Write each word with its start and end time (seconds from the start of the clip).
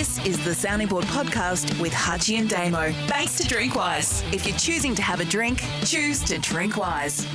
This 0.00 0.24
is 0.24 0.42
the 0.42 0.54
Sounding 0.54 0.88
Board 0.88 1.04
podcast 1.04 1.78
with 1.78 1.92
Hutchie 1.92 2.38
and 2.38 2.48
Damo. 2.48 2.90
Thanks 3.06 3.36
to 3.36 3.44
Drinkwise. 3.44 4.24
If 4.32 4.46
you're 4.46 4.56
choosing 4.56 4.94
to 4.94 5.02
have 5.02 5.20
a 5.20 5.26
drink, 5.26 5.62
choose 5.84 6.24
to 6.24 6.38
drink 6.38 6.78
wise. 6.78 7.28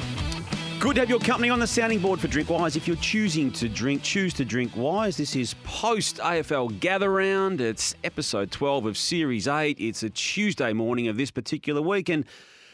Good 0.79 0.95
to 0.95 1.01
have 1.01 1.09
your 1.11 1.19
company 1.19 1.51
on 1.51 1.59
the 1.59 1.67
sounding 1.67 1.99
board 1.99 2.19
for 2.19 2.27
Drinkwise. 2.27 2.75
If 2.75 2.87
you're 2.87 2.97
choosing 2.97 3.51
to 3.51 3.69
drink, 3.69 4.01
choose 4.01 4.33
to 4.33 4.45
drink 4.45 4.75
wise. 4.75 5.15
This 5.15 5.35
is 5.35 5.53
post 5.63 6.17
AFL 6.17 6.79
gather 6.79 7.11
round. 7.11 7.61
It's 7.61 7.93
episode 8.03 8.49
12 8.49 8.87
of 8.87 8.97
Series 8.97 9.47
8. 9.47 9.79
It's 9.79 10.01
a 10.01 10.09
Tuesday 10.09 10.73
morning 10.73 11.07
of 11.07 11.17
this 11.17 11.29
particular 11.29 11.83
week. 11.83 12.09
And 12.09 12.25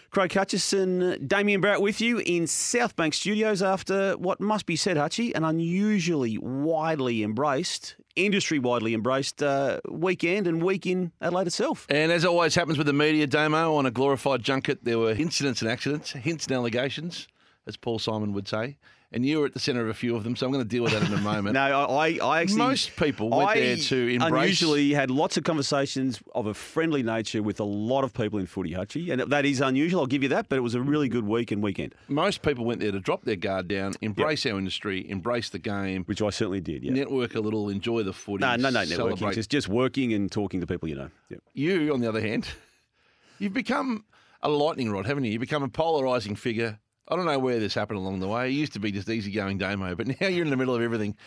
Craig 0.10 0.32
Hutchison, 0.32 1.28
Damian 1.28 1.60
Barrett 1.60 1.82
with 1.82 2.00
you 2.00 2.20
in 2.20 2.48
South 2.48 2.96
Bank 2.96 3.14
Studios 3.14 3.62
after 3.62 4.14
what 4.18 4.40
must 4.40 4.66
be 4.66 4.78
said, 4.78 4.96
Hutchie, 4.96 5.36
an 5.36 5.44
unusually 5.44 6.38
widely 6.38 7.24
embraced, 7.24 7.96
industry 8.16 8.60
widely 8.60 8.94
embraced 8.94 9.42
uh, 9.42 9.80
weekend 9.90 10.48
and 10.48 10.62
week 10.62 10.86
in 10.86 11.12
Adelaide 11.22 11.48
itself. 11.48 11.86
And 11.90 12.12
as 12.12 12.26
always 12.26 12.56
happens 12.56 12.78
with 12.78 12.88
the 12.88 12.94
media, 12.94 13.28
Damo, 13.28 13.76
on 13.76 13.86
a 13.86 13.92
glorified 13.92 14.44
junket, 14.44 14.84
there 14.84 15.00
were 15.00 15.12
incidents 15.12 15.62
and 15.62 15.70
accidents, 15.70 16.12
hints 16.12 16.48
and 16.48 16.56
allegations, 16.56 17.28
as 17.68 17.78
Paul 17.78 18.00
Simon 18.00 18.34
would 18.34 18.48
say. 18.48 18.78
And 19.14 19.26
you 19.26 19.40
were 19.42 19.46
at 19.46 19.54
the 19.54 19.60
centre 19.60 19.82
of 19.82 19.90
a 19.90 19.94
few 19.94 20.16
of 20.16 20.24
them, 20.24 20.38
so 20.38 20.46
I'm 20.46 20.54
going 20.54 20.64
to 20.64 20.70
deal 20.70 20.84
with 20.84 20.94
that 20.94 21.04
in 21.04 21.14
a 21.14 21.18
moment. 21.22 21.54
No, 21.62 21.62
I, 21.62 22.18
I 22.24 22.42
actually. 22.42 22.60
Most 22.60 22.96
people 22.96 23.30
went 23.30 23.50
I 23.50 23.60
there 23.60 23.76
to 23.76 24.08
embrace- 24.08 24.32
Unusually 24.44 24.94
had 24.94 25.12
lots 25.12 25.36
of 25.36 25.44
conversations 25.44 26.22
of 26.34 26.46
a 26.48 26.54
friendly 26.54 27.04
nature 27.04 27.44
with 27.44 27.60
a 27.60 27.66
lot 27.66 28.06
of 28.06 28.14
people 28.14 28.40
in 28.40 28.46
footy, 28.46 28.72
Hutchie. 28.72 29.12
And 29.12 29.30
that 29.30 29.46
is 29.46 29.60
unusual, 29.60 30.00
I'll 30.02 30.08
give 30.08 30.24
you 30.24 30.30
that, 30.30 30.48
but 30.48 30.56
it 30.56 30.62
was 30.62 30.76
a 30.76 30.82
really 30.82 31.10
good 31.10 31.28
week 31.28 31.52
and 31.52 31.62
weekend, 31.62 31.94
Most 32.08 32.42
people 32.42 32.64
went 32.64 32.80
there 32.80 32.94
to 32.94 33.02
drop 33.02 33.26
their 33.26 33.36
guard 33.36 33.68
down, 33.68 33.96
embrace 34.00 34.46
our 34.46 34.58
industry, 34.58 35.10
embrace 35.10 35.50
the 35.50 35.60
game, 35.60 36.06
which 36.06 36.22
I 36.22 36.30
certainly 36.30 36.62
did. 36.62 36.84
Yeah. 36.84 36.94
network 36.94 37.36
a 37.36 37.42
little, 37.42 37.68
enjoy 37.68 38.04
the 38.04 38.14
footy. 38.14 38.42
No, 38.42 38.56
no, 38.56 38.70
no, 38.70 38.80
networking. 38.80 38.96
celebrate. 38.96 39.36
Just, 39.36 39.50
just 39.50 39.68
working 39.68 40.14
and 40.14 40.32
talking 40.32 40.62
to 40.62 40.68
people 40.68 40.88
you 40.88 40.96
know. 40.96 41.10
Yeah. 41.30 41.38
You, 41.54 41.94
on 41.94 42.00
the 42.00 42.08
other 42.08 42.22
hand, 42.22 42.48
you've 43.40 43.54
become 43.54 44.06
a 44.42 44.50
lightning 44.50 44.90
rod, 44.92 45.06
haven't 45.06 45.26
you? 45.26 45.32
You've 45.32 45.42
become 45.42 45.64
a 45.64 45.70
polarising 45.70 46.38
figure. 46.38 46.80
I 47.12 47.18
don't 47.18 47.26
know 47.26 47.40
where 47.40 47.60
this 47.60 47.74
happened 47.74 48.00
along 48.00 48.22
the 48.22 48.28
way. 48.30 48.48
It 48.48 48.54
used 48.54 48.72
to 48.74 48.80
be 48.80 48.90
just 48.90 49.10
easygoing 49.10 49.58
Damo, 49.58 49.96
but 49.96 50.08
now 50.22 50.28
you're 50.28 50.46
in 50.46 50.50
the 50.50 50.56
middle 50.56 50.74
of 50.74 50.82
everything. 50.82 51.18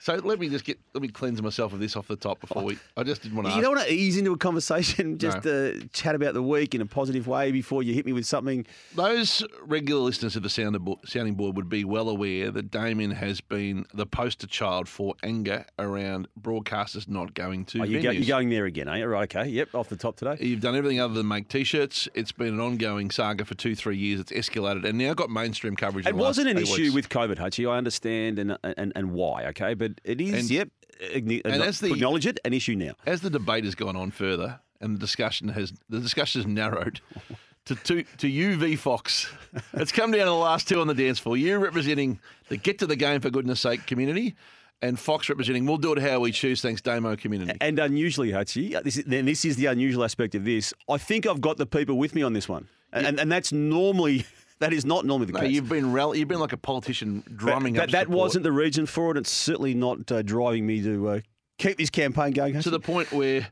So 0.00 0.14
let 0.14 0.38
me 0.38 0.48
just 0.48 0.64
get 0.64 0.78
let 0.94 1.02
me 1.02 1.08
cleanse 1.08 1.42
myself 1.42 1.72
of 1.72 1.80
this 1.80 1.96
off 1.96 2.06
the 2.08 2.16
top 2.16 2.40
before 2.40 2.62
we. 2.62 2.78
I 2.96 3.02
just 3.02 3.22
didn't 3.22 3.36
want 3.36 3.48
to. 3.48 3.54
You 3.54 3.62
don't 3.62 3.76
want 3.76 3.86
to 3.88 3.92
ease 3.92 4.16
into 4.16 4.32
a 4.32 4.38
conversation, 4.38 5.18
just 5.18 5.46
uh, 5.46 5.72
chat 5.92 6.14
about 6.14 6.34
the 6.34 6.42
week 6.42 6.74
in 6.74 6.80
a 6.80 6.86
positive 6.86 7.26
way 7.26 7.50
before 7.50 7.82
you 7.82 7.94
hit 7.94 8.06
me 8.06 8.12
with 8.12 8.26
something. 8.26 8.64
Those 8.94 9.44
regular 9.62 10.00
listeners 10.00 10.36
of 10.36 10.42
the 10.42 10.50
Sounding 10.50 11.34
Board 11.34 11.56
would 11.56 11.68
be 11.68 11.84
well 11.84 12.08
aware 12.08 12.50
that 12.50 12.70
Damian 12.70 13.10
has 13.10 13.40
been 13.40 13.86
the 13.92 14.06
poster 14.06 14.46
child 14.46 14.88
for 14.88 15.14
anger 15.22 15.64
around 15.78 16.28
broadcasters 16.40 17.08
not 17.08 17.34
going 17.34 17.64
to 17.66 17.82
Oh, 17.82 17.86
go, 17.86 18.10
you're 18.10 18.24
going 18.24 18.50
there 18.50 18.66
again, 18.66 18.88
are 18.88 18.98
you? 18.98 19.06
Right, 19.06 19.34
okay. 19.34 19.48
Yep, 19.48 19.74
off 19.74 19.88
the 19.88 19.96
top 19.96 20.16
today. 20.16 20.36
You've 20.40 20.60
done 20.60 20.76
everything 20.76 21.00
other 21.00 21.14
than 21.14 21.26
make 21.28 21.48
T-shirts. 21.48 22.08
It's 22.14 22.32
been 22.32 22.54
an 22.54 22.60
ongoing 22.60 23.10
saga 23.10 23.44
for 23.44 23.54
two, 23.54 23.74
three 23.74 23.96
years. 23.96 24.20
It's 24.20 24.32
escalated 24.32 24.84
and 24.84 24.98
now 24.98 25.14
got 25.14 25.30
mainstream 25.30 25.76
coverage. 25.76 26.06
It 26.06 26.14
the 26.14 26.16
wasn't 26.16 26.48
an 26.48 26.58
issue 26.58 26.84
weeks. 26.84 26.94
with 26.94 27.08
COVID, 27.08 27.36
Hutchie. 27.36 27.70
I 27.70 27.76
understand 27.76 28.38
and, 28.38 28.58
and, 28.62 28.92
and 28.94 29.12
why, 29.12 29.46
okay? 29.46 29.74
But 29.74 29.87
it 30.04 30.20
is, 30.20 30.34
And- 30.34 30.50
yep, 30.50 30.68
and 31.12 31.62
as 31.62 31.80
the- 31.80 31.92
acknowledge 31.92 32.26
it, 32.26 32.38
an 32.44 32.52
issue 32.52 32.74
now. 32.74 32.92
as 33.06 33.20
the 33.20 33.30
debate 33.30 33.64
has 33.64 33.74
gone 33.74 33.96
on 33.96 34.10
further 34.10 34.60
and 34.80 34.94
the 34.94 34.98
discussion 35.00 35.48
has 35.48 35.72
the 35.88 36.00
discussion 36.00 36.40
has 36.42 36.46
narrowed 36.46 37.00
to 37.66 37.74
to, 37.74 38.02
to 38.18 38.28
you 38.28 38.56
v 38.56 38.76
Fox. 38.76 39.30
It's 39.74 39.92
come 39.92 40.10
down 40.10 40.20
to 40.20 40.26
the 40.26 40.32
last 40.34 40.68
two 40.68 40.80
on 40.80 40.86
the 40.86 40.94
dance 40.94 41.18
floor. 41.18 41.36
You 41.36 41.58
representing 41.58 42.18
the 42.48 42.56
get 42.56 42.78
to 42.80 42.86
the 42.86 42.96
game 42.96 43.20
for 43.20 43.30
goodness 43.30 43.60
sake 43.60 43.86
community, 43.86 44.34
and 44.82 44.98
Fox 44.98 45.28
representing 45.28 45.66
we'll 45.66 45.76
do 45.78 45.92
it 45.92 45.98
how 45.98 46.20
we 46.20 46.32
choose. 46.32 46.60
Thanks, 46.62 46.80
Damo 46.80 47.16
community. 47.16 47.56
And 47.60 47.78
unusually, 47.78 48.30
Hutchie, 48.30 48.74
uh, 48.74 48.80
this 48.80 48.96
is, 48.96 49.04
then 49.04 49.24
this 49.26 49.44
is 49.44 49.56
the 49.56 49.66
unusual 49.66 50.04
aspect 50.04 50.34
of 50.34 50.44
this. 50.44 50.72
I 50.88 50.98
think 50.98 51.26
I've 51.26 51.40
got 51.40 51.56
the 51.58 51.66
people 51.66 51.96
with 51.98 52.14
me 52.14 52.22
on 52.22 52.32
this 52.32 52.48
one. 52.48 52.68
And, 52.92 53.06
and, 53.06 53.20
and 53.20 53.30
that's 53.32 53.52
normally, 53.52 54.24
that 54.60 54.72
is 54.72 54.84
not 54.84 55.04
normally 55.04 55.26
the 55.26 55.32
No, 55.34 55.40
case. 55.40 55.52
you've 55.52 55.68
been 55.68 55.92
rally, 55.92 56.18
you've 56.18 56.28
been 56.28 56.40
like 56.40 56.52
a 56.52 56.56
politician 56.58 57.22
drumming 57.36 57.74
that, 57.74 57.84
up 57.84 57.90
that 57.90 58.02
support 58.04 58.18
wasn't 58.18 58.42
the 58.44 58.52
reason 58.52 58.86
for 58.86 59.10
it. 59.12 59.16
It's 59.16 59.30
certainly 59.30 59.74
not 59.74 60.10
uh, 60.10 60.22
driving 60.22 60.66
me 60.66 60.82
to 60.82 61.08
uh, 61.08 61.20
keep 61.58 61.78
this 61.78 61.90
campaign 61.90 62.32
going. 62.32 62.60
to 62.60 62.70
the 62.70 62.80
point 62.80 63.12
where. 63.12 63.48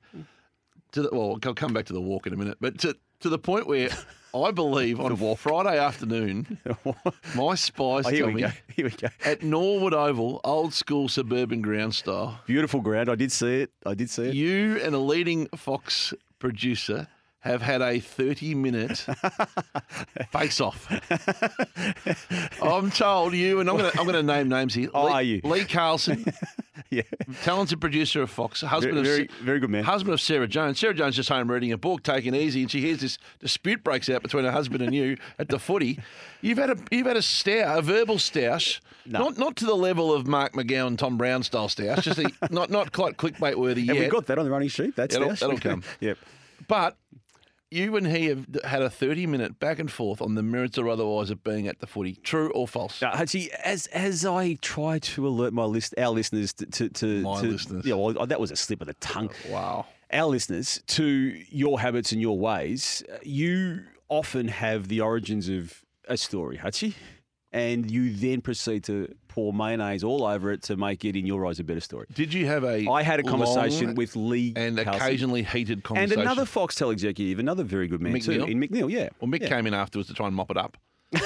To 0.93 1.03
the, 1.03 1.09
well, 1.13 1.39
I'll 1.45 1.55
come 1.55 1.73
back 1.75 1.85
to 1.87 1.93
the 1.93 2.01
walk 2.01 2.27
in 2.27 2.33
a 2.33 2.37
minute, 2.37 2.59
but 2.61 2.79
to 2.79 2.97
to 3.21 3.29
the 3.29 3.39
point 3.39 3.67
where 3.67 3.91
I 4.35 4.51
believe 4.51 5.01
on 5.01 5.17
Friday 5.37 5.79
afternoon, 5.79 6.59
my 7.35 7.55
spies 7.55 8.05
Oh, 8.07 8.11
here 8.11 8.19
tell 8.21 8.27
we 8.29 8.35
me 8.35 8.41
go. 8.43 8.49
Here 8.75 8.85
we 8.85 8.91
go. 8.91 9.09
at 9.25 9.43
Norwood 9.43 9.95
Oval, 9.95 10.41
old 10.45 10.73
school 10.75 11.09
suburban 11.09 11.61
ground 11.63 11.95
style. 11.95 12.41
Beautiful 12.47 12.81
ground. 12.81 13.09
I 13.11 13.15
did 13.15 13.33
see 13.33 13.63
it. 13.63 13.71
I 13.85 13.95
did 13.95 14.09
see 14.11 14.29
it. 14.29 14.35
You 14.35 14.79
and 14.83 14.95
a 14.95 14.99
leading 14.99 15.49
Fox 15.57 16.15
producer 16.39 17.09
have 17.47 17.63
had 17.63 17.81
a 17.83 17.99
30 18.01 18.55
minute 18.55 18.99
face 20.33 20.61
off. 20.61 20.87
I'm 22.63 22.91
told 22.91 23.35
you, 23.35 23.61
and 23.61 23.69
I'm 23.71 23.77
going 23.77 23.91
to 23.91 23.99
I'm 24.01 24.07
to 24.07 24.23
name 24.23 24.49
names 24.49 24.75
here. 24.75 24.89
Oh, 24.95 25.07
Lee, 25.07 25.13
are 25.13 25.23
you? 25.23 25.41
Lee 25.45 25.65
Carlson, 25.65 26.25
yeah. 26.91 27.03
talented 27.43 27.81
producer 27.81 28.23
of 28.23 28.31
Fox, 28.31 28.61
husband 28.63 29.05
Very, 29.05 29.23
of 29.25 29.31
Sa- 29.31 29.45
very 29.45 29.61
good 29.61 29.71
man. 29.71 29.85
husband 29.85 30.15
of 30.15 30.21
Sarah 30.21 30.47
Jones. 30.49 30.79
Sarah 30.79 30.95
Jones 30.95 31.17
just 31.17 31.29
home 31.29 31.51
reading 31.51 31.73
a 31.73 31.79
book, 31.79 32.03
taking 32.03 32.35
it 32.35 32.39
easy, 32.41 32.63
and 32.63 32.71
she 32.71 32.81
hears 32.81 33.01
this 33.01 33.19
dispute 33.41 33.83
breaks 33.85 34.09
out 34.09 34.23
between 34.23 34.45
her 34.45 34.53
husband 34.53 34.83
and 34.83 34.95
you 34.95 35.17
at 35.39 35.49
the 35.49 35.59
footy. 35.59 35.99
You've 36.41 36.59
had 36.59 36.71
a 36.71 36.77
you've 36.91 37.07
had 37.07 37.17
a 37.17 37.21
stoush, 37.21 37.79
a 37.79 37.83
verbal 37.83 38.17
stoush, 38.17 38.81
not 39.05 39.39
not 39.39 39.57
to 39.57 39.65
the 39.67 39.75
level 39.77 40.13
of 40.13 40.27
Mark 40.27 40.53
McGowan, 40.55 40.97
Tom 40.99 41.17
Browne 41.17 41.43
style 41.43 41.69
stoush, 41.69 42.03
just 42.03 42.19
a, 42.19 42.31
not 42.51 42.71
not 42.71 42.93
quite 42.93 43.17
clickbait 43.17 43.57
worthy 43.57 43.87
Have 43.87 43.97
yet. 43.97 44.05
we 44.05 44.09
got 44.11 44.27
that 44.27 44.39
on 44.39 44.45
the 44.45 44.51
running 44.51 44.69
sheet? 44.69 44.97
That's 44.97 45.15
That'll- 45.17 45.35
that'll 45.35 45.59
come. 45.59 45.83
yep. 46.01 46.19
But 46.69 46.97
you 47.71 47.97
and 47.97 48.07
he 48.07 48.27
have 48.27 48.47
had 48.65 48.83
a 48.83 48.89
30 48.91 49.27
minute 49.27 49.59
back 49.59 49.79
and 49.79 49.91
forth 49.91 50.23
on 50.23 50.35
the 50.35 50.43
merits 50.43 50.79
or 50.79 50.89
otherwise 50.89 51.31
of 51.31 51.43
being 51.43 51.67
at 51.69 51.81
the 51.81 51.87
footy. 51.87 52.15
True 52.23 52.51
or 52.53 52.69
false? 52.69 53.01
Hutchie, 53.01 53.49
as 53.65 53.87
as 53.89 54.25
I 54.25 54.55
try 54.63 54.99
to 55.01 55.27
alert 55.27 55.53
my 55.53 55.65
list, 55.65 55.95
our 55.99 56.11
listeners 56.11 56.53
to 56.55 56.67
to, 56.67 56.89
to 56.89 57.23
My 57.23 57.41
to- 57.41 57.49
listeners. 57.49 57.85
yeah, 57.85 57.95
well, 57.95 58.27
that 58.27 58.41
was 58.41 58.51
a 58.51 58.57
slip 58.57 58.81
of 58.81 58.87
the 58.87 58.95
tongue. 58.95 59.31
Oh, 59.49 59.53
wow. 59.53 59.87
Our 60.13 60.27
listeners 60.27 60.81
to 60.89 61.05
your 61.49 61.81
habits 61.81 62.13
and 62.13 62.21
your 62.21 62.39
ways. 62.39 63.03
You 63.25 63.83
often 64.09 64.47
have 64.49 64.87
the 64.89 65.01
origins 65.01 65.49
of 65.49 65.83
a 66.09 66.17
story, 66.17 66.59
Hutchie, 66.59 66.95
and 67.53 67.91
you 67.91 68.13
then 68.15 68.41
proceed 68.41 68.85
to 68.85 69.13
pour 69.37 69.53
mayonnaise 69.53 70.03
all 70.03 70.25
over 70.25 70.51
it 70.51 70.63
to 70.63 70.79
make 70.79 71.05
it, 71.05 71.15
in 71.15 71.27
your 71.27 71.45
eyes, 71.47 71.61
a 71.61 71.65
better 71.65 71.81
story. 71.81 72.07
Did 72.15 72.33
you 72.33 72.47
have 72.47 72.65
a 72.65 72.89
I 72.89 73.03
had 73.03 73.21
a 73.21 73.23
conversation 73.23 73.95
with 73.95 74.17
Lee 74.17 74.55
and 74.57 74.79
Carlson. 74.79 74.95
occasionally 75.03 75.43
heated 75.43 75.85
conversation, 75.85 76.13
and 76.21 76.23
another 76.23 76.47
Foxtel 76.47 76.91
executive, 76.91 77.39
another 77.39 77.63
very 77.63 77.87
good 77.87 78.01
man 78.01 78.15
Mick 78.15 78.25
too, 78.25 78.31
Neal? 78.39 78.47
in 78.47 78.59
McNeil. 78.59 78.91
Yeah. 78.91 79.11
Well, 79.21 79.31
Mick 79.31 79.43
Yeah. 79.43 79.49
came 79.51 79.67
in 79.67 79.75
afterwards 79.75 80.09
to 80.09 80.15
try 80.15 80.27
and 80.27 80.35
mop 80.35 80.51
it 80.51 80.57
up. 80.57 80.79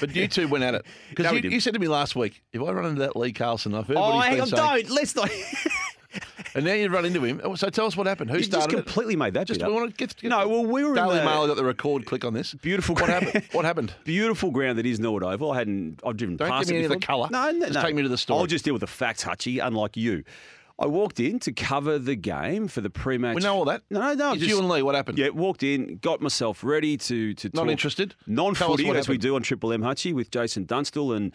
But 0.00 0.14
you 0.14 0.28
two 0.28 0.48
went 0.48 0.64
at 0.64 0.74
it. 0.74 0.84
Because 1.08 1.24
No, 1.26 1.32
you, 1.32 1.48
you 1.48 1.60
said 1.60 1.72
to 1.72 1.80
me 1.80 1.88
last 1.88 2.14
week, 2.14 2.42
if 2.52 2.60
I 2.60 2.70
run 2.72 2.84
into 2.84 3.00
that 3.00 3.16
Lee 3.16 3.32
Carlson, 3.32 3.74
I've 3.74 3.86
heard 3.86 3.96
Oh, 3.96 4.16
what 4.16 4.26
he's 4.28 4.32
hang 4.34 4.40
on, 4.42 4.46
saying. 4.48 4.84
don't. 4.86 4.90
Let's 4.90 5.16
not. 5.16 5.30
And 6.54 6.66
now 6.66 6.74
you 6.74 6.88
run 6.90 7.06
into 7.06 7.24
him. 7.24 7.40
Oh, 7.42 7.54
So 7.54 7.70
tell 7.70 7.86
us 7.86 7.96
what 7.96 8.06
happened. 8.06 8.28
Who 8.30 8.36
You 8.36 8.40
just 8.44 8.52
started 8.52 8.78
it? 8.78 8.84
completely 8.84 9.16
made 9.16 9.32
that 9.34 9.46
Just 9.46 9.62
we 9.64 9.72
want 9.72 9.90
to 9.90 9.96
get, 9.96 10.14
get 10.16 10.28
No, 10.28 10.46
well, 10.46 10.66
we 10.66 10.84
were 10.84 10.90
in 10.90 10.96
Daily 10.96 11.18
the- 11.18 11.24
Mail 11.24 11.46
got 11.46 11.56
the 11.56 11.64
record 11.64 12.04
click 12.04 12.24
on 12.26 12.34
this. 12.34 12.52
Beautiful 12.54 12.94
What 12.94 13.08
happened? 13.08 13.44
What 13.52 13.64
happened? 13.64 13.94
Beautiful 14.04 14.50
ground 14.50 14.76
that 14.78 14.84
is 14.84 15.00
Norwood 15.00 15.22
Oval. 15.22 15.52
I 15.52 15.58
hadn't. 15.58 16.00
I've 16.04 16.18
driven 16.18 16.36
Don't 16.36 16.48
past 16.50 16.68
give 16.68 16.74
me 16.74 16.82
it 16.82 16.84
any 16.86 16.94
of 16.94 17.00
the 17.00 17.06
colour. 17.06 17.28
No, 17.30 17.50
no, 17.52 17.60
Just 17.66 17.74
no. 17.76 17.82
take 17.82 17.94
me 17.94 18.02
to 18.02 18.08
the 18.10 18.18
story. 18.18 18.40
I'll 18.40 18.46
just 18.46 18.64
deal 18.66 18.74
with 18.74 18.80
the 18.82 18.86
facts, 18.86 19.24
Hutchie. 19.24 19.64
Unlike 19.66 19.96
you, 19.96 20.24
I 20.78 20.86
walked 20.86 21.20
in 21.20 21.38
to 21.40 21.52
cover 21.52 21.98
the 21.98 22.16
game 22.16 22.68
for 22.68 22.82
the 22.82 22.90
pre-match. 22.90 23.36
We 23.36 23.40
know 23.42 23.54
all 23.54 23.64
that. 23.66 23.82
No, 23.88 24.12
no, 24.12 24.34
just- 24.34 24.46
you 24.46 24.58
and 24.58 24.68
Lee. 24.68 24.82
What 24.82 24.94
happened? 24.94 25.16
Yeah, 25.16 25.30
walked 25.30 25.62
in, 25.62 25.96
got 26.02 26.20
myself 26.20 26.62
ready 26.62 26.98
to 26.98 27.32
to 27.32 27.48
Not 27.54 27.62
talk 27.62 27.70
interested? 27.70 28.14
Non-footy 28.26 28.90
as 28.90 29.08
we 29.08 29.16
do 29.16 29.36
on 29.36 29.42
Triple 29.42 29.72
M 29.72 29.80
Hutchie 29.80 30.12
with 30.12 30.30
Jason 30.30 30.66
Dunstall 30.66 31.16
and 31.16 31.32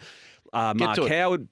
uh, 0.52 0.74
Mark. 0.76 0.98
Howard. 1.08 1.48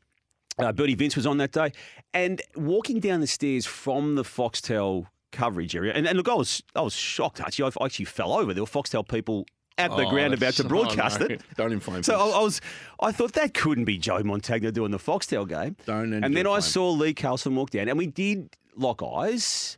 Uh, 0.58 0.72
Bernie 0.72 0.94
Vince 0.94 1.14
was 1.16 1.26
on 1.26 1.36
that 1.36 1.52
day, 1.52 1.70
and 2.16 2.40
walking 2.56 2.98
down 2.98 3.20
the 3.20 3.26
stairs 3.26 3.66
from 3.66 4.14
the 4.14 4.22
Foxtel 4.22 5.06
coverage 5.32 5.76
area, 5.76 5.92
and, 5.92 6.06
and 6.06 6.16
look, 6.16 6.28
I 6.28 6.34
was 6.34 6.62
I 6.74 6.80
was 6.80 6.94
shocked. 6.94 7.40
Actually, 7.40 7.70
I 7.78 7.84
actually 7.84 8.06
fell 8.06 8.32
over. 8.32 8.54
There 8.54 8.62
were 8.62 8.68
Foxtel 8.68 9.06
people 9.06 9.46
at 9.78 9.90
the 9.90 10.06
Oh, 10.06 10.10
ground 10.10 10.32
about 10.32 10.54
to 10.54 10.64
broadcast 10.68 11.20
oh, 11.20 11.26
no. 11.26 11.34
it. 11.34 11.42
Don't 11.56 11.72
inflame 11.72 12.02
So. 12.02 12.18
I, 12.18 12.38
I 12.38 12.42
was, 12.42 12.62
I 13.00 13.12
thought 13.12 13.34
that 13.34 13.52
couldn't 13.52 13.84
be 13.84 13.98
Joe 13.98 14.22
Montagna 14.22 14.72
doing 14.72 14.90
the 14.90 14.98
Foxtel 14.98 15.46
game. 15.46 15.76
Don't 15.84 16.14
and 16.14 16.34
then 16.34 16.46
I 16.46 16.60
saw 16.60 16.90
Lee 16.90 17.12
Carlson 17.12 17.54
walk 17.54 17.70
down, 17.70 17.88
and 17.88 17.98
we 17.98 18.06
did 18.06 18.56
lock 18.74 19.02
eyes. 19.02 19.76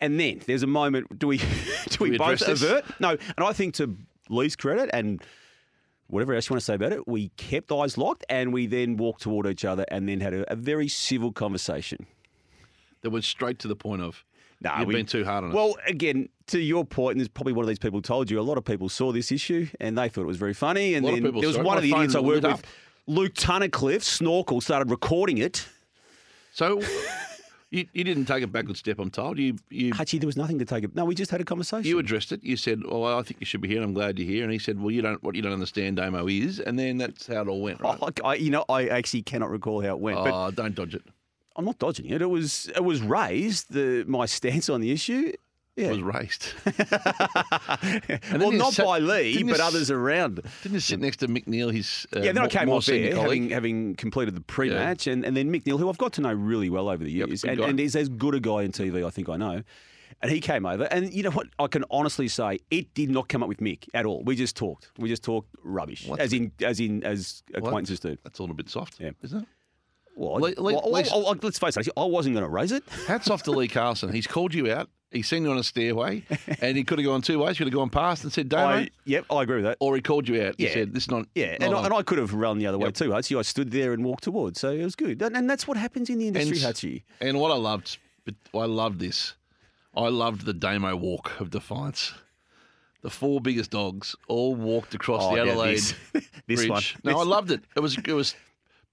And 0.00 0.18
then 0.18 0.40
there's 0.46 0.62
a 0.62 0.66
moment. 0.66 1.18
Do 1.18 1.28
we? 1.28 1.38
Do 1.90 1.98
we, 2.00 2.10
we 2.10 2.18
both 2.18 2.42
avert? 2.42 2.84
No. 3.00 3.10
And 3.10 3.46
I 3.46 3.52
think 3.52 3.74
to 3.74 3.96
Lee's 4.28 4.56
credit 4.56 4.90
and 4.92 5.22
whatever 6.10 6.34
else 6.34 6.48
you 6.48 6.54
want 6.54 6.60
to 6.60 6.64
say 6.64 6.74
about 6.74 6.92
it, 6.92 7.06
we 7.08 7.28
kept 7.36 7.70
eyes 7.72 7.96
locked, 7.96 8.24
and 8.28 8.52
we 8.52 8.66
then 8.66 8.96
walked 8.96 9.22
toward 9.22 9.46
each 9.46 9.64
other, 9.64 9.84
and 9.88 10.08
then 10.08 10.20
had 10.20 10.34
a, 10.34 10.52
a 10.52 10.56
very 10.56 10.88
civil 10.88 11.32
conversation. 11.32 12.06
that 13.02 13.10
went 13.10 13.24
straight 13.24 13.58
to 13.60 13.68
the 13.68 13.76
point 13.76 14.02
of 14.02 14.24
Nah, 14.62 14.80
you've 14.80 14.88
we- 14.88 14.94
been 14.94 15.06
too 15.06 15.24
hard 15.24 15.44
on 15.44 15.50
us. 15.50 15.54
Well, 15.56 15.76
again, 15.86 16.28
to 16.48 16.60
your 16.60 16.84
point, 16.84 17.12
and 17.12 17.20
there's 17.20 17.28
probably 17.28 17.54
one 17.54 17.64
of 17.64 17.68
these 17.68 17.78
people 17.78 18.02
told 18.02 18.30
you, 18.30 18.38
a 18.38 18.42
lot 18.42 18.58
of 18.58 18.64
people 18.64 18.90
saw 18.90 19.10
this 19.10 19.32
issue 19.32 19.66
and 19.80 19.96
they 19.96 20.08
thought 20.10 20.20
it 20.22 20.26
was 20.26 20.36
very 20.36 20.52
funny. 20.52 20.94
And 20.94 21.04
lot 21.06 21.14
of 21.14 21.22
then 21.22 21.32
there 21.40 21.48
was 21.48 21.56
one 21.58 21.78
of 21.78 21.82
the 21.82 21.92
idiots 21.92 22.14
I 22.14 22.20
worked 22.20 22.42
with. 22.44 22.62
Luke 23.06 23.32
Tunnicliffe, 23.34 24.02
Snorkel, 24.02 24.60
started 24.60 24.90
recording 24.90 25.38
it. 25.38 25.66
so 26.52 26.82
You, 27.70 27.86
you 27.92 28.02
didn't 28.02 28.24
take 28.24 28.42
a 28.42 28.48
backward 28.48 28.76
step, 28.76 28.98
I'm 28.98 29.10
told. 29.10 29.38
You 29.38 29.56
you 29.70 29.92
Hutchie, 29.94 30.18
there 30.18 30.26
was 30.26 30.36
nothing 30.36 30.58
to 30.58 30.64
take 30.64 30.82
it. 30.82 30.96
No, 30.96 31.04
we 31.04 31.14
just 31.14 31.30
had 31.30 31.40
a 31.40 31.44
conversation. 31.44 31.88
you 31.88 31.98
addressed 32.00 32.32
it. 32.32 32.42
You 32.42 32.56
said, 32.56 32.80
"Oh, 32.88 33.04
I 33.04 33.22
think 33.22 33.38
you 33.38 33.46
should 33.46 33.60
be 33.60 33.68
here. 33.68 33.76
and 33.76 33.84
I'm 33.84 33.94
glad 33.94 34.18
you're 34.18 34.26
here." 34.28 34.42
And 34.42 34.52
he 34.52 34.58
said, 34.58 34.80
"Well, 34.80 34.90
you 34.90 35.02
don't. 35.02 35.22
What 35.22 35.36
you 35.36 35.42
don't 35.42 35.52
understand, 35.52 35.96
Damo 35.98 36.26
is." 36.26 36.58
And 36.58 36.76
then 36.76 36.98
that's 36.98 37.28
how 37.28 37.42
it 37.42 37.48
all 37.48 37.62
went. 37.62 37.80
Right? 37.80 37.96
Oh, 38.02 38.10
I, 38.24 38.34
you 38.34 38.50
know, 38.50 38.64
I 38.68 38.88
actually 38.88 39.22
cannot 39.22 39.50
recall 39.50 39.80
how 39.82 39.90
it 39.90 40.00
went, 40.00 40.18
but 40.18 40.34
Oh, 40.34 40.50
don't 40.50 40.74
dodge 40.74 40.96
it. 40.96 41.02
I'm 41.54 41.64
not 41.64 41.78
dodging 41.78 42.06
it. 42.06 42.20
It 42.22 42.26
was 42.30 42.68
it 42.74 42.82
was 42.82 43.02
raised 43.02 43.72
the 43.72 44.04
my 44.08 44.26
stance 44.26 44.68
on 44.68 44.80
the 44.80 44.90
issue. 44.90 45.32
Yeah. 45.76 45.86
It 45.86 45.90
was 45.92 46.02
raced. 46.02 46.54
well, 48.32 48.50
not 48.52 48.72
sat- 48.74 48.84
by 48.86 48.98
Lee, 48.98 49.30
you 49.38 49.46
but 49.46 49.60
others 49.60 49.90
around. 49.90 50.36
Didn't 50.62 50.74
you 50.74 50.80
sit 50.80 51.00
next 51.00 51.18
to 51.18 51.28
McNeil? 51.28 51.72
His 51.72 52.06
uh, 52.14 52.20
Yeah, 52.20 52.32
then 52.32 52.44
I 52.44 52.48
came 52.48 52.68
off 52.68 52.86
there 52.86 53.14
having, 53.16 53.50
having 53.50 53.94
completed 53.94 54.34
the 54.34 54.40
pre-match, 54.40 55.06
and, 55.06 55.24
and 55.24 55.36
then 55.36 55.50
McNeil, 55.50 55.78
who 55.78 55.88
I've 55.88 55.98
got 55.98 56.12
to 56.14 56.20
know 56.22 56.32
really 56.32 56.70
well 56.70 56.88
over 56.88 57.02
the 57.02 57.10
years, 57.10 57.42
good 57.42 57.52
and, 57.52 57.60
and 57.60 57.80
is 57.80 57.96
as 57.96 58.08
good 58.08 58.34
a 58.34 58.40
guy 58.40 58.62
in 58.62 58.72
TV 58.72 59.06
I 59.06 59.10
think 59.10 59.28
I 59.28 59.36
know. 59.36 59.62
And 60.22 60.30
he 60.30 60.40
came 60.40 60.66
over, 60.66 60.84
and 60.84 61.10
you 61.14 61.22
know 61.22 61.30
what? 61.30 61.46
I 61.58 61.66
can 61.66 61.84
honestly 61.90 62.28
say 62.28 62.58
it 62.70 62.92
did 62.92 63.08
not 63.10 63.28
come 63.30 63.42
up 63.42 63.48
with 63.48 63.58
Mick 63.60 63.88
at 63.94 64.04
all. 64.04 64.22
We 64.22 64.36
just 64.36 64.54
talked. 64.54 64.90
We 64.98 65.08
just 65.08 65.22
talked 65.22 65.48
rubbish, 65.62 66.06
What? 66.06 66.20
as 66.20 66.34
in 66.34 66.52
as 66.62 66.78
in 66.78 67.02
as 67.04 67.42
What? 67.52 67.58
acquaintances 67.64 68.00
do. 68.00 68.18
That's 68.22 68.38
a 68.38 68.42
little 68.42 68.56
bit 68.56 68.68
soft, 68.68 69.00
Yeah. 69.00 69.10
isn't 69.22 69.42
it? 69.44 69.48
Well, 70.16 70.32
Le- 70.34 70.60
le- 70.60 70.74
well, 70.74 70.92
least- 70.92 71.10
well, 71.12 71.22
well, 71.22 71.36
let's 71.40 71.58
face 71.58 71.76
it. 71.78 71.88
I 71.96 72.04
wasn't 72.04 72.34
going 72.34 72.44
to 72.44 72.50
raise 72.50 72.72
it. 72.72 72.82
Hats 73.06 73.30
off 73.30 73.44
to 73.44 73.50
Lee 73.52 73.68
Carson. 73.68 74.12
He's 74.12 74.26
called 74.26 74.52
you 74.52 74.70
out. 74.70 74.90
He's 75.12 75.26
seen 75.28 75.44
you 75.44 75.50
on 75.50 75.58
a 75.58 75.64
stairway, 75.64 76.22
and 76.60 76.76
he 76.76 76.84
could 76.84 76.98
have 76.98 77.04
gone 77.06 77.20
two 77.20 77.40
ways. 77.40 77.58
He 77.58 77.64
could 77.64 77.72
have 77.72 77.78
gone 77.78 77.90
past 77.90 78.22
and 78.22 78.32
said, 78.32 78.48
"Damo," 78.48 78.68
I, 78.82 78.88
yep, 79.04 79.24
I 79.30 79.42
agree 79.42 79.56
with 79.56 79.64
that. 79.64 79.76
or 79.80 79.96
he 79.96 80.02
called 80.02 80.28
you 80.28 80.40
out. 80.42 80.54
He 80.56 80.64
Yeah. 80.66 80.72
said, 80.74 80.94
"This 80.94 81.04
is 81.04 81.10
not." 81.10 81.26
Yeah, 81.34 81.56
not 81.58 81.62
and, 81.62 81.74
I, 81.74 81.84
and 81.86 81.94
I 81.94 82.02
could 82.02 82.18
have 82.18 82.32
run 82.32 82.58
the 82.58 82.66
other 82.68 82.78
way 82.78 82.86
Yep. 82.86 82.94
too, 82.94 83.10
Hutchie. 83.10 83.36
I 83.38 83.42
stood 83.42 83.72
there 83.72 83.92
and 83.92 84.04
walked 84.04 84.22
towards, 84.24 84.60
so 84.60 84.70
it 84.70 84.84
was 84.84 84.94
good. 84.94 85.20
And, 85.22 85.36
and 85.36 85.50
that's 85.50 85.66
what 85.66 85.76
happens 85.76 86.10
in 86.10 86.18
the 86.18 86.28
industry, 86.28 86.58
And- 86.58 86.74
Hutchie. 86.74 87.02
And 87.20 87.40
what 87.40 87.50
I 87.50 87.56
loved, 87.56 87.98
I 88.54 88.64
loved 88.66 89.00
this. 89.00 89.34
I 89.96 90.08
loved 90.08 90.44
the 90.46 90.52
Damo 90.52 90.94
walk 90.94 91.40
of 91.40 91.50
defiance. 91.50 92.12
The 93.02 93.10
four 93.10 93.40
biggest 93.40 93.72
dogs 93.72 94.14
all 94.28 94.54
walked 94.54 94.94
across 94.94 95.22
Oh, 95.24 95.30
the 95.34 95.44
yeah, 95.44 95.50
Adelaide 95.50 95.72
this- 95.74 95.94
this 96.46 96.66
Bridge. 96.66 96.68
one. 96.70 96.82
No, 97.02 97.18
I 97.18 97.24
loved 97.24 97.50
it. 97.50 97.62
It 97.74 97.80
was 97.80 97.98
it 97.98 98.12
was 98.12 98.36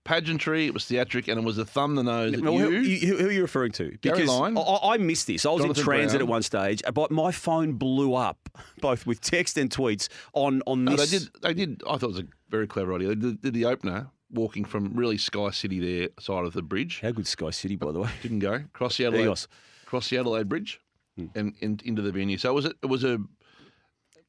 pageantry, 0.08 0.66
it 0.66 0.74
was 0.74 0.86
theatric, 0.86 1.28
and 1.28 1.40
it 1.40 1.44
was 1.44 1.58
a 1.58 1.66
thumb 1.66 1.96
the 1.96 2.04
nose. 2.04 2.34
you, 2.34 2.42
who, 2.42 2.70
you- 2.80 3.18
who 3.18 3.28
are 3.28 3.32
you 3.32 3.42
referring 3.42 3.72
to? 3.74 3.92
Gary 4.02 4.22
Because. 4.22 4.30
I, 4.58 4.94
I 4.94 4.98
missed 4.98 5.28
this. 5.28 5.46
I 5.46 5.50
was 5.52 5.62
Jonathan 5.62 5.82
in 5.82 5.86
transit 5.86 6.18
Brown. 6.20 6.22
at 6.22 6.32
one 6.32 6.42
stage, 6.44 6.82
but 6.94 7.12
my 7.12 7.32
phone 7.32 7.74
blew 7.74 8.14
up, 8.16 8.50
both 8.82 9.06
with 9.06 9.22
text 9.22 9.58
and 9.58 9.70
tweets 9.70 10.08
on 10.34 10.62
on 10.66 10.86
No, 10.86 10.96
this. 10.96 11.12
they 11.12 11.18
did. 11.20 11.30
They 11.42 11.54
did. 11.54 11.82
I 11.88 11.98
thought 11.98 12.04
it 12.04 12.08
was 12.08 12.20
a 12.20 12.28
very 12.50 12.68
clever 12.68 12.96
idea. 12.96 13.10
They 13.10 13.16
did, 13.16 13.42
did 13.42 13.54
the 13.54 13.66
opener 13.66 14.08
walking 14.32 14.66
from 14.66 14.94
really 14.96 15.18
Sky 15.18 15.52
City 15.52 15.80
there 15.80 16.10
side 16.20 16.46
of 16.46 16.54
the 16.54 16.62
bridge. 16.62 17.00
How 17.02 17.12
good 17.12 17.28
Sky 17.28 17.50
City, 17.52 17.76
by 17.76 17.92
the 17.92 18.00
way. 18.00 18.10
Didn't 18.22 18.40
go 18.40 18.64
cross 18.74 18.98
the 18.98 19.06
Adelaide, 19.06 19.38
cross 19.86 20.10
the 20.10 20.18
Adelaide 20.18 20.50
Bridge, 20.50 20.80
Hmm. 21.18 21.26
and, 21.36 21.54
and 21.62 21.82
into 21.84 22.02
the 22.02 22.12
venue. 22.12 22.38
So 22.38 22.50
it 22.52 22.54
was 22.54 22.66
a, 22.66 22.74
it 22.84 22.86
was 22.88 23.04
a 23.04 23.20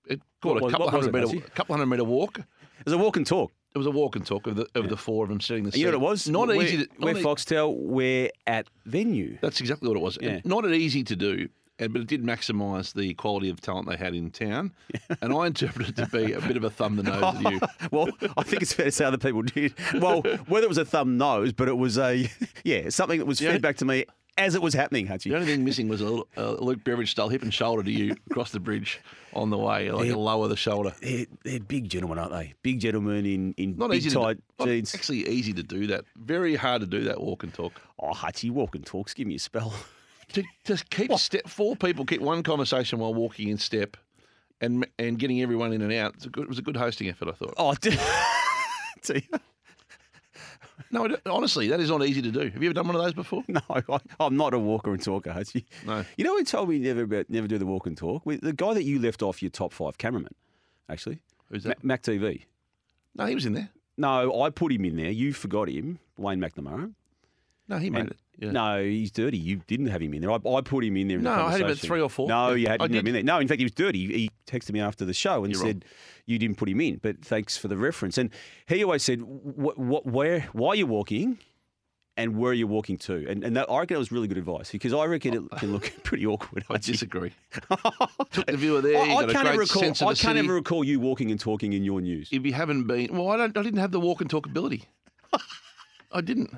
it 0.06 0.20
called 0.40 0.60
What 0.62 0.68
a 0.68 0.70
couple 0.72 0.90
hundred 0.90 1.12
meter 1.12 1.40
couple 1.54 1.74
hundred 1.76 1.86
meter 1.86 2.04
walk. 2.04 2.38
It 2.38 2.84
was 2.84 2.94
a 2.94 2.98
walk 2.98 3.16
and 3.16 3.26
talk. 3.26 3.52
It 3.78 3.86
was 3.86 3.86
a 3.86 3.90
walk 3.92 4.16
and 4.16 4.26
talk 4.26 4.48
of 4.48 4.56
the 4.56 4.66
of 4.74 4.88
the 4.88 4.96
four 4.96 5.22
of 5.22 5.28
them 5.28 5.40
sitting 5.40 5.62
the 5.62 5.78
You 5.78 5.84
know 5.84 5.92
what 5.92 5.94
it 5.94 6.10
was? 6.10 6.28
Not 6.28 6.48
we're, 6.48 6.62
easy. 6.62 6.78
To, 6.78 6.88
We're 6.98 7.12
not 7.12 7.22
Foxtel. 7.22 7.76
We're 7.76 8.30
at 8.48 8.66
venue. 8.86 9.38
That's 9.40 9.60
exactly 9.60 9.86
what 9.88 9.96
it 9.96 10.00
was. 10.00 10.18
Yeah. 10.20 10.40
Not 10.44 10.68
easy 10.68 11.04
to 11.04 11.14
do, 11.14 11.48
and 11.78 11.92
but 11.92 12.02
it 12.02 12.08
did 12.08 12.24
maximise 12.24 12.92
the 12.92 13.14
quality 13.14 13.50
of 13.50 13.60
talent 13.60 13.88
they 13.88 13.96
had 13.96 14.16
in 14.16 14.32
town. 14.32 14.72
And 15.22 15.32
I 15.32 15.46
interpreted 15.46 15.96
it 15.96 16.10
to 16.10 16.10
be 16.10 16.32
a 16.32 16.40
bit 16.40 16.56
of 16.56 16.64
a 16.64 16.70
thumb 16.70 16.96
the 16.96 17.04
nose 17.04 17.22
at 17.22 17.52
you. 17.52 17.60
well, 17.92 18.08
I 18.36 18.42
think 18.42 18.62
it's 18.62 18.72
fair 18.72 18.86
to 18.86 18.90
say 18.90 19.04
other 19.04 19.16
people 19.16 19.42
did. 19.42 19.74
Well, 19.94 20.22
whether 20.48 20.64
it 20.64 20.68
was 20.68 20.78
a 20.78 20.84
thumb 20.84 21.16
nose, 21.16 21.52
but 21.52 21.68
it 21.68 21.76
was 21.78 21.98
a 21.98 22.28
yeah 22.64 22.88
something 22.88 23.20
that 23.20 23.26
was 23.26 23.40
Yeah. 23.40 23.52
fed 23.52 23.62
back 23.62 23.76
to 23.76 23.84
me 23.84 24.06
as 24.38 24.54
it 24.54 24.62
was 24.62 24.72
happening, 24.72 25.06
Hutchie. 25.06 25.24
The 25.24 25.34
only 25.34 25.46
thing 25.46 25.64
missing 25.64 25.88
was 25.88 26.00
a, 26.00 26.22
a 26.36 26.52
Luke 26.52 26.82
Beveridge 26.84 27.10
style 27.10 27.28
hip 27.28 27.42
and 27.42 27.52
shoulder 27.52 27.82
to 27.82 27.90
you 27.90 28.14
across 28.30 28.52
the 28.52 28.60
bridge 28.60 29.00
on 29.34 29.50
the 29.50 29.58
way, 29.58 29.90
like 29.90 30.10
a 30.10 30.16
lower 30.16 30.48
the 30.48 30.56
shoulder. 30.56 30.94
They're, 31.02 31.26
they're 31.44 31.60
big 31.60 31.88
gentlemen, 31.90 32.18
aren't 32.18 32.32
they? 32.32 32.54
Big 32.62 32.80
gentlemen 32.80 33.26
in, 33.26 33.52
in 33.58 33.76
Not 33.76 33.90
big 33.90 33.98
easy 33.98 34.10
tight 34.10 34.38
to 34.60 34.64
jeans. 34.66 34.94
actually 34.94 35.28
easy 35.28 35.52
to 35.52 35.62
do 35.62 35.88
that. 35.88 36.04
Very 36.16 36.54
hard 36.54 36.80
to 36.80 36.86
do 36.86 37.04
that 37.04 37.20
walk 37.20 37.42
and 37.42 37.52
talk. 37.52 37.72
Oh, 37.98 38.12
Hutchie, 38.12 38.50
walk 38.50 38.74
and 38.74 38.86
talks. 38.86 39.12
Give 39.12 39.26
me 39.26 39.34
a 39.34 39.38
spell. 39.38 39.74
To 40.34 40.42
just 40.66 40.90
keep 40.90 41.10
step 41.14 41.48
four 41.48 41.74
people 41.74 42.04
keep 42.04 42.20
one 42.20 42.42
conversation 42.42 42.98
while 42.98 43.14
walking 43.14 43.48
in 43.48 43.56
step, 43.56 43.96
and 44.60 44.86
and 44.98 45.18
getting 45.18 45.40
everyone 45.40 45.72
in 45.72 45.80
and 45.80 45.90
out. 45.90 46.16
It's 46.16 46.26
a 46.26 46.28
good, 46.28 46.42
it 46.42 46.48
was 46.50 46.58
a 46.58 46.62
good 46.62 46.76
hosting 46.76 47.08
effort, 47.08 47.28
I 47.28 47.32
thought. 47.32 47.54
Oh, 47.56 47.74
d- 47.80 47.96
See, 49.00 49.26
No, 50.90 51.08
honestly, 51.26 51.68
that 51.68 51.80
is 51.80 51.90
not 51.90 52.04
easy 52.04 52.22
to 52.22 52.30
do. 52.30 52.40
Have 52.50 52.62
you 52.62 52.68
ever 52.68 52.74
done 52.74 52.86
one 52.86 52.96
of 52.96 53.02
those 53.02 53.12
before? 53.14 53.42
no, 53.48 53.60
I, 53.68 53.82
I'm 54.20 54.36
not 54.36 54.54
a 54.54 54.58
walker 54.58 54.92
and 54.92 55.02
talker, 55.02 55.30
Hutchie. 55.30 55.64
No. 55.86 56.04
You 56.16 56.24
know 56.24 56.36
who 56.36 56.44
told 56.44 56.68
me 56.68 56.78
never 56.78 57.02
about, 57.02 57.28
never 57.28 57.46
do 57.48 57.58
the 57.58 57.66
walk 57.66 57.86
and 57.86 57.96
talk? 57.96 58.22
The 58.24 58.52
guy 58.52 58.74
that 58.74 58.84
you 58.84 58.98
left 58.98 59.22
off 59.22 59.42
your 59.42 59.50
top 59.50 59.72
five 59.72 59.98
cameraman, 59.98 60.34
actually. 60.88 61.18
Who's 61.50 61.64
that? 61.64 61.82
Mac 61.84 62.02
TV. 62.02 62.44
No, 63.14 63.26
he 63.26 63.34
was 63.34 63.44
in 63.46 63.54
there. 63.54 63.70
No, 63.96 64.42
I 64.42 64.50
put 64.50 64.70
him 64.72 64.84
in 64.84 64.96
there. 64.96 65.10
You 65.10 65.32
forgot 65.32 65.68
him, 65.68 65.98
Wayne 66.16 66.40
McNamara. 66.40 66.92
No, 67.68 67.78
he 67.78 67.90
made 67.90 68.00
And- 68.02 68.10
it. 68.12 68.18
Yeah. 68.38 68.52
No, 68.52 68.82
he's 68.82 69.10
dirty. 69.10 69.36
You 69.36 69.56
didn't 69.66 69.86
have 69.86 70.00
him 70.00 70.14
in 70.14 70.20
there. 70.22 70.30
I, 70.30 70.36
I 70.36 70.60
put 70.60 70.84
him 70.84 70.96
in 70.96 71.08
there. 71.08 71.18
In 71.18 71.24
No, 71.24 71.34
the 71.34 71.42
I 71.42 71.50
had 71.52 71.60
him 71.62 71.66
at 71.70 71.78
three 71.78 72.00
or 72.00 72.08
four. 72.08 72.28
No, 72.28 72.52
you 72.54 72.68
hadn't 72.68 72.94
him 72.94 73.06
in 73.06 73.12
there. 73.12 73.22
No, 73.24 73.38
in 73.40 73.48
fact, 73.48 73.58
he 73.58 73.64
was 73.64 73.72
dirty. 73.72 74.06
He, 74.06 74.12
he 74.12 74.30
texted 74.46 74.72
me 74.72 74.80
after 74.80 75.04
the 75.04 75.12
show 75.12 75.42
and 75.44 75.52
You're 75.52 75.60
said 75.62 75.84
you 76.24 76.38
didn't 76.38 76.56
put 76.56 76.68
him 76.68 76.80
in. 76.80 76.98
But 77.02 77.24
thanks 77.24 77.56
for 77.56 77.66
the 77.66 77.76
reference. 77.76 78.16
And 78.16 78.30
he 78.66 78.84
always 78.84 79.02
said, 79.02 79.22
what, 79.22 79.76
what, 79.76 80.06
"Where, 80.06 80.42
why 80.52 80.68
are 80.70 80.76
you 80.76 80.86
walking?" 80.86 81.38
And 82.16 82.36
where 82.36 82.50
are 82.50 82.54
you 82.54 82.66
walking 82.66 82.98
to? 82.98 83.28
And, 83.30 83.44
and 83.44 83.56
that, 83.56 83.70
I 83.70 83.78
reckon 83.78 83.94
that 83.94 84.00
was 84.00 84.10
really 84.10 84.26
good 84.26 84.38
advice 84.38 84.72
because 84.72 84.92
I 84.92 85.04
reckon 85.04 85.34
it 85.34 85.42
can 85.58 85.70
look 85.72 85.92
pretty 86.02 86.26
awkward. 86.26 86.64
I 86.68 86.76
disagree. 86.78 87.30
Took 88.32 88.46
the 88.46 88.56
viewer 88.56 88.80
there. 88.80 89.00
I, 89.00 89.04
you 89.04 89.12
I 89.12 89.20
got 89.20 89.30
a 89.30 89.32
can't 89.32 89.44
great 89.44 89.52
ever 89.54 89.60
recall. 89.60 89.82
sense 89.82 90.00
of 90.02 90.08
I 90.08 90.12
the 90.14 90.18
can't 90.18 90.36
city. 90.36 90.46
ever 90.46 90.54
recall 90.54 90.82
you 90.82 90.98
walking 90.98 91.30
and 91.30 91.38
talking 91.38 91.74
in 91.74 91.84
your 91.84 92.00
news. 92.00 92.28
If 92.32 92.44
you 92.44 92.52
haven't 92.54 92.88
been, 92.88 93.16
well, 93.16 93.28
I 93.30 93.36
don't. 93.36 93.56
I 93.56 93.62
didn't 93.62 93.78
have 93.78 93.92
the 93.92 94.00
walk 94.00 94.20
and 94.20 94.28
talk 94.28 94.46
ability. 94.46 94.86
I 96.12 96.20
didn't. 96.20 96.50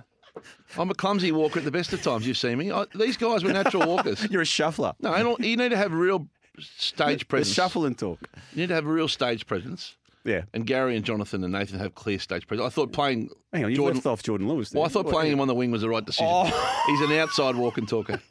I'm 0.78 0.90
a 0.90 0.94
clumsy 0.94 1.32
walker 1.32 1.58
at 1.58 1.64
the 1.64 1.70
best 1.70 1.92
of 1.92 2.02
times. 2.02 2.26
You've 2.26 2.36
seen 2.36 2.58
me. 2.58 2.70
I, 2.72 2.84
these 2.94 3.16
guys 3.16 3.42
were 3.44 3.52
natural 3.52 3.86
walkers. 3.86 4.26
You're 4.30 4.42
a 4.42 4.46
shuffler. 4.46 4.92
No, 5.00 5.12
I 5.12 5.22
don't, 5.22 5.40
you 5.40 5.56
need 5.56 5.70
to 5.70 5.76
have 5.76 5.92
real 5.92 6.28
stage 6.58 7.20
The 7.20 7.24
presence. 7.26 7.54
shuffle 7.54 7.84
and 7.86 7.96
talk. 7.98 8.18
You 8.52 8.60
need 8.62 8.68
to 8.68 8.74
have 8.74 8.86
a 8.86 8.92
real 8.92 9.08
stage 9.08 9.46
presence. 9.46 9.96
Yeah. 10.24 10.42
And 10.52 10.66
Gary 10.66 10.96
and 10.96 11.04
Jonathan 11.04 11.42
and 11.44 11.52
Nathan 11.52 11.78
have 11.78 11.94
clear 11.94 12.18
stage 12.18 12.46
presence. 12.46 12.66
I 12.66 12.70
thought 12.70 12.92
playing 12.92 13.30
Hang 13.52 13.64
on, 13.64 13.70
you 13.70 13.76
Jordan. 13.76 13.96
left 13.96 14.06
off 14.06 14.22
Jordan 14.22 14.48
Lewis. 14.48 14.70
There. 14.70 14.80
Well, 14.80 14.88
I 14.88 14.92
thought 14.92 15.08
playing 15.08 15.32
him 15.32 15.40
on 15.40 15.48
the 15.48 15.54
wing 15.54 15.70
was 15.70 15.80
the 15.80 15.88
right 15.88 16.04
decision. 16.04 16.26
Oh. 16.30 16.82
He's 16.86 17.00
an 17.10 17.16
outside 17.16 17.56
walk 17.56 17.78
and 17.78 17.88
talker 17.88 18.20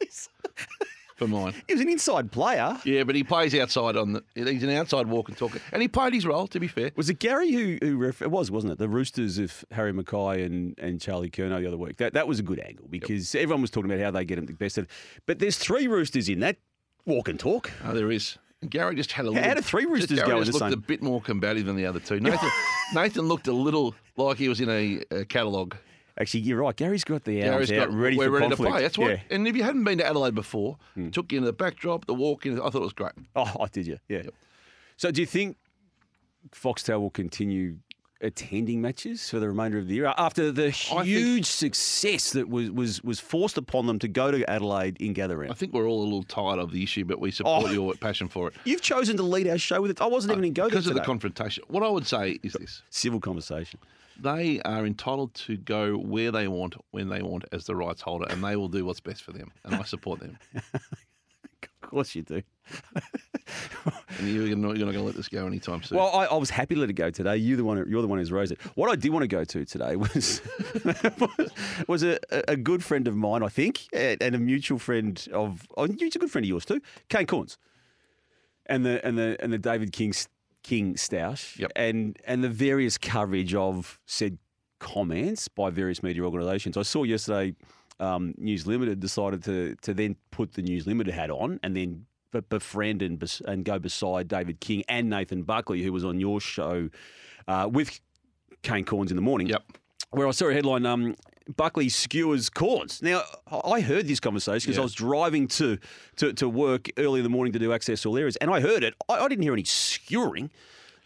for 1.20 1.28
mine. 1.28 1.54
He 1.68 1.74
was 1.74 1.80
an 1.82 1.88
inside 1.90 2.32
player. 2.32 2.76
Yeah, 2.84 3.04
but 3.04 3.14
he 3.14 3.22
plays 3.22 3.54
outside 3.54 3.96
on 3.96 4.14
the. 4.14 4.24
He's 4.34 4.62
an 4.62 4.70
outside 4.70 5.06
walk 5.06 5.28
and 5.28 5.36
talker, 5.36 5.60
and 5.72 5.82
he 5.82 5.86
played 5.88 6.14
his 6.14 6.24
role. 6.26 6.46
To 6.48 6.58
be 6.58 6.66
fair, 6.66 6.90
Was 6.96 7.10
it 7.10 7.18
Gary 7.18 7.52
who 7.52 7.78
who 7.82 7.96
ref- 7.98 8.22
it 8.22 8.30
was, 8.30 8.50
wasn't 8.50 8.72
it? 8.72 8.78
The 8.78 8.88
Roosters 8.88 9.38
of 9.38 9.64
Harry 9.70 9.92
McKay 9.92 10.44
and, 10.44 10.76
and 10.78 11.00
Charlie 11.00 11.30
Curnow 11.30 11.60
the 11.60 11.68
other 11.68 11.76
week. 11.76 11.98
That 11.98 12.14
that 12.14 12.26
was 12.26 12.38
a 12.40 12.42
good 12.42 12.58
angle 12.58 12.86
because 12.88 13.34
everyone 13.34 13.60
was 13.60 13.70
talking 13.70 13.90
about 13.90 14.02
how 14.02 14.10
they 14.10 14.24
get 14.24 14.38
him 14.38 14.46
the 14.46 14.54
best. 14.54 14.78
Of, 14.78 14.88
but 15.26 15.38
there's 15.38 15.58
three 15.58 15.86
Roosters 15.86 16.28
in 16.28 16.40
that 16.40 16.56
walk 17.04 17.28
and 17.28 17.38
talk. 17.38 17.70
oh, 17.84 17.92
there 17.94 18.10
is. 18.10 18.38
And 18.62 18.70
Gary 18.70 18.94
just 18.94 19.12
had 19.12 19.24
a 19.26 19.28
How 19.28 19.34
little. 19.40 19.54
do 19.54 19.60
three 19.62 19.84
Roosters 19.86 20.18
Gary 20.18 20.28
go 20.30 20.38
in 20.38 20.44
just 20.44 20.58
the 20.58 20.64
looked 20.64 20.72
same- 20.74 20.78
a 20.78 20.86
bit 20.86 21.02
more 21.02 21.20
combative 21.20 21.66
than 21.66 21.76
the 21.76 21.86
other 21.86 22.00
two. 22.00 22.20
Nathan, 22.20 22.50
Nathan 22.94 23.26
looked 23.28 23.46
a 23.48 23.52
little 23.52 23.94
like 24.16 24.36
he 24.38 24.48
was 24.50 24.60
in 24.60 24.68
a, 24.68 25.00
a 25.10 25.24
catalogue. 25.24 25.76
Actually, 26.20 26.40
you're 26.40 26.60
right. 26.60 26.76
Gary's 26.76 27.02
got 27.02 27.24
the 27.24 27.42
arms 27.48 27.68
Gary's 27.68 27.72
out, 27.82 27.88
got 27.88 27.98
ready 27.98 28.16
we're 28.18 28.26
for 28.26 28.30
ready 28.32 28.48
conflict. 28.48 28.68
to 28.68 28.72
play. 28.72 28.82
That's 28.82 28.98
what. 28.98 29.10
Yeah. 29.10 29.20
And 29.30 29.48
if 29.48 29.56
you 29.56 29.62
hadn't 29.62 29.84
been 29.84 29.98
to 29.98 30.06
Adelaide 30.06 30.34
before, 30.34 30.76
hmm. 30.94 31.08
took 31.08 31.32
you 31.32 31.38
into 31.38 31.46
the 31.46 31.54
backdrop, 31.54 32.04
the 32.04 32.14
walk 32.14 32.44
in. 32.44 32.60
I 32.60 32.64
thought 32.64 32.76
it 32.76 32.80
was 32.80 32.92
great. 32.92 33.12
Oh, 33.34 33.50
I 33.58 33.68
did 33.68 33.86
you? 33.86 33.98
Yeah. 34.08 34.24
So, 34.98 35.10
do 35.10 35.22
you 35.22 35.26
think 35.26 35.56
Foxtel 36.50 37.00
will 37.00 37.10
continue 37.10 37.76
attending 38.22 38.82
matches 38.82 39.30
for 39.30 39.38
the 39.38 39.48
remainder 39.48 39.78
of 39.78 39.88
the 39.88 39.94
year 39.94 40.12
after 40.18 40.52
the 40.52 40.70
think- 40.72 41.04
huge 41.06 41.46
success 41.46 42.32
that 42.32 42.50
was, 42.50 42.70
was 42.70 43.02
was 43.02 43.18
forced 43.18 43.56
upon 43.56 43.86
them 43.86 43.98
to 43.98 44.08
go 44.08 44.30
to 44.30 44.48
Adelaide 44.50 44.98
in 45.00 45.14
gather 45.14 45.42
I 45.50 45.54
think 45.54 45.72
we're 45.72 45.88
all 45.88 46.02
a 46.02 46.04
little 46.04 46.22
tired 46.22 46.58
of 46.58 46.70
the 46.70 46.82
issue, 46.82 47.06
but 47.06 47.18
we 47.18 47.30
support 47.30 47.64
Oh. 47.68 47.70
your 47.70 47.94
passion 47.94 48.28
for 48.28 48.48
it. 48.48 48.54
You've 48.64 48.82
chosen 48.82 49.16
to 49.16 49.22
lead 49.22 49.48
our 49.48 49.56
show 49.56 49.80
with 49.80 49.90
it. 49.90 50.02
I 50.02 50.06
wasn't 50.06 50.32
even 50.32 50.44
in 50.44 50.52
go 50.52 50.68
because 50.68 50.86
of 50.86 50.92
the 50.92 51.00
confrontation. 51.00 51.64
What 51.68 51.82
I 51.82 51.88
would 51.88 52.06
say 52.06 52.38
is 52.42 52.52
this: 52.52 52.82
Civil 52.90 53.20
conversation. 53.20 53.80
They 54.22 54.60
are 54.62 54.84
entitled 54.86 55.34
to 55.34 55.56
go 55.56 55.96
where 55.96 56.30
they 56.30 56.48
want, 56.48 56.76
when 56.90 57.08
they 57.08 57.22
want, 57.22 57.44
as 57.52 57.64
the 57.64 57.74
rights 57.74 58.02
holder, 58.02 58.26
and 58.28 58.42
they 58.44 58.56
will 58.56 58.68
do 58.68 58.84
what's 58.84 59.00
best 59.00 59.22
for 59.22 59.32
them. 59.32 59.50
And 59.64 59.74
I 59.74 59.82
support 59.84 60.20
them. 60.20 60.38
Of 61.82 61.88
course 61.90 62.14
you 62.14 62.22
do. 62.22 62.42
And 64.18 64.28
you're 64.28 64.56
not, 64.56 64.76
you're 64.76 64.86
not 64.86 64.92
going 64.92 65.02
to 65.02 65.02
let 65.02 65.16
this 65.16 65.28
go 65.28 65.46
anytime 65.46 65.82
soon. 65.82 65.98
Well, 65.98 66.10
I, 66.14 66.26
I 66.26 66.36
was 66.36 66.50
happy 66.50 66.74
to 66.74 66.80
let 66.80 66.90
it 66.90 66.92
go 66.92 67.10
today. 67.10 67.36
You 67.36 67.56
the 67.56 67.64
one. 67.64 67.84
You're 67.88 68.02
the 68.02 68.08
one 68.08 68.18
who's 68.18 68.30
raised 68.30 68.52
it. 68.52 68.60
What 68.76 68.90
I 68.90 68.94
did 68.94 69.10
want 69.10 69.22
to 69.22 69.28
go 69.28 69.44
to 69.44 69.64
today 69.64 69.96
was 69.96 70.42
was 71.88 72.02
a, 72.04 72.18
a 72.46 72.56
good 72.56 72.84
friend 72.84 73.08
of 73.08 73.16
mine, 73.16 73.42
I 73.42 73.48
think, 73.48 73.88
and 73.92 74.34
a 74.34 74.38
mutual 74.38 74.78
friend 74.78 75.26
of. 75.32 75.66
Oh, 75.76 75.86
he's 75.86 76.14
a 76.14 76.18
good 76.18 76.30
friend 76.30 76.44
of 76.44 76.48
yours 76.48 76.64
too, 76.64 76.80
Kane 77.08 77.26
Cornes, 77.26 77.56
and 78.66 78.84
the 78.84 79.04
and 79.04 79.18
the 79.18 79.36
and 79.40 79.52
the 79.52 79.58
David 79.58 79.92
King 79.92 80.12
King 80.62 80.94
Stoush, 80.94 81.58
Yep. 81.58 81.72
and 81.76 82.16
and 82.24 82.44
the 82.44 82.48
various 82.48 82.98
coverage 82.98 83.54
of 83.54 83.98
said 84.06 84.38
comments 84.78 85.48
by 85.48 85.70
various 85.70 86.02
media 86.02 86.22
organisations. 86.22 86.76
I 86.76 86.82
saw 86.82 87.04
yesterday 87.04 87.54
um, 87.98 88.34
News 88.38 88.66
Limited 88.66 89.00
decided 89.00 89.42
to 89.44 89.74
to 89.82 89.94
then 89.94 90.16
put 90.30 90.52
the 90.54 90.62
News 90.62 90.86
Limited 90.86 91.14
hat 91.14 91.30
on 91.30 91.60
and 91.62 91.76
then 91.76 92.06
be- 92.32 92.40
befriend 92.40 93.02
and, 93.02 93.18
bes- 93.18 93.42
and 93.46 93.64
go 93.64 93.78
beside 93.78 94.28
David 94.28 94.60
King 94.60 94.84
and 94.88 95.10
Nathan 95.10 95.42
Buckley, 95.42 95.82
who 95.82 95.92
was 95.92 96.04
on 96.04 96.18
your 96.20 96.40
show 96.40 96.88
uh, 97.48 97.68
with 97.70 98.00
Kane 98.62 98.84
Cornes 98.84 99.10
in 99.10 99.16
the 99.16 99.22
morning. 99.22 99.48
Yep. 99.48 99.62
Where 100.12 100.26
I 100.26 100.30
saw 100.32 100.48
a 100.48 100.52
headline, 100.54 100.86
um, 100.86 101.14
Buckley 101.56 101.88
skewers 101.88 102.48
Cornes. 102.50 103.02
Now, 103.02 103.22
I 103.64 103.80
heard 103.80 104.06
this 104.06 104.20
conversation 104.20 104.68
because 104.70 104.76
Yeah. 104.76 104.82
I 104.82 104.84
was 104.84 104.94
driving 104.94 105.48
to, 105.48 105.78
to, 106.16 106.32
to 106.34 106.48
work 106.48 106.88
early 106.96 107.20
in 107.20 107.24
the 107.24 107.30
morning 107.30 107.52
to 107.52 107.58
do 107.58 107.72
access 107.72 108.04
all 108.06 108.16
areas, 108.16 108.36
and 108.36 108.50
I 108.50 108.60
heard 108.60 108.82
it. 108.84 108.94
I, 109.08 109.14
I 109.14 109.28
didn't 109.28 109.42
hear 109.42 109.52
any 109.52 109.64
skewering. 109.64 110.50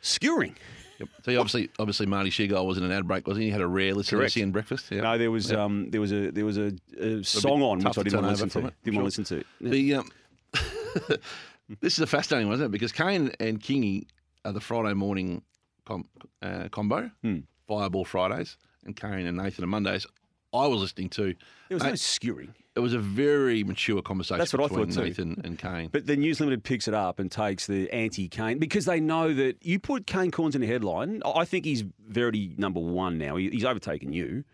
Skewering. 0.03 0.55
Yep. 1.01 1.09
So 1.25 1.31
you 1.33 1.39
obviously, 1.41 1.71
obviously, 1.79 2.07
Marty 2.07 2.31
Sheargold 2.31 2.67
was 2.67 2.79
in 2.79 2.85
an 2.85 2.93
ad 2.93 3.09
break, 3.09 3.27
wasn't 3.27 3.43
he? 3.43 3.47
He 3.49 3.53
had 3.53 3.61
a 3.61 3.67
rare 3.67 3.95
listen 3.95 4.17
Correct. 4.19 4.35
to 4.35 4.43
and 4.43 4.53
breakfast. 4.53 4.91
Yeah. 4.93 5.01
No, 5.01 5.19
there 5.19 5.31
was 5.31 5.51
um, 5.53 5.91
there 5.91 6.01
was 6.01 6.13
a 6.13 6.31
there 6.31 6.45
was 6.45 6.57
a, 6.57 6.73
a 7.01 7.23
song 7.25 7.63
on 7.63 7.79
which 7.79 7.99
I 7.99 8.03
didn't 8.05 8.23
want 8.23 8.37
to 8.37 8.45
listen 8.45 8.63
to. 8.63 8.69
it, 8.69 8.75
Didn't 8.85 8.95
sure. 8.95 9.03
want 9.03 9.13
to 9.15 9.21
listen 9.23 9.39
to. 9.39 9.45
Yeah. 9.61 9.71
The 9.71 9.95
um, 9.95 10.11
this 11.81 11.95
is 11.95 11.99
a 12.01 12.07
fascinating 12.07 12.47
one, 12.49 12.55
isn't 12.55 12.67
it? 12.67 12.71
Because 12.71 12.93
Kane 12.93 13.33
and 13.41 13.59
Kingy 13.61 14.07
are 14.45 14.53
the 14.53 14.61
Friday 14.61 14.95
morning 14.95 15.43
com- 15.85 16.09
uh, 16.43 16.69
combo, 16.71 17.11
Hmm. 17.23 17.39
Fireball 17.67 18.05
Fridays, 18.05 18.57
and 18.85 18.95
Kane 18.95 19.27
and 19.27 19.37
Nathan 19.39 19.65
on 19.65 19.71
Mondays. 19.71 20.07
I 20.55 20.67
was 20.67 20.81
listening 20.81 21.09
to. 21.11 21.35
There 21.69 21.77
was 21.77 21.83
uh, 21.83 21.87
no 21.87 21.91
Mate, 21.93 21.99
skewering. 21.99 22.55
It 22.77 22.81
was 22.81 22.93
a 22.93 22.99
very 22.99 23.63
mature 23.63 24.03
conversation 24.03 24.39
That's 24.39 24.53
what 24.53 24.63
I 24.65 24.69
between 24.69 24.87
thought 24.89 25.03
too. 25.03 25.05
Nathan 25.09 25.41
and 25.45 25.59
Kane. 25.59 25.89
But 25.93 26.07
the 26.07 26.17
News 26.17 26.41
Limited 26.41 26.65
picks 26.65 26.89
it 26.89 26.95
up 26.95 27.21
and 27.21 27.31
takes 27.31 27.67
the 27.67 27.91
anti-Kane 27.93 28.59
because 28.59 28.85
they 28.85 28.99
know 28.99 29.33
that 29.33 29.65
you 29.65 29.79
put 29.79 30.07
Kane 30.07 30.31
Cornes 30.31 30.55
in 30.57 30.63
a 30.63 30.67
headline. 30.67 31.23
I 31.25 31.45
I 31.45 31.45
think 31.45 31.65
he's 31.65 31.85
Verity 32.09 32.55
number 32.57 32.81
one 32.81 33.19
now. 33.19 33.37
He's 33.37 33.65
overtaken 33.65 34.13
you. 34.13 34.45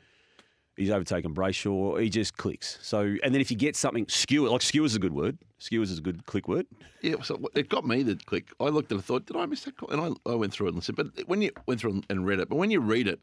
He's 0.77 0.91
overtaken 0.91 1.35
Brayshaw. 1.35 2.01
He 2.03 2.09
just 2.09 2.37
clicks. 2.37 2.79
So, 2.81 3.17
and 3.23 3.35
then 3.35 3.41
if 3.41 3.51
you 3.51 3.57
get 3.57 3.77
something 3.77 4.07
skewer, 4.09 4.49
like 4.49 4.63
skewers 4.63 4.93
is 4.93 4.97
a 4.97 4.99
good 4.99 5.13
word. 5.13 5.39
Skewers 5.59 5.91
is 5.91 5.99
a 5.99 6.01
good 6.01 6.25
click 6.27 6.49
word. 6.49 6.67
Yeah, 7.03 7.17
so 7.23 7.39
it 7.55 7.69
got 7.69 7.87
me 7.87 8.03
the 8.03 8.17
click. 8.17 8.51
I 8.59 8.65
looked 8.65 8.91
at 8.91 8.95
it 8.95 8.99
and 8.99 9.05
thought, 9.05 9.27
did 9.27 9.37
I 9.37 9.47
miss 9.47 9.65
that? 9.65 9.77
call? 9.77 9.91
And 9.91 10.01
I, 10.27 10.31
I 10.31 10.35
went 10.35 10.53
through 10.55 10.69
it 10.69 10.71
and 10.71 10.77
listened. 10.77 10.97
But 10.97 11.29
when 11.29 11.43
you 11.43 11.51
went 11.67 11.81
through 11.81 12.03
and 12.09 12.27
read 12.27 12.41
it, 12.41 12.49
but 12.49 12.57
when 12.57 12.71
you 12.71 12.81
read 12.81 13.09
it, 13.09 13.21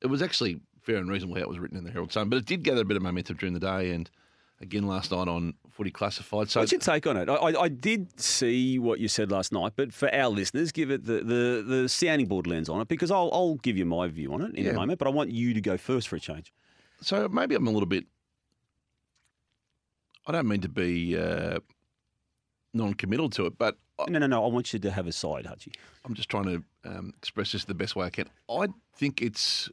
it 0.00 0.06
was 0.06 0.22
actually 0.22 0.60
fair 0.88 0.96
and 0.96 1.10
reasonable 1.10 1.34
how 1.36 1.42
it 1.42 1.48
was 1.48 1.58
written 1.58 1.76
in 1.76 1.84
the 1.84 1.90
Herald 1.90 2.12
Sun. 2.12 2.30
But 2.30 2.36
it 2.38 2.46
did 2.46 2.62
gather 2.62 2.80
a 2.80 2.84
bit 2.84 2.96
of 2.96 3.02
momentum 3.02 3.36
during 3.36 3.52
the 3.52 3.60
day 3.60 3.90
and 3.92 4.10
again 4.60 4.86
last 4.86 5.12
night 5.12 5.28
on 5.28 5.52
Footy 5.70 5.90
Classified. 5.90 6.48
So 6.48 6.60
What's 6.60 6.72
your 6.72 6.80
take 6.80 7.06
on 7.06 7.18
it? 7.18 7.28
I, 7.28 7.34
I, 7.60 7.68
did 7.68 8.18
see 8.18 8.78
what 8.78 8.98
you 8.98 9.06
said 9.06 9.30
last 9.30 9.52
night, 9.52 9.74
but 9.76 9.92
for 9.92 10.12
our 10.14 10.28
listeners, 10.30 10.72
give 10.72 10.90
it 10.90 11.04
the, 11.04 11.22
the, 11.22 11.62
the 11.66 11.88
sounding 11.90 12.26
board 12.26 12.46
lens 12.46 12.70
on 12.70 12.80
it 12.80 12.88
because 12.88 13.10
I'll, 13.10 13.28
I'll 13.34 13.56
give 13.56 13.76
you 13.76 13.84
my 13.84 14.08
view 14.08 14.32
on 14.32 14.40
it 14.40 14.54
in 14.54 14.64
Yeah. 14.64 14.70
a 14.70 14.74
moment, 14.74 14.98
but 14.98 15.06
I 15.06 15.10
want 15.10 15.30
you 15.30 15.52
to 15.52 15.60
go 15.60 15.76
first 15.76 16.08
for 16.08 16.16
a 16.16 16.20
change. 16.20 16.52
So 17.02 17.28
maybe 17.28 17.54
I'm 17.54 17.66
a 17.66 17.70
little 17.70 17.86
bit. 17.86 18.06
I 20.26 20.32
don't 20.32 20.48
mean 20.48 20.62
to 20.62 20.68
be 20.70 21.16
uh, 21.18 21.60
non-committal 22.72 23.28
to 23.30 23.46
it, 23.46 23.58
but 23.58 23.76
I- 23.98 24.10
No, 24.10 24.18
no, 24.18 24.26
no. 24.26 24.44
I 24.44 24.48
want 24.48 24.72
you 24.72 24.78
to 24.78 24.90
have 24.90 25.06
a 25.06 25.12
side, 25.12 25.44
Hutchie. 25.44 25.74
I'm 26.04 26.14
just 26.14 26.28
trying 26.30 26.44
to 26.44 26.64
um, 26.84 27.12
express 27.18 27.52
this 27.52 27.64
the 27.64 27.74
best 27.74 27.94
way 27.94 28.06
I 28.06 28.10
can. 28.10 28.28
I 28.50 28.68
think 28.96 29.20
it's. 29.22 29.70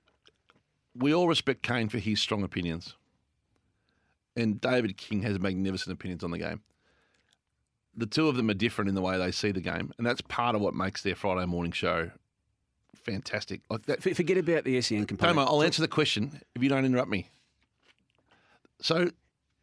We 0.97 1.13
all 1.13 1.27
respect 1.27 1.61
Kane 1.61 1.89
for 1.89 1.99
his 1.99 2.21
strong 2.21 2.43
opinions, 2.43 2.95
and 4.35 4.61
David 4.61 4.97
King 4.97 5.23
has 5.23 5.39
magnificent 5.39 5.93
opinions 5.93 6.23
on 6.23 6.31
the 6.31 6.37
game. 6.37 6.61
The 7.97 8.05
two 8.05 8.27
of 8.27 8.35
them 8.35 8.49
are 8.49 8.55
different 8.55 8.89
in 8.89 8.95
the 8.95 9.01
way 9.01 9.17
they 9.17 9.31
see 9.31 9.51
the 9.51 9.61
game, 9.61 9.91
and 9.97 10.05
that's 10.05 10.21
part 10.21 10.55
of 10.55 10.61
what 10.61 10.73
makes 10.73 11.01
their 11.01 11.15
Friday 11.15 11.45
morning 11.45 11.71
show 11.71 12.11
fantastic. 13.05 13.61
Like 13.69 13.85
that, 13.85 14.01
Forget 14.01 14.37
about 14.37 14.63
the 14.63 14.81
SEN 14.81 15.05
component. 15.05 15.37
Tomo, 15.37 15.49
I'll 15.49 15.63
answer 15.63 15.81
the 15.81 15.87
question 15.87 16.41
if 16.55 16.63
you 16.63 16.69
don't 16.69 16.85
interrupt 16.85 17.09
me. 17.09 17.29
So 18.81 19.11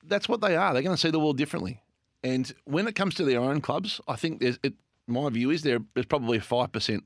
that's 0.04 0.28
what 0.28 0.40
they 0.40 0.56
are. 0.56 0.72
They're 0.72 0.82
going 0.82 0.96
to 0.96 1.00
see 1.00 1.10
the 1.10 1.18
world 1.18 1.36
differently. 1.36 1.82
And 2.24 2.52
when 2.64 2.86
it 2.86 2.94
comes 2.94 3.14
to 3.16 3.24
their 3.24 3.40
own 3.40 3.60
clubs, 3.60 4.00
I 4.06 4.16
think 4.16 4.40
there's 4.40 4.58
it, 4.62 4.74
my 5.06 5.28
view 5.30 5.50
is 5.50 5.62
there, 5.62 5.80
there's 5.94 6.06
probably 6.06 6.38
a 6.38 6.40
5% 6.40 7.00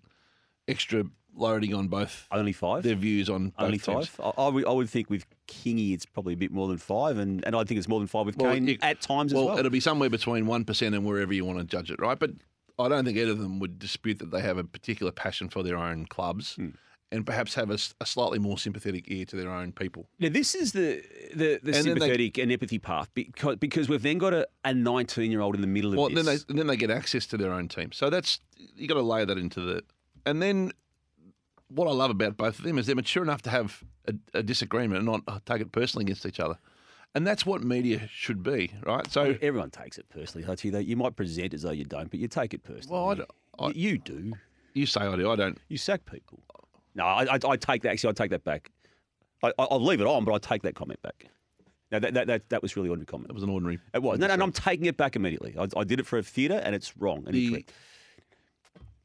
extra 0.69 1.05
loading 1.37 1.75
on 1.75 1.89
both 1.89 2.27
Only 2.33 2.53
five. 2.53 2.83
their 2.83 2.95
views 2.95 3.29
on 3.29 3.51
both 3.51 3.67
Only 3.67 3.79
five. 3.79 4.11
I, 4.23 4.33
I, 4.39 4.49
would, 4.49 4.67
I 4.67 4.71
would 4.73 4.89
think 4.91 5.11
with 5.11 5.27
Kingy, 5.49 5.93
it's 5.93 6.07
probably 6.07 6.35
a 6.35 6.37
bit 6.37 6.51
more 6.51 6.67
than 6.69 6.79
five, 6.79 7.19
and, 7.19 7.45
and 7.47 7.55
I 7.55 7.65
think 7.65 7.79
it's 7.79 7.89
more 7.89 8.01
than 8.01 8.09
five 8.09 8.27
with 8.27 8.37
Well, 8.37 8.53
Kane 8.53 8.67
you- 8.69 8.79
at 8.83 9.01
times 9.01 9.33
well, 9.35 9.45
as 9.45 9.49
well. 9.51 9.59
it'll 9.59 9.71
be 9.71 9.81
somewhere 9.81 10.11
between 10.11 10.47
1% 10.47 10.87
and 10.95 11.05
wherever 11.05 11.33
you 11.35 11.45
want 11.45 11.59
to 11.59 11.65
judge 11.65 11.91
it, 11.91 12.01
right? 12.01 12.19
But 12.19 12.31
I 12.79 12.89
don't 12.89 13.05
think 13.05 13.17
either 13.19 13.33
of 13.33 13.39
them 13.39 13.59
would 13.61 13.79
dispute 13.79 14.19
that 14.19 14.31
they 14.31 14.41
have 14.41 14.59
a 14.59 14.65
particular 14.65 15.13
passion 15.13 15.49
for 15.49 15.63
their 15.63 15.77
own 15.79 16.07
clubs 16.07 16.55
Hmm. 16.57 16.69
and 17.13 17.25
perhaps 17.25 17.55
have 17.55 17.71
a 17.71 17.79
slightly 18.05 18.39
more 18.39 18.59
sympathetic 18.59 19.05
ear 19.09 19.25
to 19.27 19.37
their 19.37 19.51
own 19.51 19.73
people. 19.73 20.09
Now, 20.19 20.29
this 20.31 20.55
is 20.55 20.73
the 20.73 21.03
the, 21.35 21.61
the 21.63 21.73
they- 21.73 21.83
sympathetic 21.83 22.39
and 22.39 22.51
empathy 22.53 22.79
path 22.79 23.09
because, 23.15 23.57
because 23.57 23.89
we've 23.89 24.03
then 24.03 24.19
got 24.19 24.35
a, 24.35 24.47
a 24.65 24.75
19 24.75 25.31
year 25.31 25.41
old 25.41 25.55
in 25.55 25.61
the 25.61 25.67
middle 25.67 25.93
of 25.93 25.99
Well, 25.99 26.09
this. 26.09 26.25
then 26.25 26.37
they 26.49 26.55
then 26.61 26.67
they 26.67 26.77
get 26.77 26.91
access 26.91 27.27
to 27.27 27.37
their 27.37 27.53
own 27.53 27.69
team. 27.69 27.93
So 27.93 28.11
that's 28.11 28.41
you 28.75 28.89
got 28.89 28.95
to 28.95 29.03
lay 29.03 29.25
that 29.25 29.39
into 29.39 29.61
the. 29.61 29.83
And 30.27 30.43
then 30.43 30.73
what 31.69 31.89
I 31.89 31.93
love 31.93 32.11
about 32.11 32.37
both 32.37 32.59
of 32.59 32.65
them 32.65 32.79
is 32.79 32.87
they're 32.87 32.95
mature 32.97 33.23
enough 33.23 33.43
to 33.43 33.51
have 33.51 33.83
a, 34.07 34.15
a 34.39 34.43
disagreement 34.43 34.99
and 34.99 35.07
not 35.07 35.21
uh, 35.27 35.39
take 35.47 35.61
it 35.61 35.73
personally 35.73 36.05
against 36.05 36.25
each 36.27 36.41
other. 36.41 36.59
And 37.15 37.27
that's 37.27 37.47
what 37.47 37.63
media 37.63 38.07
should 38.13 38.43
be, 38.43 38.73
right? 38.85 39.11
So, 39.11 39.37
Everyone 39.41 39.71
takes 39.71 39.97
it 39.99 40.07
personally, 40.11 40.47
Hutchie. 40.47 40.71
Though 40.71 40.79
you 40.79 40.97
might 40.97 41.17
present 41.17 41.55
as 41.55 41.63
though 41.63 41.71
you 41.71 41.85
don't, 41.85 42.11
but 42.11 42.21
you 42.21 42.29
take 42.29 42.53
it 42.53 42.63
personally. 42.63 42.89
well, 42.93 43.27
I, 43.59 43.67
I- 43.67 43.73
you 43.75 43.97
do. 43.99 44.35
you 44.75 44.85
say 44.87 45.01
I 45.01 45.17
do. 45.17 45.31
I 45.31 45.37
don't. 45.37 45.59
You 45.69 45.79
sack 45.79 46.05
people. 46.05 46.41
No, 46.95 47.05
I, 47.05 47.25
I, 47.35 47.39
I 47.49 47.57
take 47.57 47.83
that. 47.83 47.93
Actually, 47.93 48.11
I 48.11 48.13
take 48.13 48.31
that 48.31 48.45
back. 48.45 48.71
I, 49.43 49.49
I- 49.59 49.65
I'll 49.71 49.83
leave 49.85 50.01
it 50.01 50.07
on, 50.07 50.25
but 50.25 50.35
I 50.35 50.39
take 50.39 50.63
that 50.63 50.75
comment 50.75 51.01
back. 51.03 51.27
Now, 51.91 52.01
that, 52.01 52.15
that, 52.15 52.27
that, 52.27 52.49
that 52.51 52.63
was 52.63 52.77
really 52.77 52.89
ordinary 52.91 53.07
comment. 53.07 53.31
It 53.31 53.35
was 53.35 53.43
an 53.45 53.49
ordinary. 53.51 53.79
It 53.95 54.03
was. 54.03 54.19
No, 54.19 54.27
no, 54.27 54.35
and 54.35 54.43
I'm 54.43 54.53
taking 54.53 54.87
it 54.87 54.97
back 54.99 55.17
immediately. 55.17 55.55
I, 55.59 55.69
I 55.77 55.85
did 55.85 56.01
it 56.01 56.07
for 56.07 56.19
a 56.19 56.23
theatre, 56.23 56.61
and 56.63 56.75
it's 56.75 56.97
wrong 56.99 57.23
and 57.27 57.35
The- 57.35 57.45
incorrect. 57.47 57.73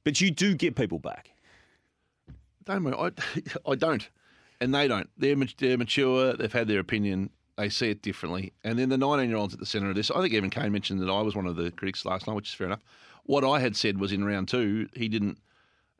But 0.03 0.19
you 0.19 0.31
do 0.31 0.55
get 0.55 0.75
people 0.75 0.99
back. 0.99 1.31
Don't 2.65 2.93
I, 2.93 3.11
I 3.65 3.75
don't, 3.75 4.09
and 4.59 4.73
they 4.73 4.87
don't. 4.87 5.09
They're 5.17 5.35
they're 5.57 5.77
mature. 5.77 6.33
They've 6.33 6.51
had 6.51 6.67
their 6.67 6.79
opinion. 6.79 7.29
They 7.57 7.69
see 7.69 7.89
it 7.89 8.01
differently. 8.01 8.53
And 8.63 8.79
then 8.79 8.89
the 8.89 8.97
19 8.97 9.29
year 9.29 9.37
olds 9.37 9.53
at 9.53 9.59
the 9.59 9.65
centre 9.65 9.89
of 9.89 9.95
this. 9.95 10.09
I 10.09 10.21
think 10.21 10.33
even 10.33 10.49
Kane 10.49 10.71
mentioned 10.71 11.01
that 11.01 11.11
I 11.11 11.21
was 11.21 11.35
one 11.35 11.45
of 11.45 11.55
the 11.55 11.71
critics 11.71 12.05
last 12.05 12.27
night, 12.27 12.33
which 12.33 12.49
is 12.49 12.53
fair 12.53 12.67
enough. 12.67 12.81
What 13.25 13.43
I 13.43 13.59
had 13.59 13.75
said 13.75 13.99
was 13.99 14.11
in 14.11 14.23
round 14.25 14.47
two, 14.47 14.87
he 14.95 15.07
didn't 15.07 15.37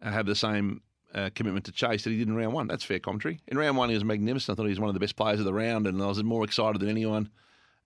uh, 0.01 0.11
have 0.11 0.25
the 0.25 0.35
same 0.35 0.81
uh, 1.13 1.29
commitment 1.35 1.65
to 1.65 1.71
chase 1.71 2.03
that 2.03 2.09
he 2.09 2.17
did 2.17 2.27
in 2.27 2.35
round 2.35 2.53
one. 2.53 2.67
That's 2.67 2.83
fair 2.83 2.99
commentary. 2.99 3.39
In 3.47 3.57
round 3.57 3.77
one, 3.77 3.89
he 3.89 3.95
was 3.95 4.03
magnificent. 4.03 4.55
I 4.55 4.57
thought 4.57 4.65
he 4.65 4.71
was 4.71 4.79
one 4.79 4.89
of 4.89 4.93
the 4.93 4.99
best 4.99 5.15
players 5.15 5.39
of 5.39 5.45
the 5.45 5.53
round, 5.53 5.87
and 5.87 6.01
I 6.01 6.07
was 6.07 6.23
more 6.23 6.43
excited 6.43 6.81
than 6.81 6.89
anyone. 6.89 7.29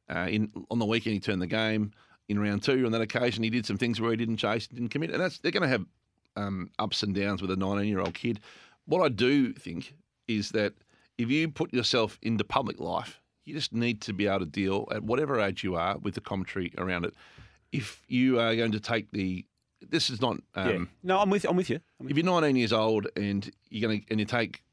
Uh, 0.10 0.28
in 0.30 0.52
on 0.70 0.80
the 0.80 0.86
weekend, 0.86 1.16
he 1.16 1.20
turned 1.20 1.42
the 1.42 1.48
game. 1.48 1.92
In 2.28 2.40
round 2.40 2.64
two, 2.64 2.86
on 2.86 2.92
that 2.92 3.02
occasion, 3.02 3.44
he 3.44 3.50
did 3.50 3.66
some 3.66 3.78
things 3.78 4.02
where 4.02 4.12
he 4.12 4.18
didn't 4.18 4.38
chase, 4.38 4.68
didn't 4.68 4.90
commit, 4.90 5.12
and 5.12 5.22
that's 5.22 5.40
they're 5.40 5.52
going 5.52 5.64
to 5.64 5.70
have 5.70 5.86
um, 6.36 6.70
ups 6.80 7.04
and 7.04 7.14
downs 7.14 7.42
with 7.42 7.52
a 7.52 7.56
19 7.56 7.88
year 7.88 8.00
old 8.00 8.14
kid. 8.14 8.40
What 8.86 9.02
I 9.04 9.10
do 9.10 9.54
think 9.54 9.94
is 10.28 10.50
that 10.52 10.74
if 11.18 11.30
you 11.30 11.50
put 11.50 11.74
yourself 11.74 12.18
into 12.22 12.44
public 12.44 12.80
life, 12.80 13.22
you 13.46 13.54
just 13.54 13.74
need 13.74 14.02
to 14.02 14.14
be 14.14 14.28
able 14.28 14.40
to 14.40 14.46
deal 14.46 14.88
at 14.92 15.04
whatever 15.04 15.40
age 15.40 15.64
you 15.64 15.76
are 15.76 15.98
with 15.98 16.16
the 16.16 16.22
commentary 16.22 16.74
around 16.78 17.06
it. 17.06 17.14
If 17.72 18.02
you 18.08 18.40
are 18.40 18.56
going 18.56 18.72
to 18.72 18.80
take 18.80 19.12
the, 19.12 19.46
this 19.88 20.10
is 20.10 20.22
not. 20.22 20.38
Um, 20.56 20.70
yeah. 20.70 20.86
No, 21.04 21.20
I'm 21.20 21.30
with. 21.30 21.46
I'm 21.46 21.56
with 21.56 21.70
you. 21.70 21.80
I'm 22.00 22.06
with 22.08 22.12
if 22.12 22.18
you're 22.18 22.26
19 22.42 22.56
years 22.56 22.74
old 22.74 23.08
and 23.16 23.50
you're 23.70 23.88
going 23.88 24.02
to 24.02 24.08
and 24.12 24.20
you 24.20 24.26
take, 24.26 24.64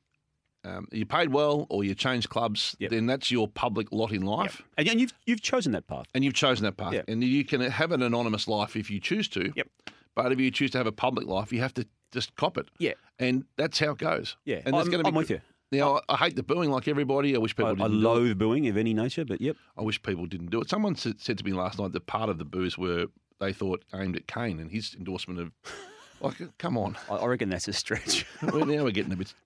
um, 0.64 0.86
you 0.92 1.04
paid 1.04 1.32
well 1.32 1.66
or 1.70 1.84
you 1.84 1.94
change 1.94 2.28
clubs, 2.28 2.76
Yep. 2.78 2.90
then 2.92 3.06
that's 3.06 3.30
your 3.30 3.48
public 3.48 3.90
lot 3.92 4.12
in 4.12 4.22
life, 4.22 4.62
And, 4.78 4.88
and 4.88 5.00
you've 5.00 5.12
you've 5.26 5.42
chosen 5.42 5.72
that 5.72 5.86
path. 5.86 6.06
and 6.14 6.24
you've 6.24 6.34
chosen 6.34 6.64
that 6.64 6.76
path. 6.76 6.92
Yep. 6.94 7.06
And 7.08 7.22
you 7.24 7.44
can 7.44 7.60
have 7.60 7.90
an 7.92 8.02
anonymous 8.02 8.46
life 8.48 8.76
if 8.76 8.90
you 8.90 9.00
choose 9.00 9.28
to. 9.30 9.52
Yep. 9.56 9.68
But 10.14 10.30
if 10.32 10.38
you 10.38 10.50
choose 10.50 10.70
to 10.72 10.78
have 10.78 10.86
a 10.86 10.92
public 10.92 11.26
life, 11.26 11.52
you 11.52 11.60
have 11.60 11.74
to 11.74 11.86
just 12.12 12.36
cop 12.36 12.58
it. 12.58 12.68
Yeah. 12.78 12.92
And 13.18 13.44
that's 13.56 13.78
how 13.78 13.92
it 13.92 13.98
goes. 13.98 14.36
Yeah. 14.44 14.60
And 14.64 14.76
I'm, 14.76 14.86
going 14.86 14.98
to 14.98 15.04
be. 15.04 15.08
I'm 15.08 15.14
with 15.14 15.30
you. 15.30 15.40
Now, 15.72 16.00
I, 16.08 16.14
I 16.14 16.16
hate 16.16 16.36
the 16.36 16.42
booing 16.42 16.70
like 16.70 16.86
everybody. 16.86 17.34
I 17.34 17.38
wish 17.38 17.56
people 17.56 17.72
I 17.72 17.74
didn't. 17.74 17.90
do 17.90 17.96
it. 17.96 18.00
loathe 18.00 18.38
booing 18.38 18.68
of 18.68 18.76
any 18.76 18.94
nature, 18.94 19.24
but 19.24 19.40
yep. 19.40 19.56
I 19.76 19.82
wish 19.82 20.00
people 20.02 20.26
didn't 20.26 20.50
do 20.50 20.60
it. 20.60 20.68
Someone 20.68 20.94
said, 20.94 21.20
said 21.20 21.38
to 21.38 21.44
me 21.44 21.52
last 21.52 21.78
night 21.78 21.92
that 21.92 22.06
part 22.06 22.28
of 22.28 22.38
the 22.38 22.44
boos 22.44 22.76
were 22.76 23.06
they 23.40 23.52
thought 23.52 23.84
aimed 23.94 24.16
at 24.16 24.28
Kane 24.28 24.60
and 24.60 24.70
his 24.70 24.94
endorsement 24.94 25.40
of. 25.40 25.52
Like, 26.20 26.36
come 26.56 26.78
on. 26.78 26.96
I, 27.10 27.16
I 27.16 27.26
reckon 27.26 27.48
that's 27.48 27.66
a 27.66 27.72
stretch. 27.72 28.24
Well, 28.42 28.64
now 28.64 28.84
we're 28.84 28.92
getting 28.92 29.12
a 29.12 29.16
bit. 29.16 29.34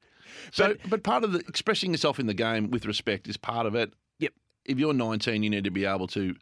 So, 0.52 0.76
but, 0.90 1.02
part 1.02 1.24
of 1.24 1.32
the 1.32 1.38
expressing 1.48 1.92
yourself 1.92 2.20
in 2.20 2.26
the 2.26 2.34
game 2.34 2.70
with 2.70 2.84
respect 2.84 3.26
is 3.26 3.38
part 3.38 3.64
of 3.64 3.74
it. 3.74 3.94
Yep. 4.18 4.34
If 4.66 4.78
you're 4.78 4.92
19, 4.92 5.42
you 5.42 5.48
need 5.48 5.64
to 5.64 5.70
be 5.70 5.86
able 5.86 6.06
to 6.08 6.34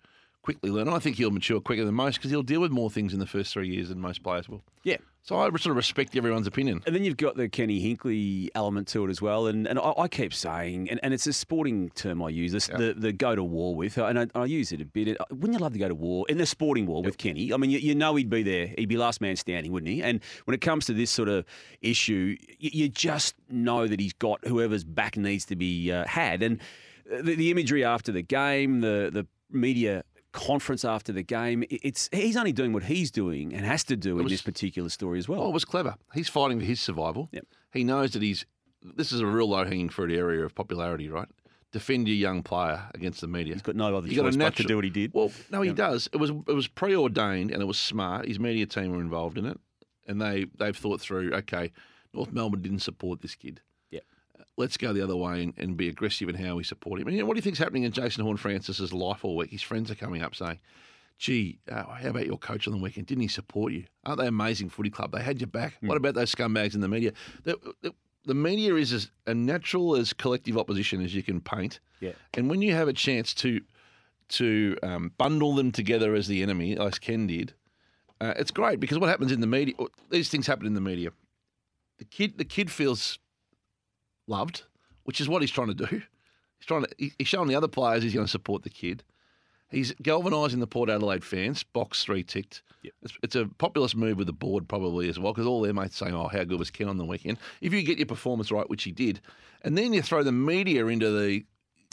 quickly 0.44 0.70
learn. 0.70 0.88
I 0.90 0.98
think 0.98 1.16
he'll 1.16 1.30
mature 1.30 1.58
quicker 1.58 1.86
than 1.86 1.94
most 1.94 2.18
because 2.18 2.30
he'll 2.30 2.42
deal 2.42 2.60
with 2.60 2.70
more 2.70 2.90
things 2.90 3.14
in 3.14 3.18
the 3.18 3.26
first 3.26 3.50
three 3.50 3.68
years 3.68 3.88
than 3.88 3.98
most 3.98 4.22
players 4.22 4.48
will. 4.48 4.62
yeah. 4.84 4.98
So 5.22 5.38
I 5.38 5.48
sort 5.48 5.68
of 5.68 5.76
respect 5.76 6.14
everyone's 6.16 6.46
opinion. 6.46 6.82
And 6.84 6.94
then 6.94 7.02
you've 7.02 7.16
got 7.16 7.34
the 7.34 7.48
Kenny 7.48 7.80
Hinkley 7.80 8.50
element 8.54 8.88
to 8.88 9.06
it 9.06 9.10
as 9.10 9.22
well. 9.22 9.46
And 9.46 9.66
and 9.66 9.78
I, 9.78 9.94
I 9.96 10.06
keep 10.06 10.34
saying, 10.34 10.90
and, 10.90 11.00
and 11.02 11.14
it's 11.14 11.26
a 11.26 11.32
sporting 11.32 11.88
term 11.94 12.22
I 12.22 12.28
use, 12.28 12.52
this, 12.52 12.66
the, 12.66 12.94
the 12.94 13.10
go 13.10 13.34
to 13.34 13.42
war 13.42 13.74
with, 13.74 13.96
and 13.96 14.18
I, 14.18 14.26
I 14.34 14.44
use 14.44 14.70
it 14.70 14.82
a 14.82 14.84
bit. 14.84 15.16
Wouldn't 15.30 15.54
you 15.54 15.58
love 15.60 15.72
to 15.72 15.78
go 15.78 15.88
to 15.88 15.94
war, 15.94 16.26
in 16.28 16.36
the 16.36 16.44
sporting 16.44 16.84
war 16.84 17.02
with 17.02 17.16
Kenny? 17.16 17.54
I 17.54 17.56
mean, 17.56 17.70
you, 17.70 17.78
you 17.78 17.94
know 17.94 18.14
he'd 18.16 18.28
be 18.28 18.42
there. 18.42 18.66
He'd 18.76 18.90
be 18.90 18.98
last 18.98 19.22
man 19.22 19.36
standing, 19.36 19.72
wouldn't 19.72 19.90
he? 19.90 20.02
And 20.02 20.20
when 20.44 20.54
it 20.54 20.60
comes 20.60 20.84
to 20.86 20.92
this 20.92 21.10
sort 21.10 21.30
of 21.30 21.46
issue, 21.80 22.36
you, 22.58 22.70
you 22.74 22.88
just 22.90 23.34
know 23.48 23.88
that 23.88 23.98
he's 23.98 24.12
got 24.12 24.46
whoever's 24.46 24.84
back 24.84 25.16
needs 25.16 25.46
to 25.46 25.56
be 25.56 25.90
uh, 25.90 26.06
had. 26.06 26.42
And 26.42 26.60
the, 27.10 27.34
the 27.34 27.50
imagery 27.50 27.82
after 27.82 28.12
the 28.12 28.20
game, 28.20 28.82
the 28.82 29.08
the 29.10 29.26
media 29.50 30.04
conference 30.34 30.84
after 30.84 31.12
the 31.12 31.22
game, 31.22 31.64
it's 31.70 32.10
he's 32.12 32.36
only 32.36 32.52
doing 32.52 32.72
what 32.72 32.82
he's 32.82 33.10
doing 33.10 33.54
and 33.54 33.64
has 33.64 33.84
to 33.84 33.96
do 33.96 34.18
in 34.18 34.26
this 34.26 34.42
particular 34.42 34.90
story 34.90 35.18
as 35.18 35.28
well. 35.28 35.40
Well, 35.40 35.48
it 35.48 35.54
was 35.54 35.64
clever. 35.64 35.94
He's 36.12 36.28
fighting 36.28 36.58
for 36.58 36.66
his 36.66 36.80
survival. 36.80 37.30
Yep. 37.32 37.46
He 37.72 37.84
knows 37.84 38.12
that 38.12 38.22
he's. 38.22 38.44
This 38.82 39.12
is 39.12 39.20
a 39.20 39.26
real 39.26 39.48
low 39.48 39.64
hanging 39.64 39.88
fruit 39.88 40.12
area 40.12 40.44
of 40.44 40.54
popularity, 40.54 41.08
right? 41.08 41.28
Defend 41.72 42.06
your 42.06 42.16
young 42.16 42.42
player 42.42 42.82
against 42.94 43.20
the 43.20 43.26
media. 43.26 43.54
he's 43.54 43.62
got 43.62 43.74
no 43.74 43.96
other 43.96 44.06
You 44.06 44.16
got 44.16 44.26
a 44.26 44.30
choice 44.30 44.36
but 44.36 44.56
to 44.56 44.64
do 44.64 44.76
what 44.76 44.84
he 44.84 44.90
did. 44.90 45.12
Well, 45.14 45.32
no, 45.50 45.62
he 45.62 45.72
does. 45.72 46.08
It 46.12 46.18
was 46.18 46.30
it 46.30 46.52
was 46.52 46.68
preordained 46.68 47.50
and 47.50 47.62
it 47.62 47.66
was 47.66 47.78
smart. 47.78 48.28
His 48.28 48.38
media 48.38 48.66
team 48.66 48.92
were 48.92 49.00
involved 49.00 49.38
in 49.38 49.46
it, 49.46 49.58
and 50.06 50.20
they 50.20 50.46
they've 50.58 50.76
thought 50.76 51.00
through. 51.00 51.32
Okay, 51.32 51.72
North 52.12 52.32
Melbourne 52.32 52.62
didn't 52.62 52.80
support 52.80 53.22
this 53.22 53.34
kid. 53.34 53.60
Let's 54.56 54.76
go 54.76 54.92
the 54.92 55.02
other 55.02 55.16
way 55.16 55.42
and, 55.42 55.54
and 55.56 55.76
be 55.76 55.88
aggressive 55.88 56.28
in 56.28 56.37
how 56.37 56.56
we 56.56 56.64
support 56.64 57.00
him. 57.00 57.08
And 57.08 57.16
you 57.16 57.23
know, 57.23 57.26
what 57.26 57.34
do 57.34 57.38
you 57.38 57.42
think's 57.42 57.58
happening 57.58 57.82
in 57.82 57.92
Jason 57.92 58.25
Horne-Francis's 58.25 58.92
life 58.92 59.25
all 59.25 59.37
week? 59.37 59.50
His 59.50 59.62
friends 59.62 59.90
are 59.90 59.96
coming 59.96 60.23
up 60.23 60.34
saying, 60.37 60.61
"Gee, 61.18 61.58
uh, 61.70 61.84
how 61.84 62.11
about 62.11 62.26
your 62.26 62.38
coach 62.38 62.68
on 62.68 62.75
the 62.75 62.80
weekend? 62.80 63.06
Didn't 63.06 63.23
he 63.23 63.28
support 63.28 63.73
you? 63.73 63.84
Aren't 64.04 64.20
they 64.20 64.26
amazing 64.26 64.68
footy 64.68 64.90
club? 64.90 65.12
They 65.12 65.23
had 65.23 65.40
your 65.40 65.49
back. 65.49 65.78
Hmm. 65.80 65.88
What 65.88 65.96
about 65.96 66.14
those 66.14 66.32
scumbags 66.32 66.75
in 66.75 66.80
the 66.80 66.88
media? 66.88 67.12
The, 67.42 67.58
the, 67.82 67.94
the 68.25 68.34
media 68.34 68.75
is 68.76 68.92
as 68.92 69.11
a 69.26 69.34
natural 69.34 69.96
as 69.96 70.12
collective 70.12 70.56
opposition 70.56 71.02
as 71.02 71.14
you 71.14 71.23
can 71.23 71.40
paint. 71.40 71.80
Yeah. 72.00 72.12
And 72.34 72.49
when 72.49 72.62
you 72.62 72.75
have 72.75 72.88
a 72.88 72.92
chance 72.92 73.34
to 73.34 73.61
to 74.26 74.78
um, 74.82 75.12
bundle 75.18 75.54
them 75.54 75.70
together 75.70 76.14
as 76.14 76.28
the 76.28 76.42
enemy, 76.42 76.78
as 76.78 76.99
Ken 76.99 77.26
did, 77.26 77.52
uh, 78.20 78.32
it's 78.37 78.50
great 78.50 78.80
because 78.80 78.99
what 78.99 79.11
happens 79.11 79.32
in 79.32 79.40
the 79.40 79.46
media, 79.46 79.75
these 80.11 80.30
things 80.30 80.46
happen 80.46 80.66
in 80.66 80.75
the 80.75 80.80
media. 80.80 81.11
The 81.99 82.04
kid, 82.04 82.38
the 82.38 82.44
kid 82.44 82.70
feels 82.70 83.18
loved, 84.26 84.62
which 85.04 85.20
is 85.20 85.28
what 85.28 85.42
he's 85.42 85.50
trying 85.50 85.68
to 85.68 85.74
do. 85.74 85.86
He's 85.86 86.66
trying 86.66 86.84
to. 86.84 86.88
He's 87.18 87.28
showing 87.28 87.48
the 87.48 87.54
other 87.56 87.68
players 87.68 88.02
he's 88.02 88.14
going 88.14 88.26
to 88.26 88.30
support 88.30 88.62
the 88.62 88.70
kid. 88.70 89.02
He's 89.70 89.92
galvanising 90.02 90.60
the 90.60 90.66
Port 90.66 90.88
Adelaide 90.88 91.24
fans. 91.24 91.62
Box 91.62 92.04
three 92.04 92.22
ticked. 92.22 92.62
Yep. 92.82 92.92
It's, 93.02 93.18
it's 93.22 93.36
a 93.36 93.46
populist 93.58 93.96
move 93.96 94.18
with 94.18 94.26
the 94.26 94.32
board 94.32 94.68
probably 94.68 95.08
as 95.08 95.18
well 95.18 95.32
because 95.32 95.46
all 95.46 95.62
their 95.62 95.72
mates 95.74 95.96
saying, 95.96 96.14
"Oh, 96.14 96.28
how 96.28 96.44
good 96.44 96.58
was 96.58 96.70
Ken 96.70 96.88
on 96.88 96.96
the 96.98 97.04
weekend?" 97.04 97.38
If 97.60 97.72
you 97.72 97.82
get 97.82 97.98
your 97.98 98.06
performance 98.06 98.52
right, 98.52 98.68
which 98.70 98.84
he 98.84 98.92
did, 98.92 99.20
and 99.62 99.76
then 99.76 99.92
you 99.92 100.02
throw 100.02 100.22
the 100.22 100.32
media 100.32 100.86
into 100.86 101.10
the 101.10 101.44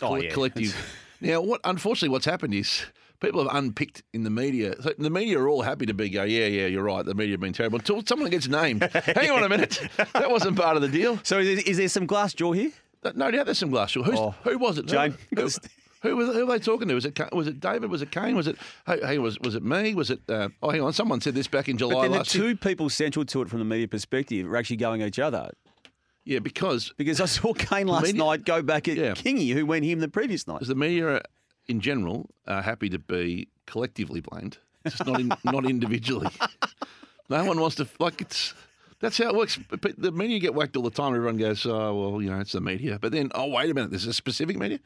Oh, 0.04 0.08
coll- 0.10 0.24
yeah. 0.24 0.32
collective. 0.32 0.76
now, 1.22 1.42
what 1.42 1.62
unfortunately 1.64 2.10
what's 2.10 2.26
happened 2.26 2.54
is 2.54 2.86
people 3.22 3.44
have 3.48 3.56
unpicked 3.56 4.04
in 4.14 4.24
the 4.24 4.30
media. 4.30 4.76
So 4.82 4.92
the 4.98 5.10
media 5.10 5.40
are 5.40 5.48
all 5.48 5.62
happy 5.62 5.86
to 5.86 5.94
be 5.94 6.10
go, 6.10 6.24
yeah, 6.24 6.48
yeah, 6.48 6.66
you're 6.68 6.84
right. 6.84 7.06
The 7.06 7.16
media 7.16 7.34
have 7.36 7.40
been 7.40 7.54
terrible 7.54 7.80
until 7.80 8.04
someone 8.06 8.30
gets 8.30 8.48
named. 8.50 8.82
Hang 8.94 9.32
on 9.32 9.44
a 9.44 9.50
minute, 9.50 9.80
that 10.14 10.30
wasn't 10.30 10.58
part 10.58 10.76
of 10.76 10.82
the 10.82 10.90
deal. 10.90 11.20
So 11.24 11.40
is, 11.40 11.64
is 11.64 11.78
there 11.78 11.88
some 11.88 12.06
glass 12.06 12.34
jaw 12.34 12.52
here? 12.52 12.72
No 13.16 13.32
doubt 13.32 13.46
there's 13.46 13.58
some 13.58 13.70
glass. 13.72 13.94
Who's, 13.94 14.08
Oh, 14.10 14.36
who 14.44 14.58
was 14.58 14.78
it? 14.78 14.86
Jane. 14.88 15.16
Who, 15.36 15.48
who, 16.04 16.16
was, 16.16 16.36
who 16.36 16.46
were 16.46 16.58
they 16.58 16.64
talking 16.64 16.88
to? 16.88 16.96
Was 16.96 17.06
it 17.06 17.20
was 17.32 17.48
it 17.48 17.60
David? 17.60 17.90
Was 17.92 18.02
it 18.02 18.12
Kane? 18.12 18.36
Was 18.36 18.48
it 18.48 18.58
hey, 18.88 19.18
was 19.20 19.40
was 19.40 19.54
it 19.56 19.64
me? 19.64 19.94
Was 19.96 20.10
it? 20.12 20.20
Uh, 20.28 20.50
oh, 20.64 20.70
hang 20.72 20.82
on. 20.82 20.94
Someone 20.94 21.22
said 21.22 21.36
this 21.36 21.48
back 21.48 21.70
in 21.70 21.78
July 21.78 21.94
But 21.94 22.02
then 22.02 22.12
the 22.12 22.18
last 22.18 22.34
year. 22.36 22.44
two 22.44 22.56
people 22.58 22.90
central 22.90 23.24
to 23.26 23.42
it 23.44 23.50
from 23.50 23.60
the 23.60 23.66
media 23.66 23.88
perspective 23.88 24.48
are 24.48 24.56
actually 24.58 24.78
going 24.78 25.02
at 25.04 25.08
each 25.10 25.20
other. 25.20 25.52
Yeah, 26.26 26.40
because 26.40 26.94
Because 26.98 27.20
I 27.22 27.26
saw 27.26 27.54
Kane 27.54 27.88
last 27.88 28.04
media- 28.04 28.24
night 28.24 28.46
go 28.46 28.62
back 28.62 28.88
at 28.88 28.98
Yeah. 28.98 29.12
Kingy, 29.14 29.54
who 29.54 29.66
went 29.66 29.86
him 29.86 30.00
the 30.00 30.08
previous 30.08 30.48
night. 30.48 30.56
Because 30.56 30.68
the 30.68 30.76
media, 30.76 31.22
in 31.68 31.80
general, 31.80 32.30
are 32.48 32.62
happy 32.62 32.90
to 32.90 33.00
be 33.00 33.48
collectively 33.68 34.22
blamed, 34.22 34.58
just 34.88 35.06
not 35.06 35.20
in, 35.20 35.30
not 35.44 35.66
individually. 35.66 36.30
No 37.30 37.44
one 37.46 37.60
wants 37.60 37.76
to 37.78 37.88
like 38.00 38.22
it's. 38.22 38.54
That's 39.00 39.18
how 39.18 39.30
it 39.30 39.36
works. 39.36 39.58
But 39.70 40.00
The 40.00 40.12
media 40.12 40.40
get 40.40 40.54
whacked 40.54 40.76
all 40.78 40.84
the 40.84 40.92
time. 40.92 41.16
Everyone 41.16 41.38
goes, 41.38 41.66
"Oh 41.66 41.94
well, 42.12 42.22
you 42.22 42.30
know, 42.30 42.40
it's 42.40 42.52
the 42.52 42.62
media." 42.62 43.00
But 43.02 43.12
then, 43.12 43.32
oh 43.34 43.48
wait 43.48 43.70
a 43.70 43.74
minute, 43.74 43.90
there's 43.90 44.06
a 44.06 44.14
specific 44.14 44.58
media. 44.58 44.80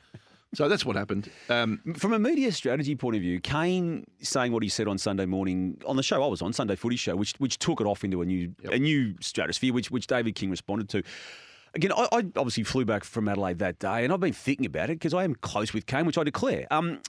So 0.54 0.70
that's 0.70 0.86
what 0.86 0.96
happened. 0.96 1.30
Um, 1.50 1.82
From 1.98 2.14
a 2.14 2.20
media 2.20 2.50
strategy 2.54 2.96
point 2.96 3.18
of 3.18 3.22
view, 3.22 3.42
Kane 3.42 4.06
saying 4.22 4.54
what 4.54 4.64
he 4.64 4.70
said 4.70 4.88
on 4.88 4.98
Sunday 4.98 5.26
morning 5.26 5.82
on 5.86 5.98
the 5.98 6.04
show 6.04 6.24
I 6.24 6.28
was 6.28 6.42
on 6.42 6.54
Sunday 6.54 6.78
Footy 6.78 6.96
Show, 6.96 7.16
which 7.18 7.34
which 7.40 7.58
took 7.60 7.82
it 7.82 7.88
off 7.88 8.06
into 8.06 8.22
a 8.22 8.26
new 8.26 8.54
Yep. 8.64 8.74
a 8.74 8.80
new 8.80 9.16
stratosphere, 9.20 9.74
which 9.74 9.92
which 9.92 10.08
David 10.08 10.36
King 10.36 10.50
responded 10.52 10.88
to. 10.90 11.04
Again, 11.76 11.92
I, 11.92 12.08
I 12.12 12.18
obviously 12.38 12.64
flew 12.64 12.86
back 12.86 13.04
from 13.04 13.28
Adelaide 13.28 13.60
that 13.60 13.80
day, 13.80 14.04
and 14.04 14.14
I've 14.14 14.20
been 14.22 14.34
thinking 14.34 14.66
about 14.66 14.90
it 14.90 14.94
because 14.94 15.14
I 15.14 15.26
am 15.26 15.36
close 15.36 15.74
with 15.74 15.86
Kane, 15.86 16.06
which 16.06 16.18
I 16.18 16.24
declare. 16.24 16.66
Um, 16.72 17.02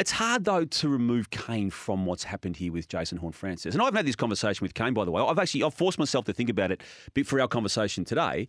it's 0.00 0.10
hard 0.10 0.44
though 0.44 0.64
to 0.64 0.88
remove 0.88 1.30
Kane 1.30 1.70
from 1.70 2.06
what's 2.06 2.24
happened 2.24 2.56
here 2.56 2.72
with 2.72 2.88
Jason 2.88 3.18
Horne-Francis, 3.18 3.74
and 3.74 3.82
I've 3.82 3.94
had 3.94 4.06
this 4.06 4.16
conversation 4.16 4.64
with 4.64 4.74
Kane. 4.74 4.94
By 4.94 5.04
the 5.04 5.10
way, 5.10 5.22
I've 5.22 5.38
actually 5.38 5.62
I've 5.62 5.74
forced 5.74 5.98
myself 5.98 6.24
to 6.24 6.32
think 6.32 6.50
about 6.50 6.72
it 6.72 6.82
for 7.24 7.40
our 7.40 7.48
conversation 7.48 8.04
today. 8.04 8.48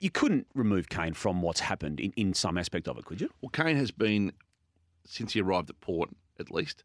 You 0.00 0.10
couldn't 0.10 0.48
remove 0.54 0.88
Kane 0.88 1.14
from 1.14 1.42
what's 1.42 1.60
happened 1.60 2.00
in, 2.00 2.12
in 2.16 2.34
some 2.34 2.58
aspect 2.58 2.88
of 2.88 2.98
it, 2.98 3.04
could 3.04 3.20
you? 3.20 3.30
well, 3.40 3.50
Kane 3.50 3.76
has 3.76 3.92
been 3.92 4.32
since 5.06 5.32
he 5.32 5.40
arrived 5.40 5.70
at 5.70 5.80
Port, 5.80 6.10
at 6.40 6.50
least, 6.50 6.84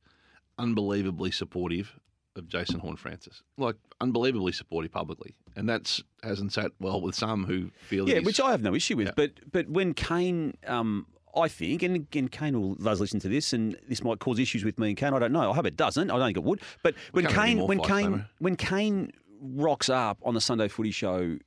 unbelievably 0.57 1.31
supportive 1.31 1.99
of 2.37 2.47
Jason 2.47 2.79
Horne-Francis. 2.79 3.43
Like 3.57 3.75
unbelievably 3.99 4.51
supportive 4.53 4.91
publicly, 4.91 5.35
and 5.55 5.67
that's 5.67 6.03
hasn't 6.23 6.53
sat 6.53 6.71
well 6.79 7.01
with 7.01 7.15
some 7.15 7.45
who 7.45 7.71
feel 7.81 8.07
Yeah, 8.07 8.19
which 8.19 8.39
I 8.39 8.51
have 8.51 8.61
no 8.61 8.73
issue 8.73 8.95
with. 8.95 9.07
Yeah. 9.07 9.13
But 9.15 9.31
but 9.51 9.69
when 9.69 9.93
Kane, 9.93 10.53
um, 10.67 11.07
I 11.35 11.47
think, 11.47 11.83
and 11.83 11.95
again, 11.95 12.27
Kane 12.27 12.59
will 12.59 12.75
does 12.75 13.01
listen 13.01 13.19
to 13.21 13.29
this, 13.29 13.53
and 13.53 13.77
this 13.89 14.03
might 14.03 14.19
cause 14.19 14.39
issues 14.39 14.63
with 14.63 14.79
me 14.79 14.89
and 14.89 14.97
Kane. 14.97 15.13
I 15.13 15.19
don't 15.19 15.33
know. 15.33 15.51
I 15.51 15.55
hope 15.55 15.65
it 15.65 15.75
doesn't. 15.75 16.09
I 16.09 16.17
don't 16.17 16.27
think 16.27 16.37
it 16.37 16.43
would. 16.43 16.61
But 16.83 16.95
when 17.11 17.25
have 17.25 17.37
any 17.37 17.55
Kane, 17.55 17.67
when 17.67 17.79
Kane, 17.79 18.11
Damo. 18.11 18.25
when 18.39 18.55
Kane 18.55 19.11
rocks 19.41 19.89
up 19.89 20.19
on 20.23 20.33
the 20.33 20.41
Sunday 20.41 20.67
Footy 20.67 20.91
Show. 20.91 21.37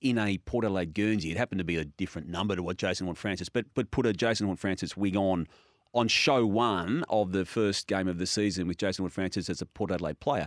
In 0.00 0.16
a 0.16 0.38
Port 0.38 0.64
Adelaide 0.64 0.94
Guernsey, 0.94 1.32
it 1.32 1.36
happened 1.36 1.58
to 1.58 1.64
be 1.64 1.74
a 1.74 1.84
different 1.84 2.28
number 2.28 2.54
to 2.54 2.62
what 2.62 2.76
Jason 2.76 3.06
Horne-Francis, 3.08 3.48
but 3.48 3.66
but 3.74 3.90
put 3.90 4.06
a 4.06 4.12
Jason 4.12 4.46
Horne-Francis 4.46 4.96
wig 4.96 5.16
on 5.16 5.48
on 5.94 6.08
show 6.08 6.46
one 6.46 7.04
of 7.08 7.32
the 7.32 7.44
first 7.44 7.86
game 7.86 8.08
of 8.08 8.18
the 8.18 8.26
season 8.26 8.66
with 8.68 8.76
Jason 8.76 9.02
Horne-Francis 9.04 9.48
as 9.48 9.60
a 9.62 9.66
Port 9.66 9.90
Adelaide 9.90 10.20
player. 10.20 10.46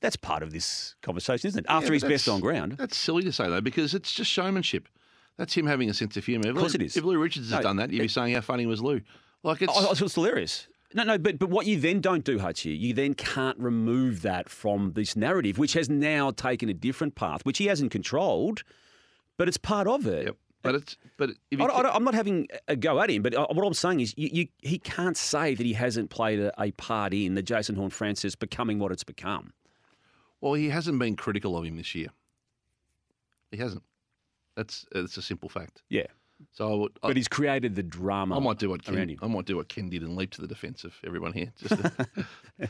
That's 0.00 0.16
part 0.16 0.42
of 0.42 0.52
this 0.52 0.94
conversation, 1.02 1.48
isn't 1.48 1.60
it? 1.60 1.66
After 1.68 1.88
Yeah, 1.88 1.92
he's 1.94 2.04
best 2.04 2.28
on 2.28 2.40
ground. 2.40 2.72
That's 2.78 2.96
silly 2.96 3.22
to 3.24 3.32
say 3.32 3.48
though, 3.48 3.60
because 3.60 3.94
it's 3.94 4.12
just 4.12 4.30
showmanship. 4.30 4.88
That's 5.38 5.54
him 5.54 5.66
having 5.66 5.90
a 5.90 5.94
sense 5.94 6.16
of 6.16 6.24
humour. 6.24 6.50
Of 6.50 6.56
course 6.56 6.74
it 6.74 6.82
is. 6.82 6.96
If 6.96 7.04
Lou 7.04 7.18
Richards 7.18 7.50
has 7.50 7.58
No, 7.58 7.62
done 7.62 7.76
that, 7.76 7.90
you'd 7.90 8.02
be 8.02 8.08
saying 8.08 8.34
how 8.34 8.40
funny 8.40 8.66
was 8.66 8.82
Lou. 8.82 9.00
Like 9.42 9.62
it's 9.62 9.72
Oh, 9.74 9.90
it's 9.90 10.14
hilarious. 10.14 10.68
No, 10.94 11.02
no, 11.02 11.18
but 11.18 11.38
but 11.38 11.50
what 11.50 11.66
you 11.66 11.78
then 11.80 12.00
don't 12.00 12.24
do, 12.24 12.38
Hutchie, 12.38 12.78
you 12.78 12.94
then 12.94 13.14
can't 13.14 13.58
remove 13.58 14.22
that 14.22 14.48
from 14.48 14.92
this 14.92 15.16
narrative, 15.16 15.58
which 15.58 15.72
has 15.72 15.90
now 15.90 16.30
taken 16.30 16.68
a 16.68 16.74
different 16.74 17.14
path, 17.16 17.44
which 17.44 17.58
he 17.58 17.66
hasn't 17.66 17.90
controlled, 17.90 18.62
but 19.36 19.48
it's 19.48 19.56
part 19.58 19.88
of 19.88 20.06
it. 20.06 20.26
Yep. 20.26 20.36
But 20.66 20.74
it's 20.74 20.96
but 21.16 21.30
if 21.50 21.60
I, 21.60 21.64
I, 21.64 21.94
I'm 21.94 22.04
not 22.04 22.14
having 22.14 22.48
a 22.68 22.76
go 22.76 23.00
at 23.00 23.10
him, 23.10 23.22
but 23.22 23.34
uh, 23.34 23.46
what 23.50 23.66
I'm 23.66 23.74
saying 23.74 24.00
is, 24.00 24.14
you, 24.16 24.28
you, 24.32 24.48
he 24.58 24.78
can't 24.78 25.16
say 25.16 25.54
that 25.54 25.64
he 25.64 25.72
hasn't 25.72 26.10
played 26.10 26.40
a, 26.40 26.52
a 26.60 26.72
part 26.72 27.14
in 27.14 27.34
the 27.34 27.42
Jason 27.42 27.74
Horne-Francis 27.76 28.34
becoming 28.36 28.78
what 28.78 28.92
it's 28.92 29.04
become. 29.04 29.52
well, 30.40 30.54
he 30.54 30.68
hasn't 30.68 30.98
been 30.98 31.16
critical 31.16 31.56
of 31.56 31.64
him 31.64 31.76
this 31.76 31.94
year. 31.94 32.08
He 33.50 33.56
hasn't. 33.58 33.82
That's 34.56 34.86
it's 34.92 35.16
a 35.16 35.22
simple 35.22 35.48
fact. 35.48 35.82
Yeah, 35.88 36.06
So 36.52 36.70
I 36.72 36.74
would. 36.76 36.92
I, 37.02 37.08
but 37.08 37.16
he's 37.16 37.28
created 37.28 37.74
the 37.76 37.82
drama. 37.82 38.36
I 38.36 38.40
might 38.40 38.58
do 38.58 38.68
what 38.68 38.82
Ken. 38.84 39.08
him. 39.08 39.18
I 39.22 39.26
might 39.26 39.44
do 39.46 39.56
what 39.56 39.68
Ken 39.68 39.88
did 39.88 40.02
and 40.02 40.16
leap 40.16 40.30
to 40.32 40.40
the 40.40 40.46
defence 40.46 40.84
of 40.84 40.94
everyone 41.06 41.32
here. 41.32 41.52
Just 41.58 41.76
to, 41.82 42.06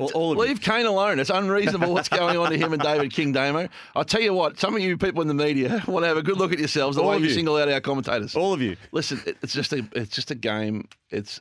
All, 0.00 0.10
all 0.14 0.32
of 0.32 0.38
you. 0.38 0.44
leave 0.44 0.60
Kane 0.60 0.86
alone. 0.86 1.18
It's 1.18 1.30
unreasonable 1.30 1.92
what's 1.92 2.08
going 2.08 2.36
on 2.36 2.50
to 2.50 2.58
him 2.58 2.72
and 2.72 2.82
David 2.82 3.12
King 3.12 3.32
Damo. 3.32 3.68
I'll 3.94 4.04
tell 4.04 4.20
you 4.20 4.32
what. 4.34 4.58
Some 4.60 4.74
of 4.76 4.80
you 4.82 4.96
people 4.96 5.22
in 5.22 5.28
the 5.28 5.34
media 5.34 5.82
want 5.86 6.04
to 6.04 6.08
have 6.08 6.16
a 6.16 6.22
good 6.22 6.36
look 6.36 6.52
at 6.52 6.58
yourselves. 6.58 6.96
The 6.96 7.02
All 7.02 7.10
way 7.10 7.16
of 7.16 7.22
you 7.22 7.28
you. 7.28 7.34
single 7.34 7.56
out 7.56 7.68
our 7.68 7.80
commentators. 7.80 8.34
All 8.36 8.52
of 8.52 8.60
you. 8.60 8.76
Listen, 8.92 9.20
it- 9.26 9.36
it's 9.42 9.52
just 9.52 9.72
a 9.72 9.86
it's 9.92 10.14
just 10.14 10.30
a 10.30 10.34
game. 10.36 10.88
It's 11.10 11.40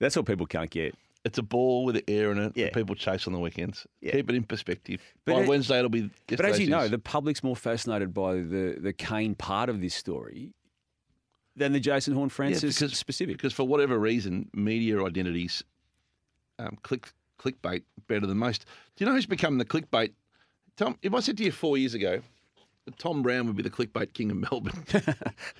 That's 0.00 0.16
what 0.16 0.26
people 0.26 0.46
can't 0.46 0.70
get. 0.70 0.94
It's 1.24 1.36
a 1.38 1.42
ball 1.42 1.84
with 1.84 1.96
the 1.96 2.08
air 2.08 2.30
in 2.32 2.38
it 2.38 2.52
Yeah. 2.54 2.66
that 2.66 2.74
people 2.74 2.94
chase 2.94 3.26
on 3.26 3.32
the 3.32 3.38
weekends. 3.40 3.86
Yeah. 4.00 4.12
Keep 4.12 4.30
it 4.30 4.36
in 4.36 4.44
perspective. 4.44 5.00
But 5.24 5.34
By 5.34 5.40
it- 5.42 5.48
Wednesday 5.48 5.78
it'll 5.78 5.90
be. 5.90 6.10
But 6.28 6.40
as 6.44 6.58
you 6.60 6.68
know, 6.68 6.88
the 6.88 6.98
public's 6.98 7.42
more 7.42 7.56
fascinated 7.56 8.14
by 8.14 8.34
the, 8.34 8.76
the 8.80 8.92
Kane 8.92 9.34
part 9.34 9.68
of 9.68 9.80
this 9.80 9.94
story 9.94 10.52
than 11.56 11.72
the 11.72 11.80
Jason 11.80 12.14
Horne-Francis 12.14 12.78
because- 12.78 12.96
specific. 12.96 13.36
because 13.36 13.52
for 13.52 13.64
whatever 13.66 13.98
reason, 13.98 14.48
media 14.54 15.04
identities 15.04 15.62
um, 16.58 16.78
click 16.82 17.12
clickbait 17.38 17.82
better 18.08 18.26
than 18.26 18.38
most. 18.38 18.64
Do 18.96 19.04
you 19.04 19.06
know 19.10 19.14
who's 19.14 19.26
become 19.26 19.58
the 19.58 19.64
clickbait? 19.64 20.12
Tom, 20.76 20.96
if 21.02 21.12
I 21.14 21.20
said 21.20 21.36
to 21.38 21.44
you 21.44 21.52
four 21.52 21.76
years 21.78 21.94
ago, 21.94 22.20
that 22.84 22.98
Tom 22.98 23.22
Browne 23.22 23.46
would 23.46 23.56
be 23.56 23.62
the 23.62 23.70
clickbait 23.70 24.12
king 24.12 24.30
of 24.30 24.36
Melbourne. 24.38 24.84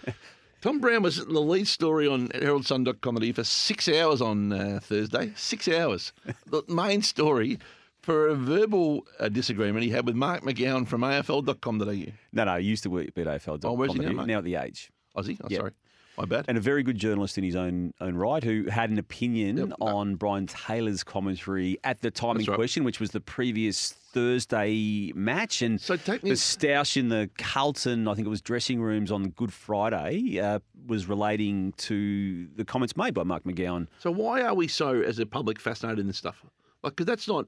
Tom 0.61 0.81
Browne 0.81 1.03
was 1.03 1.25
the 1.25 1.41
lead 1.41 1.69
story 1.69 2.09
on 2.09 2.29
heraldsun.com.au 2.29 3.33
for 3.33 3.45
six 3.45 3.89
hours 3.89 4.21
on 4.21 4.53
uh, 4.53 4.81
Thursday. 4.83 5.33
Six 5.37 5.69
hours. 5.69 6.13
the 6.47 6.63
main 6.69 7.03
story 7.03 7.59
for 8.03 8.29
a 8.29 8.35
verbal 8.35 9.07
uh, 9.21 9.29
disagreement 9.29 9.85
he 9.85 9.91
had 9.91 10.05
with 10.05 10.17
Mark 10.17 10.43
McGowan 10.43 10.87
from 10.87 11.03
AFL.com.au. 11.03 12.13
No, 12.33 12.45
no, 12.45 12.57
he 12.57 12.67
used 12.67 12.83
to 12.83 12.91
work 12.91 13.07
at 13.07 13.15
AFL. 13.15 13.61
Oh, 13.65 13.75
where's 13.75 13.93
he 13.93 14.01
now, 14.01 14.25
now 14.25 14.39
at 14.39 14.45
the 14.45 14.57
Age. 14.57 14.91
Aussie. 15.17 15.39
Oh, 15.43 15.47
Yep. 15.49 15.61
Sorry, 15.61 15.73
my 16.19 16.25
bad. 16.25 16.45
and 16.49 16.59
a 16.59 16.61
very 16.61 16.83
good 16.83 16.99
journalist 16.99 17.39
in 17.39 17.45
his 17.45 17.57
own 17.57 17.95
own 18.01 18.15
right 18.17 18.43
who 18.45 18.65
had 18.65 18.91
an 18.91 18.99
opinion 18.99 19.57
Yep. 19.59 19.73
on 19.81 20.17
Brian 20.17 20.47
Taylor's 20.47 21.03
commentary 21.05 21.79
at 21.85 22.01
the 22.01 22.11
time 22.11 22.35
That's 22.37 22.47
in 22.47 22.53
right. 22.53 22.57
question, 22.57 22.85
which 22.85 23.01
was 23.01 23.11
the 23.13 23.21
previous 23.21 23.93
Thursday 23.93 25.13
match. 25.15 25.63
And 25.63 25.81
So 25.81 25.97
take 25.97 26.23
me- 26.23 26.31
the 26.31 26.37
stoush 26.37 26.97
in 26.97 27.09
the 27.09 27.31
Carlton, 27.39 28.09
I 28.09 28.15
think 28.15 28.27
it 28.27 28.31
was 28.31 28.41
dressing 28.43 28.81
rooms 28.81 29.11
on 29.11 29.31
Good 29.31 29.53
Friday, 29.53 30.39
uh, 30.41 30.59
was 30.87 31.07
relating 31.09 31.73
to 31.79 32.47
the 32.57 32.65
comments 32.65 32.97
made 32.97 33.15
by 33.15 33.23
Mark 33.23 33.45
McGowan. 33.45 33.87
So 33.99 34.11
why 34.11 34.43
are 34.43 34.55
we 34.55 34.69
so, 34.69 35.01
as 35.01 35.19
a 35.19 35.27
public, 35.27 35.59
fascinated 35.61 35.99
in 36.01 36.07
this 36.07 36.17
stuff? 36.19 36.45
Like, 36.83 36.93
because 36.93 37.07
that's 37.07 37.27
not 37.29 37.47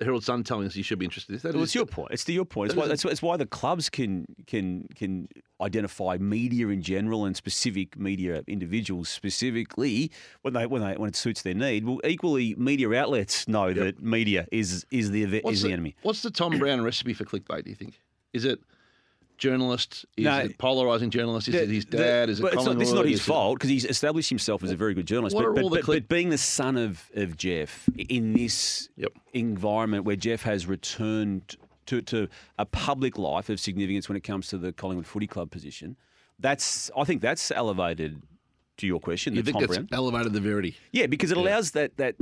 the 0.00 0.06
Herald 0.06 0.24
Sun 0.24 0.42
telling 0.44 0.66
us 0.66 0.74
you 0.74 0.82
should 0.82 0.98
be 0.98 1.04
interested 1.04 1.34
in. 1.34 1.38
That 1.40 1.52
Well, 1.54 1.62
is- 1.62 1.68
it's 1.68 1.74
your 1.76 1.86
point. 1.86 2.10
It's 2.10 2.24
to 2.24 2.32
your 2.32 2.46
point. 2.46 2.70
It's 2.70 2.76
why, 2.76 2.88
that's, 2.88 3.04
it's 3.04 3.22
why 3.22 3.36
the 3.36 3.46
clubs 3.46 3.88
can 3.88 4.26
can 4.46 4.88
can 4.96 5.28
identify 5.60 6.16
media 6.18 6.68
in 6.68 6.80
general 6.82 7.26
and 7.26 7.36
specific 7.36 7.98
media 7.98 8.42
individuals 8.48 9.10
specifically 9.10 10.10
when 10.42 10.54
they 10.54 10.66
when 10.66 10.82
they 10.82 10.94
when 10.94 11.08
it 11.08 11.16
suits 11.16 11.42
their 11.42 11.54
need. 11.54 11.84
Well, 11.84 12.00
equally, 12.04 12.54
media 12.56 12.92
outlets 12.94 13.46
know 13.46 13.72
that 13.74 14.02
media 14.02 14.46
is 14.50 14.86
is 14.90 15.10
the 15.10 15.40
What's 15.42 15.58
is 15.58 15.62
the, 15.62 15.72
enemy. 15.72 15.94
What's 16.02 16.22
the 16.22 16.30
Tom 16.30 16.58
Browne 16.58 16.80
recipe 16.82 17.12
for 17.12 17.24
clickbait? 17.24 17.64
Do 17.64 17.70
you 17.70 17.76
think? 17.76 18.00
Is 18.32 18.44
it 18.46 18.60
journalist? 19.40 20.06
Is 20.16 20.24
No. 20.24 20.38
it 20.38 20.56
polarizing 20.58 21.10
journalist? 21.10 21.48
Is 21.48 21.54
it 21.56 21.68
his 21.68 21.84
The- 21.86 21.96
dad? 21.96 22.30
Is 22.30 22.38
it 22.38 22.42
but 22.42 22.54
it's 22.54 22.64
not, 22.64 22.78
this 22.78 22.88
is 22.88 22.94
not 22.94 23.06
his 23.06 23.18
Is 23.20 23.26
fault 23.26 23.58
because 23.58 23.70
he's 23.70 23.84
established 23.84 24.28
himself 24.28 24.62
as 24.62 24.70
a 24.70 24.76
very 24.76 24.94
good 24.94 25.06
journalist. 25.06 25.34
But, 25.36 25.54
but, 25.54 25.68
but, 25.70 25.86
but 25.86 26.08
being 26.08 26.30
the 26.30 26.38
son 26.38 26.76
of, 26.76 27.10
of 27.14 27.36
Jeff 27.36 27.88
in 27.98 28.32
this 28.34 28.88
Yep. 28.96 29.12
environment 29.32 30.04
where 30.04 30.16
Jeff 30.16 30.42
has 30.42 30.66
returned 30.66 31.56
to, 31.86 32.00
to 32.02 32.28
a 32.58 32.64
public 32.66 33.18
life 33.18 33.48
of 33.48 33.58
significance 33.58 34.08
when 34.08 34.16
it 34.16 34.22
comes 34.22 34.46
to 34.48 34.58
the 34.58 34.72
Collingwood 34.72 35.06
Footy 35.06 35.26
Club 35.26 35.50
position, 35.50 35.96
that's 36.38 36.90
I 36.96 37.04
think 37.04 37.20
that's 37.20 37.50
elevated 37.50 38.22
to 38.78 38.86
your 38.86 39.00
question. 39.00 39.34
You 39.34 39.42
the 39.42 39.46
think 39.52 39.54
Tom 39.54 39.62
that's 39.66 39.76
Brown. 39.78 39.88
elevated 39.92 40.32
the 40.32 40.40
verity? 40.40 40.76
Yeah, 40.92 41.06
because 41.06 41.30
it 41.30 41.36
allows 41.36 41.72
that 41.72 41.96
that 41.96 42.14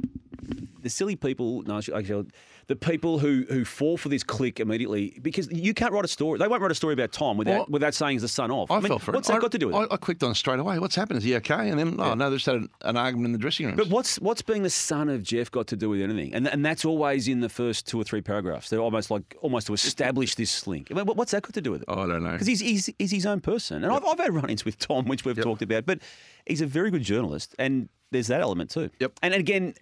the 0.81 0.88
silly 0.88 1.16
people, 1.16 1.62
no, 1.62 1.78
actually, 1.78 2.26
the 2.68 2.76
people 2.76 3.18
who 3.18 3.46
who 3.48 3.64
fall 3.64 3.96
for 3.96 4.11
this 4.11 4.22
click 4.22 4.61
immediately 4.61 5.18
because 5.22 5.50
you 5.50 5.72
can't 5.72 5.90
write 5.92 6.04
a 6.04 6.09
story. 6.09 6.38
They 6.38 6.46
won't 6.46 6.61
write 6.61 6.70
a 6.70 6.74
story 6.74 6.92
about 6.92 7.12
Tom 7.12 7.38
without 7.38 7.61
Well, 7.61 7.66
without 7.70 7.94
saying 7.94 8.12
he's 8.12 8.22
the 8.22 8.28
son 8.28 8.50
of. 8.50 8.70
I, 8.70 8.78
mean, 8.78 8.88
fell 8.88 8.98
for 8.98 9.12
what's 9.12 9.28
it. 9.28 9.33
that 9.33 9.38
I, 9.38 9.40
got 9.40 9.52
to 9.52 9.59
do 9.59 9.68
with 9.68 9.76
I, 9.76 9.83
it? 9.85 9.88
I 9.90 9.96
clicked 9.96 10.22
on 10.22 10.35
straight 10.35 10.61
away. 10.61 10.78
What's 10.78 10.94
happened? 10.94 11.16
Is 11.16 11.24
he 11.24 11.35
okay? 11.37 11.70
And 11.70 11.78
then, 11.78 11.96
oh 11.98 12.12
no, 12.12 12.28
they 12.28 12.37
just 12.37 12.44
had 12.44 12.57
an, 12.57 12.68
an 12.83 12.96
argument 12.98 13.26
in 13.26 13.33
the 13.33 13.38
dressing 13.38 13.66
room. 13.66 13.76
But 13.76 13.88
what's 13.88 14.20
what's 14.20 14.42
being 14.42 14.62
the 14.62 14.70
son 14.70 15.09
of 15.09 15.22
Jeff 15.22 15.50
got 15.50 15.66
to 15.68 15.76
do 15.76 15.88
with 15.88 16.02
anything? 16.02 16.35
And 16.35 16.46
and 16.46 16.64
that's 16.64 16.85
always 16.85 17.26
in 17.26 17.40
the 17.40 17.48
first 17.48 17.87
two 17.87 17.98
or 17.98 18.04
three 18.04 18.20
paragraphs. 18.20 18.68
They're 18.68 18.81
almost 18.81 19.11
like 19.11 19.35
almost 19.40 19.66
to 19.68 19.72
establish 19.72 20.35
this 20.35 20.66
link. 20.66 20.92
I 20.94 21.02
what's 21.02 21.33
that 21.33 21.42
got 21.42 21.54
to 21.54 21.62
do 21.62 21.70
with 21.70 21.83
it? 21.83 21.87
Oh, 21.88 22.02
I 22.02 22.07
don't 22.07 22.22
know. 22.22 22.33
Because 22.33 22.46
he's, 22.46 22.61
he's 22.61 22.90
he's 22.98 23.11
his 23.11 23.24
own 23.24 23.40
person, 23.40 23.83
and 23.83 23.90
I've, 23.90 24.04
I've 24.04 24.18
had 24.18 24.35
run-ins 24.35 24.66
with 24.66 24.78
Tom, 24.78 25.07
which 25.07 25.24
we've 25.24 25.40
talked 25.40 25.62
about. 25.62 25.87
But 25.87 26.00
he's 26.44 26.61
a 26.61 26.66
very 26.66 26.90
good 26.90 27.02
journalist, 27.02 27.54
and 27.59 27.88
there's 28.11 28.26
that 28.26 28.42
element 28.42 28.70
too. 28.70 28.90
Yep. 29.00 29.12
And 29.22 29.35
again, 29.35 29.74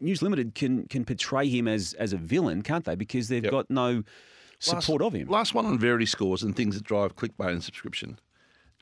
News 0.00 0.22
Limited 0.22 0.54
can 0.54 0.86
can 0.88 1.04
portray 1.04 1.48
him 1.48 1.68
as 1.68 1.92
as 1.94 2.12
a 2.12 2.16
villain, 2.16 2.62
can't 2.62 2.84
they? 2.84 2.94
Because 2.94 3.28
they've 3.28 3.44
Yep. 3.44 3.50
got 3.52 3.70
no 3.70 4.02
support 4.58 5.00
last, 5.02 5.06
of 5.08 5.12
him. 5.14 5.28
Last 5.28 5.54
one 5.54 5.66
on 5.66 5.78
Verity 5.78 6.06
scores 6.06 6.42
and 6.42 6.54
things 6.56 6.74
that 6.74 6.84
drive 6.84 7.16
clickbait 7.16 7.50
and 7.52 7.62
subscription. 7.62 8.18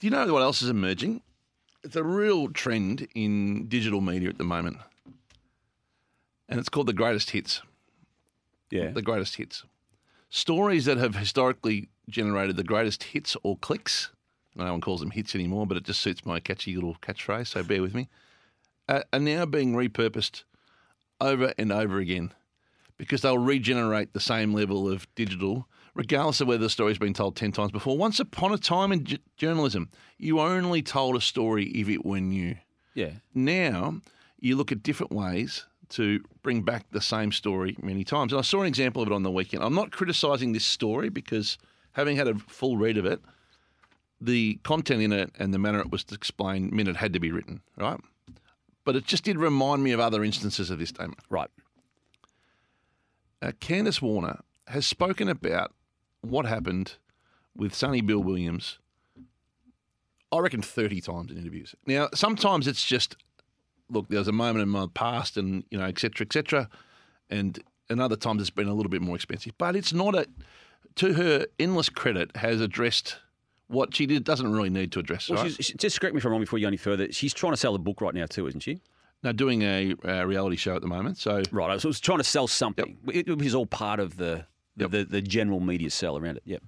Do 0.00 0.06
you 0.06 0.10
know 0.10 0.32
what 0.32 0.42
else 0.42 0.62
is 0.62 0.68
emerging? 0.68 1.22
It's 1.84 1.96
a 1.96 2.04
real 2.04 2.48
trend 2.48 3.06
in 3.14 3.66
digital 3.68 4.00
media 4.00 4.28
at 4.28 4.38
the 4.38 4.44
moment, 4.44 4.78
and 6.48 6.58
it's 6.58 6.68
called 6.68 6.86
the 6.86 6.92
greatest 6.92 7.30
hits. 7.30 7.62
yeah. 8.70 8.90
The 8.90 9.02
greatest 9.02 9.36
hits. 9.36 9.64
Stories 10.30 10.84
that 10.84 10.98
have 10.98 11.14
historically 11.14 11.88
generated 12.08 12.56
the 12.56 12.64
greatest 12.64 13.02
hits 13.04 13.36
or 13.42 13.56
clicks. 13.56 14.10
No 14.54 14.70
one 14.72 14.80
calls 14.80 15.00
them 15.00 15.12
hits 15.12 15.34
anymore, 15.34 15.66
but 15.66 15.76
it 15.76 15.84
just 15.84 16.00
suits 16.00 16.26
my 16.26 16.40
catchy 16.40 16.74
little 16.74 16.96
catchphrase, 17.00 17.46
so 17.48 17.62
bear 17.62 17.80
with 17.80 17.94
me. 17.94 18.08
Uh, 18.88 19.02
are 19.12 19.20
now 19.20 19.46
being 19.46 19.72
repurposed 19.74 20.42
over 21.20 21.52
and 21.58 21.72
over 21.72 21.98
again 21.98 22.32
because 22.96 23.22
they'll 23.22 23.38
regenerate 23.38 24.12
the 24.12 24.20
same 24.20 24.52
level 24.52 24.90
of 24.90 25.06
digital, 25.14 25.68
regardless 25.94 26.40
of 26.40 26.48
whether 26.48 26.62
the 26.64 26.70
story's 26.70 26.98
been 26.98 27.14
told 27.14 27.36
10 27.36 27.52
times 27.52 27.70
before. 27.70 27.96
Once 27.96 28.18
upon 28.18 28.52
a 28.52 28.58
time 28.58 28.90
in 28.92 29.04
j- 29.04 29.18
journalism, 29.36 29.88
you 30.18 30.40
only 30.40 30.82
told 30.82 31.14
a 31.16 31.20
story 31.20 31.66
if 31.66 31.88
it 31.88 32.04
were 32.04 32.20
new. 32.20 32.56
yeah. 32.94 33.12
Now 33.34 34.00
you 34.40 34.56
look 34.56 34.72
at 34.72 34.82
different 34.82 35.12
ways 35.12 35.64
to 35.90 36.20
bring 36.42 36.62
back 36.62 36.84
the 36.90 37.00
same 37.00 37.32
story 37.32 37.76
many 37.82 38.04
times. 38.04 38.32
And 38.32 38.38
I 38.38 38.42
saw 38.42 38.60
an 38.60 38.66
example 38.66 39.00
of 39.02 39.08
it 39.08 39.14
on 39.14 39.22
the 39.22 39.30
weekend. 39.30 39.62
I'm 39.62 39.74
not 39.74 39.90
criticising 39.90 40.52
this 40.52 40.64
story 40.66 41.08
because 41.08 41.56
having 41.92 42.16
had 42.16 42.28
a 42.28 42.34
full 42.34 42.76
read 42.76 42.98
of 42.98 43.06
it, 43.06 43.20
the 44.20 44.58
content 44.64 45.02
in 45.02 45.12
it 45.12 45.30
and 45.38 45.54
the 45.54 45.58
manner 45.58 45.78
it 45.80 45.90
was 45.90 46.04
explained 46.12 46.72
meant 46.72 46.88
it 46.88 46.96
had 46.96 47.12
to 47.12 47.20
be 47.20 47.30
written, 47.32 47.62
right? 47.76 47.98
But 48.88 48.96
it 48.96 49.04
just 49.04 49.22
did 49.22 49.36
remind 49.36 49.82
me 49.82 49.92
of 49.92 50.00
other 50.00 50.24
instances 50.24 50.70
of 50.70 50.78
this 50.78 50.88
statement. 50.88 51.20
Right. 51.28 51.50
Uh, 53.42 53.52
Candice 53.60 54.00
Warner 54.00 54.40
has 54.68 54.86
spoken 54.86 55.28
about 55.28 55.74
what 56.22 56.46
happened 56.46 56.94
with 57.54 57.74
Sonny 57.74 58.00
Bill 58.00 58.20
Williams, 58.20 58.78
I 60.32 60.38
reckon 60.38 60.62
30 60.62 61.02
times 61.02 61.30
in 61.30 61.36
interviews. 61.36 61.74
Now, 61.86 62.08
sometimes 62.14 62.66
it's 62.66 62.82
just, 62.82 63.16
look, 63.90 64.08
there 64.08 64.20
was 64.20 64.28
a 64.28 64.32
moment 64.32 64.62
in 64.62 64.70
my 64.70 64.86
past 64.94 65.36
and, 65.36 65.64
you 65.70 65.76
know, 65.76 65.84
et 65.84 65.98
cetera, 65.98 66.26
et 66.26 66.32
cetera. 66.32 66.70
And, 67.28 67.62
and 67.90 68.00
other 68.00 68.16
times 68.16 68.40
it's 68.40 68.48
been 68.48 68.68
a 68.68 68.74
little 68.74 68.88
bit 68.88 69.02
more 69.02 69.16
expensive. 69.16 69.52
But 69.58 69.76
it's 69.76 69.92
not 69.92 70.14
a, 70.14 70.26
to 70.94 71.12
her 71.12 71.44
endless 71.58 71.90
credit, 71.90 72.34
has 72.38 72.62
addressed 72.62 73.18
what 73.68 73.94
she 73.94 74.06
did, 74.06 74.24
doesn't 74.24 74.50
really 74.50 74.70
need 74.70 74.92
to 74.92 74.98
address. 74.98 75.28
Well, 75.28 75.42
right? 75.44 75.56
just 75.56 76.00
correct 76.00 76.14
me 76.14 76.18
if 76.18 76.24
I'm 76.24 76.32
wrong 76.32 76.40
before 76.40 76.58
you 76.58 76.64
go 76.64 76.68
any 76.68 76.76
further. 76.76 77.12
She's 77.12 77.32
trying 77.34 77.52
to 77.52 77.56
sell 77.56 77.74
a 77.74 77.78
book 77.78 78.00
right 78.00 78.14
now 78.14 78.26
too, 78.26 78.46
isn't 78.46 78.60
she? 78.60 78.80
Now, 79.22 79.32
doing 79.32 79.62
a, 79.62 79.94
uh 80.04 80.24
reality 80.24 80.56
show 80.56 80.74
at 80.76 80.80
the 80.82 80.86
moment. 80.88 81.18
So, 81.18 81.42
Right. 81.50 81.80
So 81.80 81.88
it's 81.88 82.00
trying 82.00 82.18
to 82.18 82.24
sell 82.24 82.46
something, 82.46 82.98
It- 83.12 83.28
which 83.28 83.46
is 83.46 83.54
all 83.54 83.66
part 83.66 84.00
of 84.00 84.16
the 84.16 84.46
the, 84.76 84.84
Yep. 84.84 84.90
the 84.92 85.04
the 85.04 85.22
general 85.22 85.58
media 85.60 85.90
sell 85.90 86.16
around 86.16 86.36
it. 86.36 86.42
Yep. 86.46 86.62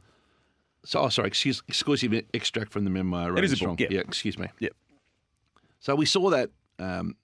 so 0.85 1.01
oh, 1.01 1.09
sorry, 1.11 1.29
excuse, 1.29 1.63
exclusive 1.69 2.13
extract 2.35 2.73
from 2.73 2.85
the 2.85 2.91
memoir. 2.91 3.37
It 3.39 3.45
is 3.45 3.53
a 3.53 3.57
Strong. 3.57 3.77
book, 3.77 3.91
yeah. 3.91 4.01
excuse 4.01 4.37
me. 4.39 4.49
Yep. 4.59 4.73
So 5.79 5.95
we 5.95 6.07
saw 6.07 6.29
that 6.31 6.51
um, 6.81 7.15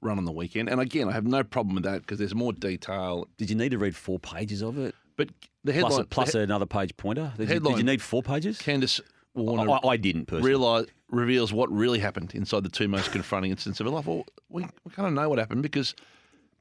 run 0.00 0.18
on 0.18 0.24
the 0.24 0.32
weekend, 0.32 0.68
and 0.70 0.80
again, 0.80 1.08
I 1.08 1.12
have 1.12 1.26
no 1.26 1.42
problem 1.42 1.74
with 1.74 1.84
that 1.84 2.02
because 2.02 2.18
there's 2.18 2.34
more 2.34 2.52
detail. 2.52 3.26
Did 3.38 3.50
you 3.50 3.56
need 3.56 3.70
to 3.70 3.78
read 3.78 3.96
four 3.96 4.18
pages 4.20 4.62
of 4.62 4.78
it? 4.78 4.94
But 5.16 5.28
the 5.64 5.72
Plus, 5.72 5.82
headline, 5.84 6.00
a, 6.00 6.04
plus 6.06 6.32
the 6.32 6.38
he- 6.38 6.44
another 6.44 6.66
page 6.66 6.96
pointer. 6.96 7.32
Did, 7.36 7.50
you, 7.50 7.60
did 7.60 7.76
you 7.78 7.82
need 7.84 8.00
four 8.02 8.22
pages? 8.22 8.58
Candice 8.58 9.00
Warner 9.34 9.70
I, 9.84 9.88
I 9.90 9.96
didn't 9.96 10.26
personally. 10.26 10.48
realize, 10.48 10.86
reveals 11.10 11.52
what 11.52 11.70
really 11.72 11.98
happened 11.98 12.34
inside 12.34 12.62
the 12.64 12.68
two 12.68 12.88
most 12.88 13.12
confronting 13.12 13.50
incidents 13.50 13.80
of 13.80 13.86
her 13.86 13.90
life. 13.92 14.06
Well, 14.06 14.24
we, 14.48 14.66
we 14.84 14.90
kind 14.92 15.06
of 15.08 15.14
know 15.14 15.28
what 15.28 15.38
happened 15.38 15.62
because 15.62 15.94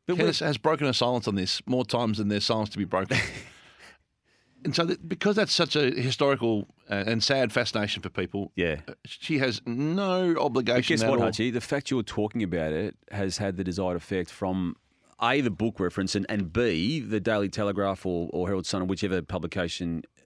But 0.07 0.17
Candice 0.17 0.39
has 0.45 0.57
broken 0.57 0.85
her 0.87 0.93
silence 0.93 1.27
on 1.27 1.35
this 1.35 1.61
more 1.65 1.85
times 1.85 2.17
than 2.17 2.27
there's 2.27 2.45
silence 2.45 2.69
to 2.71 2.77
be 2.77 2.83
broken. 2.85 3.17
and 4.65 4.75
so, 4.75 4.83
that, 4.85 5.07
because 5.07 5.35
that's 5.35 5.53
such 5.53 5.75
a 5.75 5.91
historical 5.91 6.67
uh, 6.89 7.03
and 7.07 7.23
sad 7.23 7.51
fascination 7.53 8.01
for 8.01 8.09
people, 8.09 8.51
Yeah. 8.55 8.81
uh, 8.87 8.93
she 9.05 9.37
has 9.39 9.61
no 9.65 10.33
But 10.33 10.41
obligation 10.41 10.95
guess 10.95 11.03
at 11.03 11.09
what, 11.09 11.21
all. 11.21 11.31
The 11.31 11.61
fact 11.61 11.89
you're 11.89 12.03
talking 12.03 12.43
about 12.43 12.73
it 12.73 12.95
has 13.11 13.37
had 13.37 13.55
the 13.57 13.63
desired 13.63 13.95
effect 13.97 14.29
from 14.29 14.75
A, 15.21 15.41
the 15.41 15.51
book 15.51 15.79
reference, 15.79 16.15
and, 16.15 16.25
and 16.29 16.51
B, 16.51 16.99
the 16.99 17.19
Daily 17.19 17.49
Telegraph 17.49 18.05
or, 18.05 18.29
or 18.31 18.47
Herald 18.47 18.65
Sun, 18.65 18.81
or 18.81 18.85
whichever 18.85 19.21
publication 19.21 20.03
uh, 20.17 20.21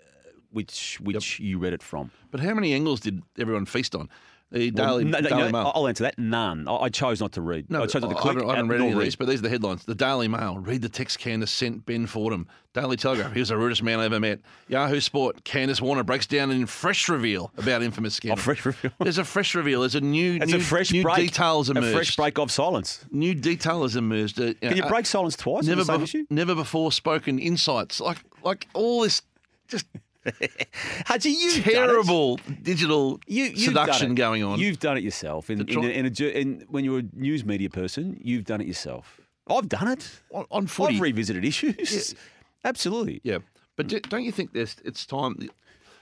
which 0.51 0.99
which 1.01 1.39
you 1.39 1.57
read 1.57 1.73
it 1.73 1.83
from. 1.83 2.11
But 2.31 2.39
how 2.41 2.53
many 2.53 2.73
angles 2.73 2.99
did 2.99 3.23
everyone 3.37 3.65
feast 3.65 3.95
on? 3.95 4.09
The 4.51 4.71
Well, 4.71 4.99
Daily, 4.99 5.03
no, 5.05 5.19
no, 5.19 5.29
Daily 5.29 5.41
no, 5.43 5.49
Mail. 5.51 5.71
I'll 5.73 5.87
answer 5.87 6.03
that. 6.03 6.19
None. 6.19 6.67
I, 6.67 6.75
I 6.75 6.89
chose 6.89 7.19
not 7.19 7.31
to 7.33 7.41
read. 7.41 7.71
No, 7.71 7.81
I 7.83 7.87
chose 7.87 8.03
not 8.03 8.11
to 8.11 8.17
I 8.17 8.27
haven't, 8.27 8.49
I 8.49 8.55
haven't 8.55 8.69
read 8.69 8.81
any 8.81 8.91
of 8.91 8.99
these, 8.99 9.15
but 9.15 9.27
these 9.27 9.39
are 9.39 9.43
the 9.43 9.49
headlines. 9.49 9.83
The 9.85 9.95
Daily 9.95 10.27
Mail. 10.27 10.59
Read 10.59 10.81
the 10.83 10.89
text 10.89 11.19
Candice 11.19 11.49
sent 11.49 11.85
Ben 11.87 12.05
Fordham. 12.05 12.47
Daily 12.73 12.95
Telegraph. 12.97 13.33
He 13.33 13.39
was 13.39 13.49
the 13.49 13.57
rudest 13.57 13.81
man 13.83 13.99
I 13.99 14.05
ever 14.05 14.19
met. 14.19 14.39
Yahoo 14.67 14.99
Sport. 14.99 15.43
Candice 15.43 15.81
Warner 15.81 16.03
breaks 16.03 16.25
down 16.27 16.51
in 16.51 16.65
fresh 16.65 17.09
reveal 17.09 17.51
about 17.57 17.81
infamous 17.83 18.15
scandal. 18.15 18.39
A 18.39 18.41
fresh 18.41 18.65
reveal. 18.65 18.91
There's 18.99 19.17
a 19.19 19.25
fresh 19.25 19.55
reveal. 19.55 19.81
There's 19.81 19.95
a 19.95 20.01
new, 20.01 20.35
It's 20.35 20.51
new, 20.51 20.57
a 20.57 20.61
fresh 20.61 20.91
new 20.91 21.03
break. 21.03 21.17
details 21.17 21.69
A 21.69 21.81
fresh 21.81 22.15
break 22.15 22.37
of 22.39 22.51
silence. 22.51 23.05
New 23.11 23.33
detail 23.35 23.81
has 23.83 23.95
emerged. 23.95 24.39
Uh, 24.39 24.53
Can 24.61 24.77
you 24.77 24.83
uh, 24.83 24.89
break 24.89 25.05
silence 25.05 25.35
twice? 25.35 25.65
never, 25.65 25.81
the 25.83 25.85
same 25.85 25.99
bef- 25.99 26.03
issue? 26.03 26.25
never 26.29 26.53
before 26.55 26.91
spoken 26.91 27.39
insights. 27.39 27.99
Like 27.99 28.17
like 28.43 28.67
all 28.73 29.01
this 29.01 29.21
just 29.67 29.85
Hutchie, 31.05 31.33
you've 31.37 31.63
terrible 31.63 32.39
digital 32.61 33.19
you, 33.27 33.45
you've 33.45 33.59
seduction 33.59 34.15
going 34.15 34.43
on. 34.43 34.59
You've 34.59 34.79
done 34.79 34.97
it 34.97 35.03
yourself. 35.03 35.49
In, 35.49 35.67
in, 35.67 35.83
in, 35.83 36.05
a, 36.05 36.23
in, 36.29 36.65
when 36.69 36.85
you're 36.85 36.99
a 36.99 37.03
news 37.13 37.43
media 37.43 37.69
person, 37.69 38.17
you've 38.23 38.45
done 38.45 38.61
it 38.61 38.67
yourself. 38.67 39.19
I've 39.47 39.67
done 39.67 39.89
it. 39.89 40.21
on, 40.31 40.45
on 40.49 40.67
footy. 40.67 40.95
I've 40.95 41.01
revisited 41.01 41.43
issues. 41.43 42.15
Absolutely. 42.63 43.19
Yeah, 43.23 43.39
but 43.75 43.87
do- 43.87 43.99
don't 43.99 44.23
you 44.23 44.31
think 44.31 44.53
there's 44.53 44.77
it's 44.85 45.05
time? 45.05 45.49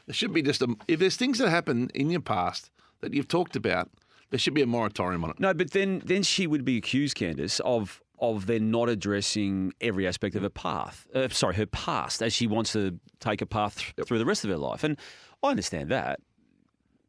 There 0.06 0.14
should 0.14 0.34
be 0.34 0.42
just 0.42 0.62
a 0.62 0.76
if 0.88 1.00
there's 1.00 1.16
things 1.16 1.40
that 1.40 1.50
happen 1.50 1.90
in 1.94 2.10
your 2.10 2.22
past 2.22 2.70
that 3.02 3.14
you've 3.14 3.28
talked 3.28 3.56
about, 3.56 3.90
there 4.30 4.40
should 4.40 4.54
be 4.54 4.62
a 4.62 4.68
moratorium 4.68 5.24
on 5.24 5.32
it. 5.32 5.40
No, 5.40 5.54
but 5.54 5.72
then 5.72 6.02
then 6.06 6.24
she 6.24 6.46
would 6.46 6.64
be 6.64 6.78
accused, 6.78 7.18
Candice, 7.18 7.60
of 7.62 8.01
of 8.22 8.46
then 8.46 8.70
not 8.72 8.88
addressing 8.88 9.74
every 9.82 10.06
aspect 10.08 10.36
of 10.36 10.44
her 10.44 10.50
path. 10.50 11.08
Uh, 11.14 11.28
sorry, 11.30 11.56
her 11.56 11.66
past, 11.66 12.22
as 12.22 12.32
she 12.34 12.46
wants 12.48 12.72
to 12.74 13.00
take 13.20 13.42
a 13.42 13.46
path 13.46 13.78
th- 13.96 14.08
through 14.08 14.20
the 14.20 14.26
rest 14.26 14.44
of 14.44 14.50
her 14.52 14.58
life. 14.58 14.84
And 14.84 14.98
I 15.44 15.50
understand 15.50 15.90
that. 15.90 16.20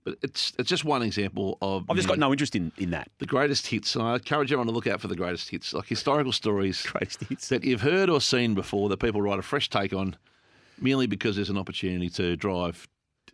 But 0.04 0.16
it's 0.22 0.52
it's 0.58 0.68
just 0.68 0.84
one 0.84 1.02
example 1.02 1.58
of 1.62 1.84
I've 1.88 1.94
just 1.96 2.08
the, 2.08 2.14
got 2.14 2.18
no 2.18 2.32
interest 2.32 2.56
in, 2.56 2.72
in 2.76 2.90
that. 2.90 3.08
the 3.18 3.26
greatest 3.26 3.68
hits. 3.68 3.94
And 3.94 4.02
I 4.04 4.14
encourage 4.14 4.50
everyone 4.50 4.66
to 4.66 4.72
look 4.72 4.88
out 4.88 5.00
for 5.00 5.06
the 5.06 5.14
greatest 5.14 5.50
hits, 5.50 5.72
like 5.72 5.86
historical 5.86 6.32
stories 6.32 6.82
Greatest 6.86 7.22
hits. 7.24 7.48
that 7.50 7.62
you've 7.62 7.82
heard 7.82 8.10
or 8.10 8.20
seen 8.20 8.54
before 8.54 8.88
that 8.88 8.96
people 8.96 9.22
write 9.22 9.38
a 9.38 9.42
fresh 9.42 9.68
take 9.70 9.92
on, 9.92 10.16
merely 10.80 11.06
because 11.06 11.36
there's 11.36 11.50
an 11.50 11.58
opportunity 11.58 12.08
to 12.10 12.34
drive 12.36 12.88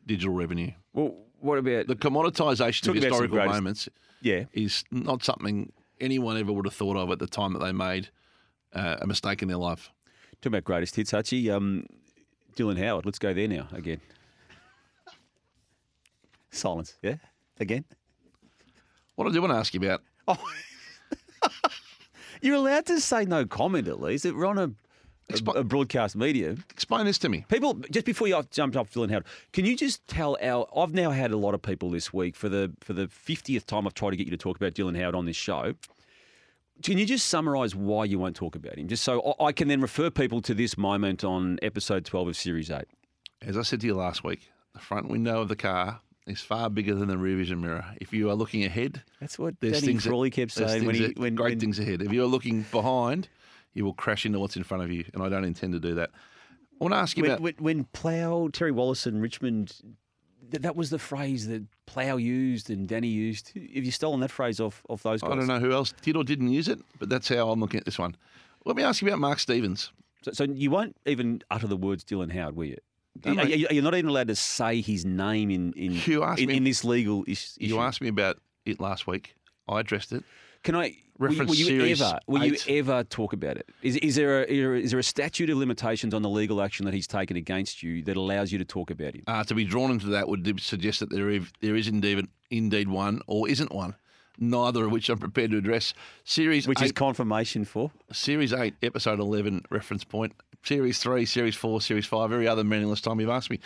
digital 0.05 0.35
revenue. 0.35 0.73
Well, 0.93 1.15
what 1.41 1.57
about 1.59 1.87
The 1.87 1.97
commoditisation 1.97 2.89
of 2.89 2.97
historical 2.97 3.29
greatest- 3.37 3.55
moments 3.55 3.89
yeah? 4.21 4.45
is 4.53 4.85
not 4.91 5.23
something 5.25 5.73
anyone 6.01 6.37
ever 6.37 6.53
would 6.53 6.67
have 6.67 6.75
thought 6.75 6.97
of 6.97 7.11
at 7.11 7.19
the 7.19 7.27
time 7.27 7.53
that 7.53 7.61
they 7.61 7.73
made 7.73 8.09
uh, 8.73 8.97
a 9.01 9.07
mistake 9.07 9.43
in 9.43 9.49
their 9.49 9.57
life. 9.59 9.91
Talking 10.41 10.53
about 10.55 10.65
greatest 10.65 10.97
hits, 10.97 11.13
Hutchie. 11.13 11.51
Um, 11.51 11.87
Dylan 12.57 12.79
Howard. 12.79 13.07
Let's 13.07 13.19
go 13.19 13.33
there 13.33 13.49
now 13.49 13.69
again. 13.73 14.01
Silence. 16.51 16.95
Yeah. 17.03 17.17
Again. 17.61 17.85
What 19.15 19.29
I 19.29 19.33
do 19.33 19.41
want 19.41 19.53
to 19.53 19.59
ask 19.59 19.75
you 19.75 19.81
about, 19.81 20.03
Oh. 20.27 20.37
You're 22.43 22.57
allowed 22.57 22.87
to 22.87 23.01
say 23.01 23.25
no 23.25 23.47
comment 23.47 23.89
at 23.89 24.01
least. 24.01 24.25
We're 24.25 24.47
on 24.47 24.59
a, 24.59 24.65
a, 24.65 24.71
Expi- 25.31 25.57
a 25.57 25.63
broadcast 25.65 26.17
media. 26.17 26.57
explain 26.71 27.05
this 27.05 27.19
to 27.19 27.29
me. 27.29 27.45
People, 27.49 27.75
just 27.91 28.07
before 28.07 28.29
you 28.29 28.43
jumped 28.51 28.77
off 28.77 28.91
Dylan 28.91 29.11
Howard, 29.11 29.25
can 29.53 29.67
you 29.67 29.77
just 29.77 30.07
tell 30.09 30.39
our? 30.43 30.67
I've 30.75 30.95
now 30.95 31.11
had 31.11 31.33
a 31.33 31.37
lot 31.37 31.55
of 31.55 31.61
people 31.61 31.91
this 31.91 32.13
week 32.15 32.35
for 32.35 32.49
the 32.49 32.73
for 32.81 32.95
the 32.95 33.09
fiftieth 33.09 33.67
time. 33.67 33.87
I've 33.87 33.93
tried 33.95 34.11
to 34.11 34.17
get 34.17 34.27
you 34.27 34.31
to 34.31 34.39
talk 34.39 34.57
about 34.57 34.73
Dylan 34.73 34.99
Howard 34.99 35.15
on 35.15 35.27
this 35.27 35.37
show. 35.37 35.75
Can 36.83 36.97
you 36.97 37.05
just 37.05 37.27
summarise 37.27 37.75
why 37.75 38.05
you 38.05 38.19
won't 38.19 38.37
talk 38.37 38.55
about 38.55 38.79
him, 38.79 38.87
just 38.89 39.03
so 39.03 39.35
I 39.41 39.53
can 39.53 39.67
then 39.69 39.81
refer 39.81 40.11
people 40.11 40.41
to 40.43 40.55
this 40.55 40.79
moment 40.79 41.25
on 41.25 41.59
episode 41.61 42.05
twelve 42.07 42.29
of 42.29 42.37
Series 42.37 42.71
Eight? 42.71 42.87
As 43.43 43.59
I 43.59 43.63
said 43.63 43.81
to 43.83 43.87
you 43.87 43.95
last 43.95 44.25
week, 44.25 44.51
the 44.73 44.79
front 44.81 45.09
window 45.09 45.41
of 45.43 45.49
the 45.49 45.57
car 45.57 46.01
is 46.27 46.41
far 46.41 46.71
bigger 46.71 46.95
than 46.95 47.09
the 47.09 47.19
rear 47.19 47.37
vision 47.37 47.61
mirror. 47.61 47.85
If 48.01 48.13
you 48.13 48.31
are 48.31 48.35
looking 48.35 48.65
ahead, 48.65 49.03
That's 49.21 49.39
what 49.39 49.61
there's 49.61 49.81
Danny 49.81 49.87
things 49.99 50.05
that- 50.05 50.31
kept 50.33 50.53
saying 50.53 50.85
when 50.87 50.95
he 50.95 51.13
when, 51.17 51.35
great 51.35 51.51
when- 51.53 51.61
things 51.61 51.79
ahead. 51.79 52.01
If 52.01 52.13
you 52.13 52.23
are 52.23 52.27
looking 52.27 52.65
behind, 52.71 53.29
you 53.75 53.85
will 53.85 53.95
crash 53.95 54.27
into 54.27 54.39
what's 54.39 54.57
in 54.57 54.65
front 54.65 54.83
of 54.83 54.91
you, 54.91 55.05
and 55.15 55.23
I 55.23 55.29
don't 55.29 55.45
intend 55.45 55.73
to 55.75 55.81
do 55.81 55.95
that. 55.97 56.11
I 56.81 56.85
want 56.85 56.95
to 56.95 56.99
ask 56.99 57.17
you 57.17 57.23
when, 57.23 57.31
about 57.33 57.41
when, 57.43 57.55
when 57.59 57.85
Plough, 57.93 58.49
Terry 58.53 58.73
Wallace 58.73 59.07
and 59.07 59.21
Richmond, 59.21 59.75
th- 60.51 60.63
that 60.63 60.77
was 60.77 60.91
the 60.91 60.99
phrase 60.99 61.49
that 61.49 61.65
Plough 61.87 62.17
used 62.17 62.71
and 62.71 62.87
Danny 62.87 63.09
used. 63.09 63.49
Have 63.55 63.85
you 63.85 63.91
stolen 63.91 64.21
that 64.21 64.31
phrase 64.31 64.61
off, 64.61 64.83
off 64.89 65.03
those 65.03 65.21
guys? 65.21 65.33
I 65.33 65.37
don't 65.37 65.47
know 65.49 65.59
who 65.59 65.73
else 65.73 65.93
did 66.03 66.17
or 66.17 66.25
didn't 66.25 66.51
use 66.51 66.69
it, 66.69 66.79
but 66.99 67.09
that's 67.09 67.29
how 67.29 67.51
I'm 67.51 67.61
looking 67.61 67.79
at 67.79 67.85
this 67.85 67.99
one. 67.99 68.17
Let 68.65 68.77
me 68.77 68.83
ask 68.83 69.03
you 69.03 69.09
about 69.09 69.19
Mark 69.19 69.41
Stevens. 69.41 69.93
So, 70.23 70.33
so 70.33 70.45
you 70.45 70.71
won't 70.71 70.97
even 71.07 71.43
utter 71.51 71.67
the 71.67 71.77
words 71.77 72.05
Dylan 72.05 72.33
Howard, 72.33 72.57
will 72.57 72.67
you? 72.67 72.79
Are, 73.25 73.33
are 73.33 73.83
not 73.83 73.95
even 73.95 74.09
allowed 74.09 74.29
to 74.29 74.37
say 74.37 74.81
his 74.81 75.05
name 75.05 75.51
in 75.51 75.73
in, 75.73 75.93
in, 76.39 76.49
me- 76.49 76.57
in 76.57 76.65
this 76.65 76.85
legal 76.85 77.25
issue? 77.27 77.57
You 77.59 77.81
asked 77.81 78.01
me 78.01 78.09
about 78.09 78.39
it 78.65 78.81
last 78.81 79.07
week. 79.07 79.35
I 79.69 79.81
addressed 79.81 80.13
it. 80.13 80.23
Can 80.63 80.77
I? 80.77 80.97
Will 81.19 81.33
you, 81.33 81.39
Reference 81.41 81.51
will 81.51 81.57
you 81.57 81.65
series 81.65 82.03
ever? 82.03 82.21
Will 82.29 82.45
you 82.45 82.57
ever 82.69 83.03
talk 83.05 83.33
about 83.33 83.57
it? 83.57 83.69
Is, 83.83 83.97
is 83.97 84.15
there 84.15 84.43
a 84.43 84.47
is 84.47 84.93
there 84.93 85.01
a 85.01 85.05
statute 85.05 85.51
of 85.51 85.59
limitations 85.59 86.15
on 86.15 86.23
the 86.23 86.29
legal 86.29 86.63
action 86.63 86.85
that 86.85 86.95
he's 86.95 87.09
taken 87.09 87.37
against 87.37 87.83
you 87.83 88.03
that 88.05 88.17
allows 88.17 88.53
you 88.53 88.59
to 88.59 88.65
talk 88.65 88.91
about 88.91 89.15
him? 89.15 89.25
Uh, 89.27 89.43
to 89.45 89.55
be 89.55 89.65
drawn 89.65 89.91
into 89.91 90.07
that 90.07 90.29
would 90.29 90.61
suggest 90.61 91.01
that 91.01 91.11
there 91.11 91.29
is, 91.29 91.51
there 91.61 91.75
is 91.75 91.89
indeed 91.89 92.27
indeed 92.51 92.89
one 92.89 93.21
or 93.27 93.49
isn't 93.49 93.73
one. 93.73 93.97
Neither 94.41 94.85
of 94.85 94.93
which 94.93 95.09
I'm 95.09 95.19
prepared 95.19 95.51
to 95.51 95.59
address. 95.59 95.93
Series 96.23 96.69
Which 96.69 96.81
eight, 96.81 96.87
is 96.87 96.93
confirmation 96.93 97.65
for. 97.65 97.91
Series 98.13 98.53
8, 98.53 98.73
Episode 98.85 99.19
11, 99.19 99.65
reference 99.69 100.05
point. 100.05 100.33
Series 100.63 101.01
3, 101.01 101.27
Series 101.27 101.57
4, 101.57 101.81
Series 101.81 102.07
5, 102.07 102.31
every 102.33 102.47
other 102.47 102.63
meaningless 102.63 103.01
time 103.01 103.19
you've 103.19 103.31
asked 103.31 103.51
me. 103.51 103.59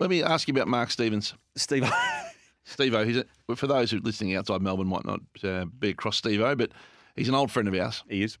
Let 0.00 0.10
me 0.10 0.24
ask 0.24 0.48
you 0.48 0.54
about 0.54 0.66
Mark 0.66 0.90
Stevens. 0.90 1.34
Steve, 1.54 1.88
Steve-O, 2.64 3.04
he's 3.04 3.18
a, 3.18 3.24
for 3.54 3.68
those 3.68 3.92
who 3.92 3.98
are 3.98 4.00
listening 4.00 4.34
outside 4.34 4.60
Melbourne 4.60 4.88
might 4.88 5.04
not 5.04 5.20
uh, 5.44 5.66
be 5.66 5.90
across 5.90 6.16
Steve-O, 6.16 6.56
but 6.56 6.72
he's 7.16 7.28
an 7.28 7.34
old 7.34 7.50
friend 7.50 7.68
of 7.68 7.74
ours. 7.74 8.04
he 8.08 8.22
is. 8.22 8.38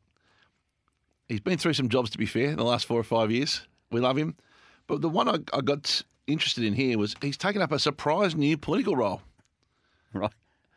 He's 1.28 1.40
been 1.40 1.58
through 1.58 1.72
some 1.72 1.88
jobs, 1.88 2.10
to 2.10 2.18
be 2.18 2.26
fair, 2.26 2.50
in 2.50 2.56
the 2.56 2.64
last 2.64 2.86
four 2.86 3.00
or 3.00 3.04
five 3.04 3.32
years. 3.32 3.66
We 3.90 4.00
love 4.00 4.16
him. 4.16 4.36
But 4.86 5.00
the 5.00 5.08
one 5.08 5.28
I, 5.28 5.38
I 5.52 5.60
got 5.60 6.02
interested 6.26 6.62
in 6.64 6.74
here 6.74 6.98
was 6.98 7.16
he's 7.20 7.36
taken 7.36 7.62
up 7.62 7.72
a 7.72 7.78
surprise 7.78 8.36
new 8.36 8.56
political 8.56 8.94
role. 8.94 9.22
Right. 10.12 10.30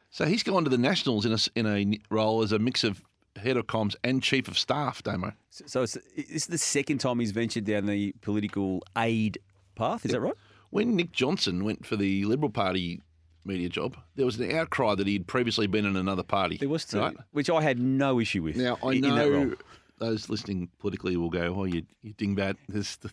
So 0.10 0.26
he's 0.26 0.42
gone 0.42 0.64
to 0.64 0.70
the 0.70 0.78
Nationals 0.78 1.26
in 1.26 1.34
a, 1.34 1.38
in 1.56 1.94
a 1.94 2.00
role 2.10 2.42
as 2.42 2.52
a 2.52 2.58
mix 2.58 2.84
of 2.84 3.04
head 3.36 3.58
of 3.58 3.68
comms 3.68 3.96
and 4.04 4.24
chief 4.24 4.48
of 4.48 4.58
staff, 4.58 5.04
Damo. 5.04 5.34
So 5.50 5.66
so 5.68 5.84
it's, 5.84 5.98
it's 6.16 6.48
the 6.48 6.58
second 6.58 6.98
time 7.00 7.20
he's 7.20 7.32
ventured 7.32 7.66
down 7.66 7.86
the 7.86 8.14
political 8.22 8.84
aid 8.98 9.38
path. 9.76 10.06
Is 10.06 10.12
that 10.12 10.20
right? 10.20 10.34
When 10.72 10.96
Nick 10.96 11.12
Johnson 11.12 11.64
went 11.64 11.86
for 11.86 11.96
the 11.96 12.26
Liberal 12.26 12.52
Party 12.52 13.02
media 13.50 13.68
job, 13.70 13.98
there 14.16 14.26
was 14.26 14.40
an 14.40 14.52
outcry 14.56 14.96
that 14.96 15.06
he'd 15.08 15.28
previously 15.28 15.68
been 15.68 15.86
in 15.86 15.96
another 15.98 16.24
party. 16.24 16.58
There 16.58 16.70
was 16.70 16.86
two, 16.86 17.00
Right? 17.00 17.18
which 17.32 17.50
I 17.50 17.62
had 17.62 17.80
no 17.80 18.20
issue 18.20 18.44
with. 18.44 18.56
Now, 18.56 18.78
I 18.84 18.92
in- 18.94 19.04
in 19.06 19.16
know 19.16 19.56
those 19.98 20.30
listening 20.30 20.70
politically 20.80 21.18
will 21.18 21.30
go, 21.30 21.54
oh, 21.58 21.66
you, 21.66 21.84
you 22.02 22.14
dingbat. 22.14 22.56
There's 22.70 22.96
the 22.98 23.12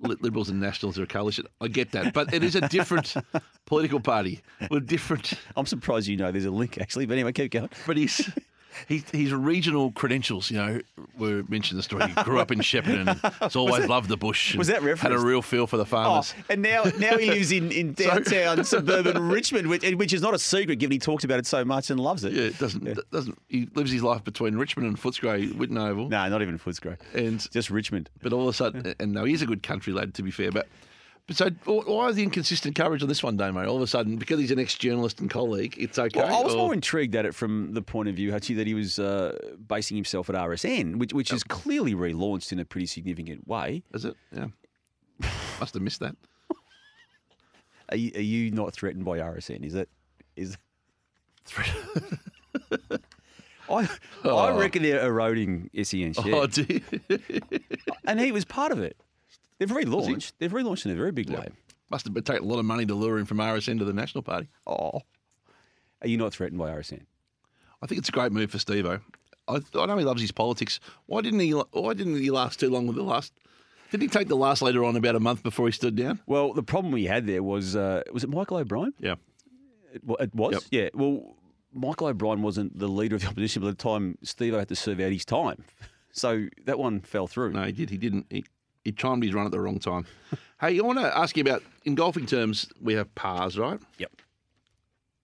Liberals 0.00 0.48
and 0.48 0.58
Nationals 0.60 0.98
are 0.98 1.02
a 1.02 1.06
coalition. 1.06 1.46
I 1.60 1.68
get 1.68 1.92
that. 1.92 2.12
But 2.14 2.32
it 2.34 2.42
is 2.42 2.54
a 2.56 2.66
different 2.68 3.14
political 3.66 4.00
party 4.00 4.40
with 4.70 4.86
different. 4.86 5.34
I'm 5.56 5.66
surprised 5.66 6.08
you 6.08 6.16
know 6.16 6.32
there's 6.32 6.44
a 6.46 6.50
link 6.50 6.78
actually. 6.80 7.06
But 7.06 7.14
anyway, 7.14 7.32
keep 7.32 7.52
going. 7.52 7.68
But 7.86 7.96
his, 7.98 8.28
his, 8.86 9.08
his 9.10 9.32
regional 9.32 9.92
credentials, 9.92 10.50
you 10.50 10.56
know, 10.56 10.80
were 11.18 11.42
mentioned 11.48 11.72
in 11.72 11.76
the 11.78 11.82
story. 11.82 12.06
He 12.08 12.22
grew 12.22 12.38
up 12.40 12.50
in 12.50 12.58
Shepparton 12.60 13.08
and 13.08 13.34
has 13.40 13.56
always 13.56 13.86
loved 13.88 14.08
the 14.08 14.16
bush. 14.16 14.54
was 14.56 14.68
that 14.68 14.82
Had 14.82 15.12
a 15.12 15.18
real 15.18 15.42
feel 15.42 15.66
for 15.66 15.76
the 15.76 15.82
Oh, 15.82 15.86
farmers. 15.86 16.34
and 16.48 16.62
now 16.62 16.84
now 16.98 17.16
he 17.18 17.30
lives 17.30 17.52
in, 17.52 17.70
in 17.72 17.92
downtown 17.94 18.64
suburban 18.64 19.28
Richmond, 19.28 19.68
which, 19.68 19.82
which 19.94 20.12
is 20.12 20.22
not 20.22 20.34
a 20.34 20.38
secret 20.38 20.76
given 20.76 20.92
he 20.92 20.98
talks 20.98 21.24
about 21.24 21.38
it 21.38 21.46
so 21.46 21.64
much 21.64 21.90
and 21.90 21.98
loves 22.00 22.24
it. 22.24 22.32
Yeah, 22.32 22.44
it 22.44 22.58
doesn't 22.58 22.86
it 22.86 22.98
doesn't. 23.10 23.38
He 23.48 23.68
lives 23.74 23.90
his 23.92 24.02
life 24.02 24.24
between 24.24 24.56
Richmond 24.56 24.88
and 24.88 24.96
Footscray, 25.00 25.52
Whitten 25.52 25.78
Oval, 25.78 26.08
No, 26.08 26.28
not 26.28 26.42
even 26.42 26.58
Footscray. 26.58 26.96
and 27.14 27.50
Just 27.50 27.70
Richmond. 27.70 28.08
but 28.22 28.32
all 28.32 28.42
of 28.42 28.48
a 28.48 28.52
sudden, 28.52 28.94
and 29.00 29.12
no, 29.12 29.24
he's 29.24 29.42
a 29.42 29.46
good 29.46 29.62
country 29.62 29.92
lad 29.92 30.14
to 30.14 30.22
be 30.22 30.30
fair. 30.30 30.50
But 30.52 30.68
so 31.30 31.48
why 31.64 32.08
is 32.08 32.16
the 32.16 32.22
inconsistent 32.22 32.74
coverage 32.74 33.02
on 33.02 33.08
this 33.08 33.22
one, 33.22 33.36
Damo? 33.36 33.64
All 33.66 33.76
of 33.76 33.82
a 33.82 33.86
sudden, 33.86 34.16
because 34.16 34.40
he's 34.40 34.50
an 34.50 34.58
ex-journalist 34.58 35.20
and 35.20 35.30
colleague, 35.30 35.74
it's 35.78 35.98
okay. 35.98 36.20
Well, 36.20 36.40
I 36.40 36.42
was 36.44 36.54
or- 36.54 36.58
more 36.58 36.74
intrigued 36.74 37.14
at 37.16 37.24
it 37.24 37.34
from 37.34 37.72
the 37.74 37.82
point 37.82 38.08
of 38.08 38.16
view, 38.16 38.32
Hutchie, 38.32 38.56
that 38.56 38.66
he 38.66 38.74
was 38.74 38.98
uh, 38.98 39.38
basing 39.68 39.96
himself 39.96 40.28
at 40.28 40.34
RSN, 40.36 40.96
which 40.96 41.12
which 41.14 41.32
is 41.32 41.44
clearly 41.44 41.94
relaunched 41.94 42.50
in 42.52 42.58
a 42.58 42.64
pretty 42.64 42.86
significant 42.86 43.46
way. 43.46 43.82
is 43.94 44.04
it? 44.04 44.16
Yeah, 44.32 44.48
must 45.60 45.74
have 45.74 45.82
missed 45.82 46.00
that. 46.00 46.16
Are 47.88 47.96
you, 47.96 48.10
are 48.14 48.20
you 48.20 48.50
not 48.50 48.72
threatened 48.72 49.04
by 49.04 49.18
RSN? 49.18 49.64
Is 49.64 49.74
that 49.74 49.88
is? 50.36 50.56
I 53.68 53.88
I 54.24 54.50
reckon 54.58 54.82
they're 54.82 55.04
eroding 55.04 55.70
SEN 55.82 56.14
Oh, 56.18 56.46
dear. 56.46 56.80
and 58.06 58.18
he 58.20 58.32
was 58.32 58.44
part 58.44 58.72
of 58.72 58.80
it. 58.80 58.96
They've 59.58 59.70
relaunched. 59.70 60.32
They've 60.38 60.52
relaunched 60.52 60.86
in 60.86 60.92
a 60.92 60.94
very 60.94 61.12
big 61.12 61.30
way. 61.30 61.48
must 61.90 62.06
have 62.06 62.14
taken 62.24 62.42
a 62.42 62.46
lot 62.46 62.58
of 62.58 62.64
money 62.64 62.86
to 62.86 62.94
lure 62.94 63.18
him 63.18 63.26
from 63.26 63.38
RSN 63.38 63.78
to 63.78 63.84
the 63.84 63.92
National 63.92 64.22
Party. 64.22 64.48
Oh, 64.66 65.02
are 66.00 66.08
you 66.08 66.16
not 66.16 66.32
threatened 66.32 66.58
by 66.58 66.70
RSN? 66.70 67.04
I 67.80 67.86
think 67.86 67.98
it's 67.98 68.08
a 68.08 68.12
great 68.12 68.32
move 68.32 68.50
for 68.50 68.58
Steve-O. 68.58 68.98
I, 69.48 69.60
I 69.74 69.86
know 69.86 69.96
he 69.96 70.04
loves 70.04 70.20
his 70.20 70.32
politics. 70.32 70.80
Why 71.06 71.20
didn't 71.20 71.40
he? 71.40 71.50
Why 71.50 71.94
didn't 71.94 72.20
he 72.20 72.30
last 72.30 72.60
too 72.60 72.70
long 72.70 72.86
with 72.86 72.96
the 72.96 73.02
last? 73.02 73.32
Didn't 73.90 74.02
he 74.02 74.08
take 74.08 74.28
the 74.28 74.36
last 74.36 74.62
leader 74.62 74.84
on 74.84 74.96
about 74.96 75.16
a 75.16 75.20
month 75.20 75.42
before 75.42 75.66
he 75.66 75.72
stood 75.72 75.96
down? 75.96 76.20
Well, 76.26 76.54
the 76.54 76.62
problem 76.62 76.92
we 76.92 77.04
had 77.04 77.26
there 77.26 77.42
was 77.42 77.76
uh, 77.76 78.02
was 78.12 78.24
it 78.24 78.30
Michael 78.30 78.58
O'Brien? 78.58 78.94
Yeah. 78.98 79.16
It, 79.92 80.02
it 80.20 80.34
was. 80.34 80.54
Yep. 80.54 80.62
Yeah. 80.70 80.88
Well, 80.94 81.36
Michael 81.72 82.06
O'Brien 82.06 82.42
wasn't 82.42 82.78
the 82.78 82.88
leader 82.88 83.16
of 83.16 83.22
the 83.22 83.28
opposition 83.28 83.62
by 83.62 83.68
the 83.68 83.74
time 83.74 84.16
Steve 84.22 84.54
had 84.54 84.68
to 84.68 84.76
serve 84.76 85.00
out 85.00 85.12
his 85.12 85.24
time, 85.24 85.64
so 86.12 86.46
that 86.64 86.78
one 86.78 87.00
fell 87.00 87.26
through. 87.26 87.52
No, 87.52 87.64
he 87.64 87.72
did. 87.72 87.90
He 87.90 87.98
didn't. 87.98 88.26
He, 88.30 88.44
he 88.84 88.92
timed 88.92 89.22
his 89.22 89.32
run 89.34 89.46
at 89.46 89.52
the 89.52 89.60
wrong 89.60 89.78
time. 89.78 90.06
hey, 90.60 90.78
I 90.78 90.82
want 90.82 90.98
to 90.98 91.16
ask 91.16 91.36
you 91.36 91.42
about 91.42 91.62
in 91.84 91.94
golfing 91.94 92.26
terms. 92.26 92.66
We 92.80 92.94
have 92.94 93.14
pars, 93.14 93.58
right? 93.58 93.80
Yep. 93.98 94.10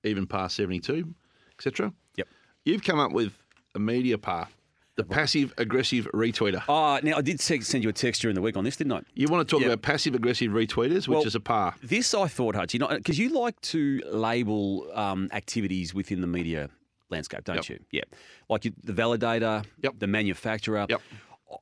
Even 0.04 0.26
par 0.26 0.48
seventy-two, 0.48 1.12
etc. 1.54 1.92
Yep. 2.16 2.28
You've 2.64 2.84
come 2.84 2.98
up 3.00 3.12
with 3.12 3.32
a 3.74 3.78
media 3.78 4.16
par, 4.16 4.48
the 4.96 5.02
passive 5.04 5.52
aggressive 5.58 6.06
retweeter. 6.14 6.62
Ah, 6.68 7.00
now 7.02 7.16
I 7.16 7.20
did 7.20 7.40
send 7.40 7.82
you 7.82 7.90
a 7.90 7.92
text 7.92 8.22
during 8.22 8.34
the 8.36 8.40
week 8.40 8.56
on 8.56 8.62
this, 8.64 8.76
didn't 8.76 8.92
I? 8.92 9.00
You 9.14 9.26
want 9.28 9.46
to 9.46 9.50
talk 9.50 9.60
Yeah. 9.60 9.68
about 9.68 9.82
passive 9.82 10.14
aggressive 10.14 10.52
retweeters, 10.52 11.08
which 11.08 11.16
Well- 11.16 11.26
is 11.26 11.34
a 11.34 11.40
par. 11.40 11.74
This 11.82 12.14
I 12.14 12.28
thought, 12.28 12.54
Hutch, 12.54 12.74
you 12.74 12.80
know, 12.80 12.88
because 12.88 13.18
you 13.18 13.30
like 13.30 13.60
to 13.62 14.00
label 14.06 14.88
um, 14.94 15.28
activities 15.32 15.92
within 15.94 16.20
the 16.20 16.26
media 16.28 16.70
landscape, 17.10 17.42
don't 17.44 17.56
Yep. 17.56 17.68
you? 17.68 17.78
Yeah, 17.90 18.02
like 18.48 18.64
you, 18.66 18.72
the 18.84 18.92
validator, 18.92 19.64
Yep. 19.82 19.94
the 19.98 20.06
manufacturer. 20.06 20.86
Yep. 20.88 21.02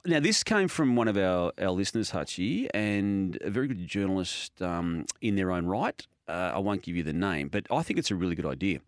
Now, 0.05 0.21
this 0.21 0.43
came 0.43 0.69
from 0.69 0.97
one 0.97 1.09
of 1.09 1.17
our, 1.17 1.53
our 1.61 1.71
listeners, 1.71 2.11
Hutchie, 2.11 2.69
and 2.75 3.39
a 3.41 3.51
very 3.51 3.69
good 3.69 3.87
journalist 3.87 4.61
um, 4.61 5.07
in 5.21 5.37
their 5.37 5.51
own 5.53 5.67
right. 5.67 6.05
Uh, 6.29 6.53
I 6.55 6.59
won't 6.59 6.83
give 6.83 6.97
you 6.97 7.03
the 7.03 7.13
name, 7.13 7.49
but 7.49 7.67
I 7.71 7.83
think 7.83 7.99
it's 7.99 8.11
a 8.11 8.17
really 8.17 8.35
good 8.35 8.47
idea. 8.47 8.81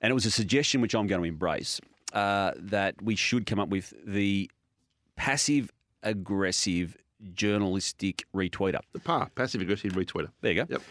And 0.00 0.10
it 0.10 0.14
was 0.14 0.26
a 0.26 0.30
suggestion 0.30 0.80
which 0.80 0.94
I'm 0.94 1.06
going 1.06 1.20
to 1.20 1.28
embrace 1.28 1.80
uh, 2.12 2.52
that 2.56 3.00
we 3.02 3.14
should 3.14 3.46
come 3.46 3.58
up 3.58 3.68
with 3.68 3.92
the 4.06 4.50
passive 5.16 5.70
aggressive 6.02 6.96
journalistic 7.34 8.24
retweeter. 8.34 8.80
The 8.92 9.00
par, 9.00 9.30
passive 9.34 9.60
aggressive 9.60 9.92
retweeter. 9.92 10.30
There 10.40 10.52
you 10.52 10.64
go. 10.64 10.66
Yep. 10.70 10.82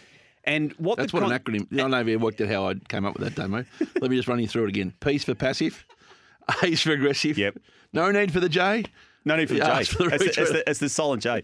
And 0.44 0.74
what 0.74 0.98
That's 0.98 1.12
what 1.12 1.24
con- 1.24 1.32
an 1.32 1.40
acronym. 1.40 1.74
I 1.74 1.78
don't 1.78 1.92
know 1.92 2.00
if 2.00 2.08
you 2.08 2.20
worked 2.20 2.40
out 2.42 2.48
how 2.50 2.70
I 2.70 2.76
came 2.76 3.06
up 3.06 3.18
with 3.18 3.24
that 3.24 3.36
demo. 3.36 3.66
Let 4.00 4.12
me 4.12 4.16
just 4.16 4.28
run 4.28 4.40
you 4.40 4.48
through 4.48 4.66
it 4.66 4.70
again. 4.70 4.94
P 5.00 5.18
for 5.18 5.36
passive, 5.36 5.86
A 6.64 6.68
is 6.68 6.82
for 6.82 6.92
aggressive. 6.92 7.38
Yep. 7.38 7.58
No 7.92 8.12
need 8.12 8.32
for 8.32 8.40
the 8.40 8.50
J. 8.50 8.86
No 9.28 9.36
need 9.36 9.50
for 9.50 9.56
the 9.56 9.60
Yeah, 9.60 9.82
J. 9.82 9.84
for 9.84 10.04
the 10.10 10.16
It's 10.16 10.24
the, 10.24 10.42
it's, 10.42 10.52
the, 10.52 10.70
it's 10.70 10.80
the 10.80 10.90
silent 10.90 11.22
J. 11.22 11.44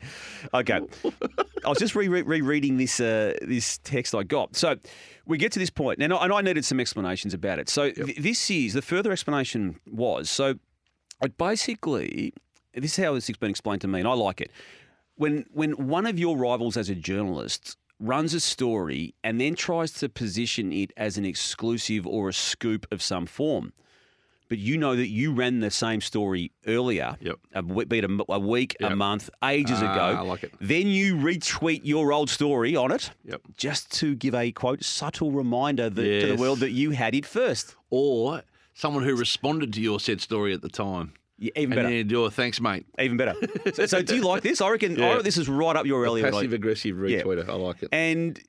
Okay. 0.54 0.80
I 1.66 1.70
was 1.70 1.78
just 1.78 1.96
re- 1.96 2.08
re- 2.08 2.22
rereading 2.22 2.78
this 2.78 3.00
uh, 3.02 3.34
this 3.42 3.78
text 3.80 4.16
I 4.16 4.24
got. 4.24 4.56
So 4.56 4.78
we 5.26 5.38
get 5.38 5.52
to 5.52 5.60
this 5.60 5.70
point, 5.70 6.02
and 6.02 6.14
I, 6.14 6.24
and 6.24 6.32
I 6.32 6.42
needed 6.42 6.64
some 6.64 6.80
explanations 6.80 7.34
about 7.34 7.60
it. 7.60 7.68
So 7.68 7.92
th- 7.92 8.18
this 8.18 8.50
is 8.50 8.74
the 8.74 8.82
further 8.82 9.12
explanation 9.12 9.80
was 9.92 10.30
so. 10.30 10.56
It 11.22 11.38
basically, 11.38 12.34
this 12.74 12.98
is 12.98 13.04
how 13.04 13.14
this 13.14 13.28
has 13.28 13.38
been 13.38 13.50
explained 13.50 13.82
to 13.82 13.88
me, 13.88 14.00
and 14.00 14.08
I 14.08 14.14
like 14.14 14.40
it. 14.40 14.50
When 15.16 15.46
when 15.52 15.72
one 15.72 16.06
of 16.06 16.18
your 16.18 16.38
rivals 16.38 16.78
as 16.78 16.90
a 16.90 16.96
journalist 16.96 17.78
runs 18.00 18.34
a 18.34 18.40
story 18.40 19.14
and 19.24 19.40
then 19.42 19.56
tries 19.56 19.92
to 19.92 20.08
position 20.10 20.72
it 20.72 20.92
as 20.96 21.18
an 21.18 21.26
exclusive 21.26 22.08
or 22.08 22.30
a 22.30 22.34
scoop 22.34 22.86
of 22.92 23.02
some 23.02 23.26
form, 23.26 23.74
but 24.50 24.58
you 24.58 24.78
know 24.78 24.96
that 24.96 25.08
you 25.10 25.34
ran 25.34 25.60
the 25.60 25.72
same 25.72 26.02
story 26.02 26.52
earlier, 26.68 27.18
Yep. 27.22 27.40
a, 27.54 27.62
be 27.64 27.98
it 28.00 28.06
a, 28.06 28.26
a 28.30 28.40
week, 28.40 28.76
a 28.82 28.96
month, 28.96 29.30
ages 29.44 29.80
Ah, 29.82 29.92
ago. 29.94 30.20
I 30.20 30.22
like 30.22 30.44
it. 30.44 30.54
Then 30.62 30.88
you 30.88 31.16
retweet 31.16 31.82
your 31.84 32.12
old 32.14 32.30
story 32.30 32.76
on 32.76 32.92
it, 32.92 33.12
Yep. 33.26 33.42
just 33.58 33.92
to 34.00 34.16
give 34.16 34.36
a 34.36 34.52
quote 34.52 34.84
subtle 34.84 35.32
reminder 35.32 35.90
that, 35.90 36.22
to 36.22 36.28
the 36.28 36.36
world 36.36 36.60
that 36.60 36.72
you 36.72 36.92
had 36.92 37.16
it 37.16 37.26
first. 37.26 37.76
Or 37.90 38.44
someone 38.74 39.04
who 39.04 39.16
responded 39.16 39.74
to 39.74 39.82
your 39.82 40.00
said 40.00 40.22
story 40.22 40.54
at 40.54 40.62
the 40.62 40.70
time. 40.70 41.14
Yeah, 41.40 41.52
even 41.56 41.64
And 41.64 41.76
better. 41.76 41.88
then 41.90 41.98
you 41.98 42.04
do 42.04 42.26
a 42.26 42.32
thanks, 42.32 42.62
mate. 42.62 42.86
Even 43.00 43.18
better. 43.18 43.34
so, 43.74 43.86
so 43.88 44.02
do 44.04 44.16
you 44.16 44.22
like 44.24 44.44
this? 44.44 44.62
I 44.62 44.70
reckon, 44.70 45.02
I 45.02 45.10
reckon 45.10 45.24
this 45.26 45.38
is 45.38 45.50
right 45.50 45.76
up 45.76 45.86
your 45.86 46.06
alley. 46.06 46.22
Passive 46.22 46.54
aggressive 46.54 46.96
retweeter. 46.96 47.50
I 47.50 47.54
like 47.54 47.82
it. 47.84 47.90
And 47.92 48.40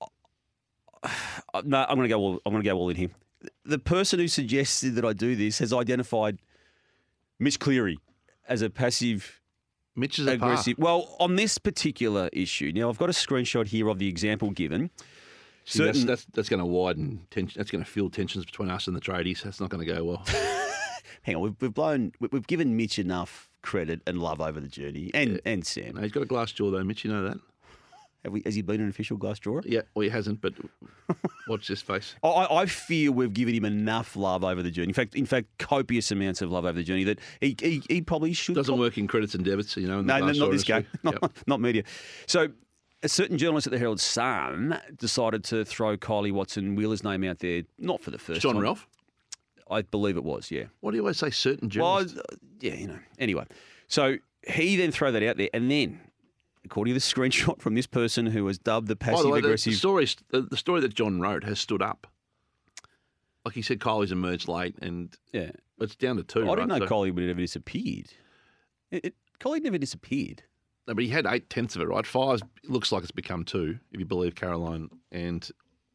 uh, 0.00 0.06
no, 1.64 1.78
I'm 1.88 1.96
going 1.96 2.08
to 2.08 2.14
go. 2.14 2.18
All, 2.20 2.40
I'm 2.44 2.52
going 2.52 2.62
to 2.64 2.68
go 2.68 2.76
all 2.76 2.88
in 2.88 2.96
here. 2.96 3.10
The 3.64 3.78
person 3.78 4.18
who 4.18 4.28
suggested 4.28 4.94
that 4.96 5.04
I 5.04 5.12
do 5.12 5.36
this 5.36 5.58
has 5.60 5.72
identified 5.72 6.38
Mitch 7.38 7.58
Cleary 7.60 7.98
as 8.48 8.62
a 8.62 8.70
passive 8.70 9.40
Mitch 9.94 10.18
is 10.18 10.26
aggressive. 10.26 10.76
par. 10.76 10.84
Well, 10.84 11.16
on 11.20 11.36
this 11.36 11.58
particular 11.58 12.28
issue, 12.32 12.72
now 12.74 12.88
I've 12.88 12.98
got 12.98 13.08
a 13.08 13.12
screenshot 13.12 13.66
here 13.66 13.88
of 13.88 13.98
the 13.98 14.08
example 14.08 14.50
given. 14.50 14.90
See, 15.64 15.84
that's 15.84 15.98
certain- 15.98 16.06
that's, 16.06 16.24
that's 16.32 16.48
going 16.48 16.60
to 16.60 16.66
widen 16.66 17.26
tension. 17.30 17.58
That's 17.60 17.70
going 17.70 17.84
to 17.84 17.90
fuel 17.90 18.10
tensions 18.10 18.44
between 18.44 18.70
us 18.70 18.86
and 18.86 18.96
the 18.96 19.00
tradies. 19.00 19.42
That's 19.42 19.60
not 19.60 19.68
going 19.70 19.86
to 19.86 19.92
go 19.92 20.02
well. 20.04 20.24
Hang 21.22 21.36
on, 21.36 21.42
we've, 21.42 21.56
we've 21.60 21.74
blown. 21.74 22.12
we- 22.20 22.28
We've 22.32 22.46
given 22.46 22.76
Mitch 22.76 22.98
enough 22.98 23.50
credit 23.62 24.00
and 24.06 24.18
love 24.20 24.40
over 24.40 24.60
the 24.60 24.68
journey, 24.68 25.10
and 25.14 25.40
and 25.44 25.66
Sam. 25.66 25.96
no, 25.96 26.02
he's 26.02 26.12
got 26.12 26.22
a 26.22 26.26
glass 26.26 26.52
jaw 26.52 26.70
though, 26.70 26.82
Mitch. 26.84 27.04
You 27.04 27.10
know 27.12 27.24
that. 27.28 27.38
Have 28.24 28.32
we, 28.32 28.42
has 28.44 28.54
he 28.56 28.62
been 28.62 28.80
an 28.80 28.88
official 28.88 29.16
glass 29.16 29.38
drawer? 29.38 29.62
Yeah, 29.64 29.82
well, 29.94 30.02
he 30.02 30.08
hasn't, 30.10 30.40
but 30.40 30.52
watch 31.46 31.68
this 31.68 31.80
face. 31.82 32.14
I, 32.24 32.46
I 32.50 32.66
feel 32.66 33.12
we've 33.12 33.32
given 33.32 33.54
him 33.54 33.64
enough 33.64 34.16
love 34.16 34.42
over 34.44 34.62
the 34.62 34.70
journey. 34.70 34.88
In 34.88 34.94
fact, 34.94 35.14
in 35.14 35.24
fact, 35.26 35.46
copious 35.58 36.10
amounts 36.10 36.42
of 36.42 36.50
love 36.50 36.64
over 36.64 36.76
the 36.76 36.82
journey 36.84 37.04
that 37.04 37.20
he 37.40 37.56
he, 37.60 37.82
he 37.88 38.00
probably 38.02 38.32
should. 38.32 38.54
Doesn't 38.56 38.72
cop- 38.74 38.80
work 38.80 38.98
in 38.98 39.06
credits 39.06 39.34
and 39.34 39.44
debits, 39.44 39.76
you 39.76 39.86
know. 39.86 40.00
In 40.00 40.06
the 40.06 40.18
No, 40.18 40.26
no, 40.26 40.32
not 40.32 40.50
this 40.50 40.64
guy. 40.64 40.84
Not, 41.02 41.14
Yep. 41.22 41.32
not 41.46 41.60
media. 41.60 41.84
So, 42.26 42.48
a 43.04 43.08
certain 43.08 43.38
journalist 43.38 43.68
at 43.68 43.72
the 43.72 43.78
Herald 43.78 44.00
Sun 44.00 44.78
decided 44.96 45.44
to 45.44 45.64
throw 45.64 45.96
Kylie 45.96 46.32
Watson 46.32 46.74
Wheeler's 46.74 47.04
name 47.04 47.22
out 47.24 47.38
there, 47.38 47.62
not 47.78 48.00
for 48.00 48.10
the 48.10 48.18
first 48.18 48.40
Jon 48.40 48.54
time. 48.54 48.62
Ralph. 48.64 48.88
I 49.70 49.82
believe 49.82 50.16
it 50.16 50.24
was, 50.24 50.50
yeah. 50.50 50.64
Why 50.80 50.90
do 50.90 50.96
you 50.96 51.02
always 51.02 51.18
say 51.18 51.30
certain 51.30 51.68
journalists? 51.70 52.18
uh, 52.18 52.22
yeah, 52.60 52.74
you 52.74 52.88
know. 52.88 52.98
Anyway, 53.18 53.44
so 53.86 54.16
he 54.48 54.76
then 54.76 54.90
threw 54.90 55.12
that 55.12 55.22
out 55.22 55.36
there, 55.36 55.50
and 55.54 55.70
then, 55.70 56.00
according 56.70 56.94
to 56.94 57.00
the 57.00 57.04
screenshot 57.14 57.60
from 57.60 57.74
this 57.74 57.86
person 57.86 58.26
who 58.26 58.44
was 58.44 58.58
dubbed 58.58 58.88
the 58.88 58.96
By 58.96 59.06
passive 59.06 59.22
the 59.24 59.28
way, 59.30 59.38
the, 59.40 59.42
the 59.42 59.48
aggressive, 59.54 59.74
story, 59.74 60.06
the, 60.30 60.42
the 60.42 60.56
story 60.56 60.80
that 60.82 60.94
Jon 60.94 61.20
wrote 61.20 61.44
has 61.44 61.58
stood 61.58 61.82
up. 61.82 62.06
Like 63.44 63.54
he 63.54 63.62
said, 63.62 63.78
Kylie's 63.78 64.12
emerged 64.12 64.48
late, 64.48 64.76
and 64.82 65.16
yeah. 65.32 65.50
it's 65.80 65.96
down 65.96 66.16
to 66.16 66.22
two. 66.22 66.42
I 66.50 66.54
didn't 66.56 66.70
right? 66.70 66.80
know 66.80 66.86
So- 66.86 66.92
Kylie 66.92 67.14
would 67.14 67.22
have 67.22 67.28
never 67.28 67.40
disappeared. 67.40 68.08
It, 68.90 69.04
it, 69.06 69.14
Kylie 69.40 69.62
never 69.62 69.78
disappeared. 69.78 70.42
No, 70.86 70.94
but 70.94 71.04
he 71.04 71.10
had 71.10 71.26
eight 71.26 71.48
tenths 71.50 71.76
of 71.76 71.82
it, 71.82 71.88
right? 71.88 72.06
Five 72.06 72.40
looks 72.64 72.90
like 72.92 73.02
it's 73.02 73.10
become 73.10 73.44
two, 73.44 73.78
if 73.92 74.00
you 74.00 74.06
believe 74.06 74.34
Caroline 74.34 74.88
and 75.12 75.48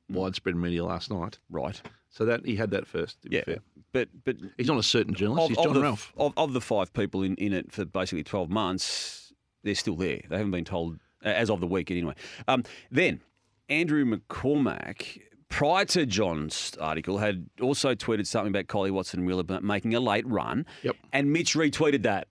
Hmm. 0.09 0.15
widespread 0.15 0.55
media 0.55 0.83
last 0.83 1.09
night. 1.09 1.39
Right. 1.49 1.81
So 2.09 2.25
that 2.25 2.45
he 2.45 2.55
had 2.57 2.71
that 2.71 2.85
first. 2.87 3.21
To 3.23 3.29
be 3.29 3.37
Yeah. 3.37 3.43
fair. 3.45 3.57
But 3.93 4.09
but 4.25 4.35
he's 4.57 4.67
not 4.67 4.77
a 4.79 4.83
certain 4.83 5.13
journalist. 5.13 5.49
he's 5.49 5.57
Jon 5.57 5.73
the, 5.73 5.81
Ralph. 5.81 6.11
Of, 6.17 6.33
of 6.35 6.53
the 6.53 6.61
five 6.61 6.91
people 6.93 7.23
in, 7.23 7.35
in 7.35 7.53
it 7.53 7.71
for 7.71 7.85
basically 7.85 8.23
12 8.23 8.49
months, 8.49 9.22
they're 9.63 9.75
still 9.75 9.95
there. 9.95 10.21
They 10.29 10.37
haven't 10.37 10.51
been 10.51 10.65
told, 10.65 10.99
uh, 11.25 11.29
as 11.29 11.49
of 11.49 11.59
the 11.59 11.67
week 11.67 11.89
anyway. 11.91 12.13
Um, 12.47 12.63
then, 12.91 13.21
Andrew 13.69 14.05
McCormack, 14.05 15.21
prior 15.49 15.85
to 15.85 16.05
Jon's 16.05 16.73
article, 16.79 17.17
had 17.17 17.47
also 17.61 17.95
tweeted 17.95 18.27
something 18.27 18.49
about 18.51 18.67
Kylie 18.67 18.91
Watson 18.91 19.25
Wheeler 19.25 19.43
making 19.61 19.95
a 19.95 19.99
late 19.99 20.27
run. 20.27 20.65
Yep. 20.83 20.95
And 21.11 21.31
Mitch 21.31 21.55
retweeted 21.55 22.03
that. 22.03 22.27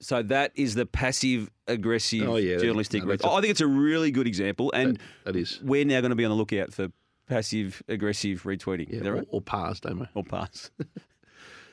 So 0.00 0.22
that 0.24 0.52
is 0.54 0.74
the 0.74 0.84
passive 0.86 1.50
aggressive 1.66 2.28
Oh, 2.28 2.36
yeah, 2.36 2.58
journalistic. 2.58 3.04
no, 3.04 3.12
a- 3.12 3.32
I 3.34 3.40
think 3.40 3.50
it's 3.50 3.60
a 3.62 3.66
really 3.66 4.10
good 4.10 4.26
example. 4.26 4.70
And 4.74 4.98
that 5.24 5.34
is. 5.36 5.60
we're 5.62 5.84
now 5.84 6.00
going 6.00 6.10
to 6.10 6.16
be 6.16 6.24
on 6.24 6.30
the 6.30 6.36
lookout 6.36 6.72
for 6.74 6.88
passive 7.26 7.82
aggressive 7.88 8.42
retweeting. 8.42 8.92
Yeah, 8.92 9.00
that 9.00 9.08
or, 9.08 9.14
right? 9.14 9.26
or 9.30 9.40
pars, 9.40 9.80
Damo. 9.80 10.06
Or 10.14 10.22
pass. 10.24 10.70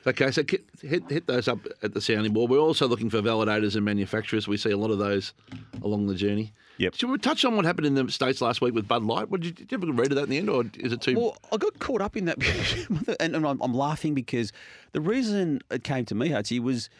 Okay, 0.06 0.30
so 0.32 0.42
hit, 0.80 1.08
hit 1.08 1.26
those 1.26 1.46
up 1.46 1.60
at 1.82 1.94
the 1.94 2.00
sounding 2.00 2.32
board. 2.32 2.50
We're 2.50 2.58
also 2.58 2.88
looking 2.88 3.08
for 3.08 3.22
validators 3.22 3.76
and 3.76 3.84
manufacturers. 3.84 4.48
We 4.48 4.56
see 4.56 4.70
a 4.70 4.76
lot 4.76 4.90
of 4.90 4.98
those 4.98 5.32
along 5.82 6.08
the 6.08 6.14
journey. 6.14 6.52
Yep. 6.78 6.96
Should 6.96 7.10
we 7.10 7.18
touch 7.18 7.44
on 7.44 7.54
what 7.54 7.64
happened 7.64 7.86
in 7.86 7.94
the 7.94 8.10
States 8.10 8.40
last 8.40 8.60
week 8.60 8.74
with 8.74 8.88
Bud 8.88 9.04
Light? 9.04 9.30
What, 9.30 9.42
did, 9.42 9.46
you, 9.46 9.52
did 9.66 9.70
you 9.70 9.78
ever 9.78 9.92
read 9.92 10.10
of 10.10 10.16
that 10.16 10.24
in 10.24 10.30
the 10.30 10.38
end, 10.38 10.50
or 10.50 10.64
is 10.78 10.92
it 10.92 11.00
too... 11.00 11.16
Well, 11.16 11.36
I 11.52 11.56
got 11.56 11.78
caught 11.78 12.00
up 12.00 12.16
in 12.16 12.24
that, 12.24 12.38
and, 13.20 13.36
I'm, 13.36 13.60
I'm 13.60 13.74
laughing 13.74 14.14
because 14.14 14.52
the 14.90 15.00
reason 15.00 15.60
it 15.70 15.84
came 15.84 16.04
to 16.06 16.14
me, 16.14 16.30
Hutchie, 16.30 16.60
was 16.60 16.90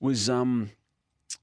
was 0.00 0.28
um, 0.28 0.70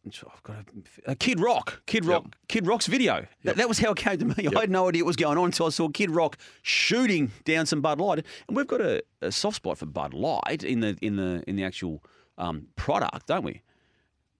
I've 0.05 0.43
got 0.43 0.57
a, 0.57 1.11
uh, 1.11 1.15
Kid 1.17 1.39
Rock, 1.39 1.81
Kid 1.85 2.05
Rock, 2.05 2.35
Kid 2.47 2.67
Rock's 2.67 2.87
video. 2.87 3.25
That, 3.43 3.55
that 3.55 3.67
was 3.69 3.79
how 3.79 3.91
it 3.91 3.97
came 3.97 4.17
to 4.17 4.25
me. 4.25 4.47
I 4.55 4.61
had 4.61 4.69
no 4.69 4.89
idea 4.89 5.03
what 5.03 5.07
was 5.07 5.15
going 5.15 5.37
on 5.37 5.45
until 5.45 5.67
I 5.67 5.69
saw 5.69 5.87
Kid 5.89 6.11
Rock 6.11 6.37
shooting 6.61 7.31
down 7.45 7.65
some 7.65 7.81
Bud 7.81 7.99
Light, 7.99 8.25
and 8.47 8.57
we've 8.57 8.67
got 8.67 8.81
a, 8.81 9.03
a 9.21 9.31
soft 9.31 9.57
spot 9.57 9.77
for 9.77 9.85
Bud 9.85 10.13
Light 10.13 10.63
in 10.63 10.81
the 10.81 10.97
in 11.01 11.15
the 11.15 11.43
in 11.47 11.55
the 11.55 11.63
actual 11.63 12.03
um, 12.37 12.67
product, 12.75 13.27
don't 13.27 13.43
we? 13.43 13.61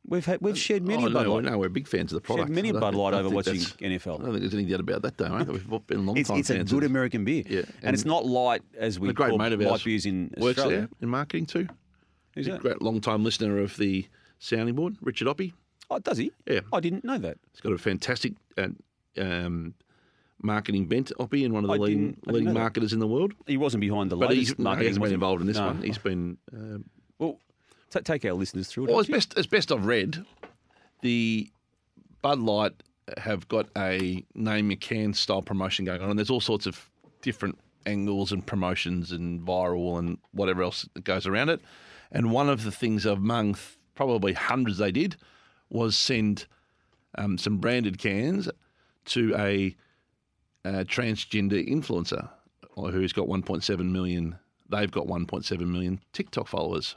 We've 0.05 0.25
had 0.25 0.41
we've 0.41 0.57
shared 0.57 0.85
many 0.85 1.03
oh, 1.03 1.07
a 1.07 1.09
Bud 1.11 1.27
Light. 1.27 1.43
no, 1.45 1.57
we're 1.57 1.69
big 1.69 1.87
fans 1.87 2.11
of 2.11 2.21
the 2.21 2.27
Shared 2.27 2.39
product. 2.39 2.55
many 2.55 2.69
a 2.69 2.71
I 2.71 2.73
don't 2.73 2.81
Bud 2.81 2.95
Light 2.95 3.13
over 3.13 3.29
watching 3.29 3.53
that's- 3.53 3.77
I 3.79 3.97
don't 3.97 4.23
think 4.23 4.39
there's 4.41 4.53
any 4.53 4.65
doubt 4.65 4.81
about 4.81 5.01
that, 5.03 5.17
though. 5.17 5.29
Mate. 5.29 5.47
We've 5.47 5.87
been 5.87 6.05
long 6.05 6.17
It's, 6.17 6.27
time 6.27 6.39
it's 6.39 6.49
a 6.49 6.63
good 6.63 6.83
American 6.83 7.23
beer, 7.23 7.43
Yeah, 7.47 7.59
and, 7.59 7.75
and 7.83 7.93
it's 7.93 8.03
not 8.03 8.25
light 8.25 8.63
as 8.77 8.99
we 8.99 9.09
a 9.09 9.13
great 9.13 9.29
call 9.29 9.37
mate 9.37 9.53
of 9.53 9.61
light 9.61 9.83
beers 9.83 10.05
in 10.05 10.33
Works 10.37 10.59
Australia. 10.59 10.77
there 10.77 10.89
in 11.01 11.09
marketing 11.09 11.45
too. 11.45 11.67
He's 12.35 12.47
a 12.47 12.57
great 12.57 12.81
long-time 12.81 13.23
listener 13.23 13.59
of 13.59 13.77
the 13.77 14.07
sounding 14.43 14.75
board, 14.75 14.95
Richard 15.01 15.27
Oppie. 15.27 15.53
Oh, 15.89 15.99
does 15.99 16.17
he? 16.17 16.31
Yeah. 16.47 16.61
I 16.71 16.79
didn't 16.79 17.03
know 17.03 17.17
that. 17.17 17.37
He's 17.51 17.61
got 17.61 17.73
a 17.73 17.77
fantastic 17.77 18.33
uh, 18.57 18.69
um, 19.19 19.73
marketing 20.41 20.85
bent, 20.87 21.11
Oppie, 21.19 21.45
and 21.45 21.53
one 21.53 21.63
of 21.63 21.67
the 21.69 21.73
I 21.75 21.77
leading 21.77 22.11
didn't- 22.11 22.19
I 22.27 22.31
didn't 22.31 22.33
leading 22.33 22.45
know 22.45 22.53
that. 22.53 22.59
marketers 22.59 22.93
in 22.93 22.99
the 22.99 23.07
world. 23.07 23.33
He 23.47 23.57
wasn't 23.57 23.81
behind 23.81 24.11
the 24.11 24.17
But 24.17 24.29
latest 24.29 24.51
he's, 24.51 24.59
no, 24.59 24.75
he 24.75 24.85
hasn't 24.85 25.03
been 25.03 25.13
involved 25.13 25.41
in 25.41 25.47
this 25.47 25.57
No. 25.57 25.67
one. 25.67 25.81
He's 25.81 25.97
been 25.97 26.37
um, 26.53 26.85
Well, 27.19 27.39
t- 27.91 27.99
take 28.01 28.25
our 28.25 28.33
listeners 28.33 28.67
through 28.67 28.85
it. 28.85 28.89
Well, 28.91 28.99
as 28.99 29.07
best 29.07 29.37
as 29.37 29.47
best 29.47 29.71
I've 29.71 29.85
read, 29.85 30.25
the 31.01 31.49
Bud 32.21 32.39
Light 32.39 32.73
have 33.17 33.47
got 33.49 33.67
a 33.77 34.23
name 34.33 34.71
your 34.71 34.77
can 34.77 35.13
style 35.13 35.41
promotion 35.41 35.85
going 35.85 36.01
on, 36.01 36.09
and 36.09 36.17
there's 36.17 36.29
all 36.29 36.39
sorts 36.41 36.65
of 36.65 36.89
different 37.21 37.57
angles 37.85 38.31
and 38.31 38.45
promotions 38.45 39.11
and 39.11 39.41
viral 39.41 39.99
and 39.99 40.17
whatever 40.31 40.63
else 40.63 40.87
that 40.93 41.03
goes 41.03 41.27
around 41.27 41.49
it. 41.49 41.61
And 42.11 42.31
one 42.31 42.47
of 42.49 42.63
the 42.63 42.71
things 42.71 43.05
among 43.05 43.57
probably 43.95 44.33
hundreds 44.33 44.77
they 44.77 44.91
did 44.91 45.15
was 45.69 45.95
send 45.95 46.45
um, 47.17 47.37
some 47.37 47.57
branded 47.57 47.97
cans 47.97 48.49
to 49.05 49.33
a, 49.37 49.75
a 50.65 50.85
transgender 50.85 51.67
influencer 51.67 52.29
who's 52.75 53.13
got 53.13 53.27
1.7 53.27 53.91
million. 53.91 54.37
They've 54.69 54.89
got 54.91 55.05
1.7 55.07 55.59
million 55.67 55.99
TikTok 56.13 56.47
followers. 56.47 56.95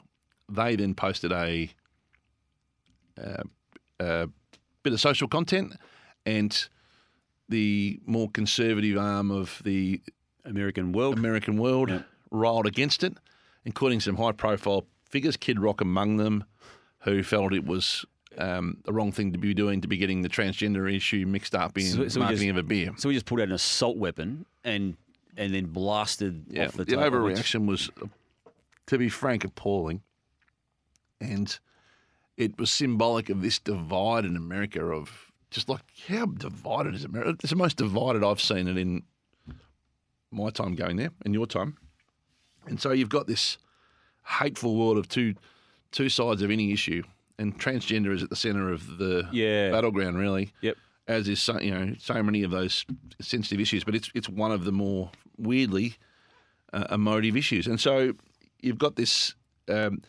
They 0.48 0.76
then 0.76 0.94
posted 0.94 1.32
a 1.32 1.70
a 4.00 4.28
bit 4.82 4.92
of 4.92 5.00
social 5.00 5.28
content, 5.28 5.74
and 6.24 6.68
the 7.48 8.00
more 8.04 8.28
conservative 8.30 8.98
arm 8.98 9.30
of 9.30 9.60
the 9.64 10.00
American 10.44 10.92
World. 10.92 11.18
American 11.18 11.56
world 11.56 11.90
Yeah. 11.90 12.02
riled 12.30 12.66
against 12.66 13.02
it, 13.04 13.16
including 13.64 14.00
some 14.00 14.16
high 14.16 14.32
profile 14.32 14.86
figures, 15.08 15.36
Kid 15.36 15.58
Rock 15.60 15.80
among 15.80 16.16
them, 16.18 16.44
who 17.12 17.22
felt 17.22 17.52
it 17.52 17.64
was 17.64 18.04
um, 18.38 18.76
the 18.84 18.92
wrong 18.92 19.12
thing 19.12 19.32
to 19.32 19.38
be 19.38 19.54
doing 19.54 19.80
to 19.80 19.88
be 19.88 19.96
getting 19.96 20.20
the 20.22 20.28
transgender 20.28 20.94
issue 20.94 21.24
mixed 21.26 21.54
up 21.54 21.78
in 21.78 21.84
So- 21.86 22.08
so 22.08 22.20
marketing 22.20 22.48
just- 22.48 22.58
of 22.58 22.64
a 22.64 22.68
beer. 22.68 22.90
So 22.98 23.08
we 23.08 23.14
just 23.14 23.26
pulled 23.26 23.40
out 23.40 23.48
an 23.48 23.54
assault 23.54 23.96
weapon 23.96 24.44
and 24.64 24.96
and 25.38 25.52
then 25.54 25.66
blasted 25.66 26.44
Yeah, 26.50 26.66
off 26.66 26.72
the, 26.72 26.84
the, 26.86 26.96
overreaction 26.96 27.66
was, 27.66 27.90
to 28.86 28.96
be 28.96 29.10
frank, 29.10 29.44
appalling, 29.44 30.00
and 31.20 31.58
it 32.38 32.58
was 32.58 32.72
symbolic 32.72 33.28
of 33.28 33.42
this 33.42 33.58
divide 33.58 34.24
in 34.24 34.34
America 34.36 34.82
of 34.84 35.30
just 35.50 35.68
like 35.68 35.82
how 36.08 36.24
divided 36.26 36.94
is 36.94 37.04
America? 37.04 37.36
It's 37.42 37.50
the 37.50 37.56
most 37.56 37.76
divided 37.76 38.24
I've 38.24 38.40
seen 38.40 38.66
it 38.66 38.78
in 38.78 39.02
my 40.30 40.48
time 40.50 40.74
going 40.74 40.96
there 40.96 41.10
and 41.24 41.34
your 41.34 41.46
time. 41.46 41.76
And 42.66 42.80
so 42.80 42.92
you've 42.92 43.08
got 43.10 43.26
this 43.26 43.58
hateful 44.24 44.74
world 44.76 44.96
of 44.98 45.06
two 45.08 45.34
two 45.92 46.08
sides 46.08 46.42
of 46.42 46.50
any 46.50 46.72
issue, 46.72 47.02
and 47.38 47.58
transgender 47.58 48.12
is 48.14 48.22
at 48.22 48.30
the 48.30 48.36
centre 48.36 48.70
of 48.70 48.98
the 48.98 49.28
Yeah. 49.32 49.70
battleground, 49.70 50.18
really. 50.18 50.52
Yep. 50.62 50.76
As 51.08 51.28
is 51.28 51.40
so, 51.40 51.60
you 51.60 51.70
know 51.70 51.94
so 51.98 52.20
many 52.22 52.42
of 52.42 52.50
those 52.50 52.84
sensitive 53.20 53.60
issues, 53.60 53.84
but 53.84 53.94
it's 53.94 54.10
it's 54.14 54.28
one 54.28 54.50
of 54.50 54.64
the 54.64 54.72
more 54.72 55.10
weirdly 55.38 55.94
uh, 56.72 56.86
emotive 56.90 57.36
issues, 57.36 57.66
and 57.68 57.80
so 57.80 58.12
you've 58.60 58.78
got 58.78 58.96
this. 58.96 59.34
Um, 59.68 60.00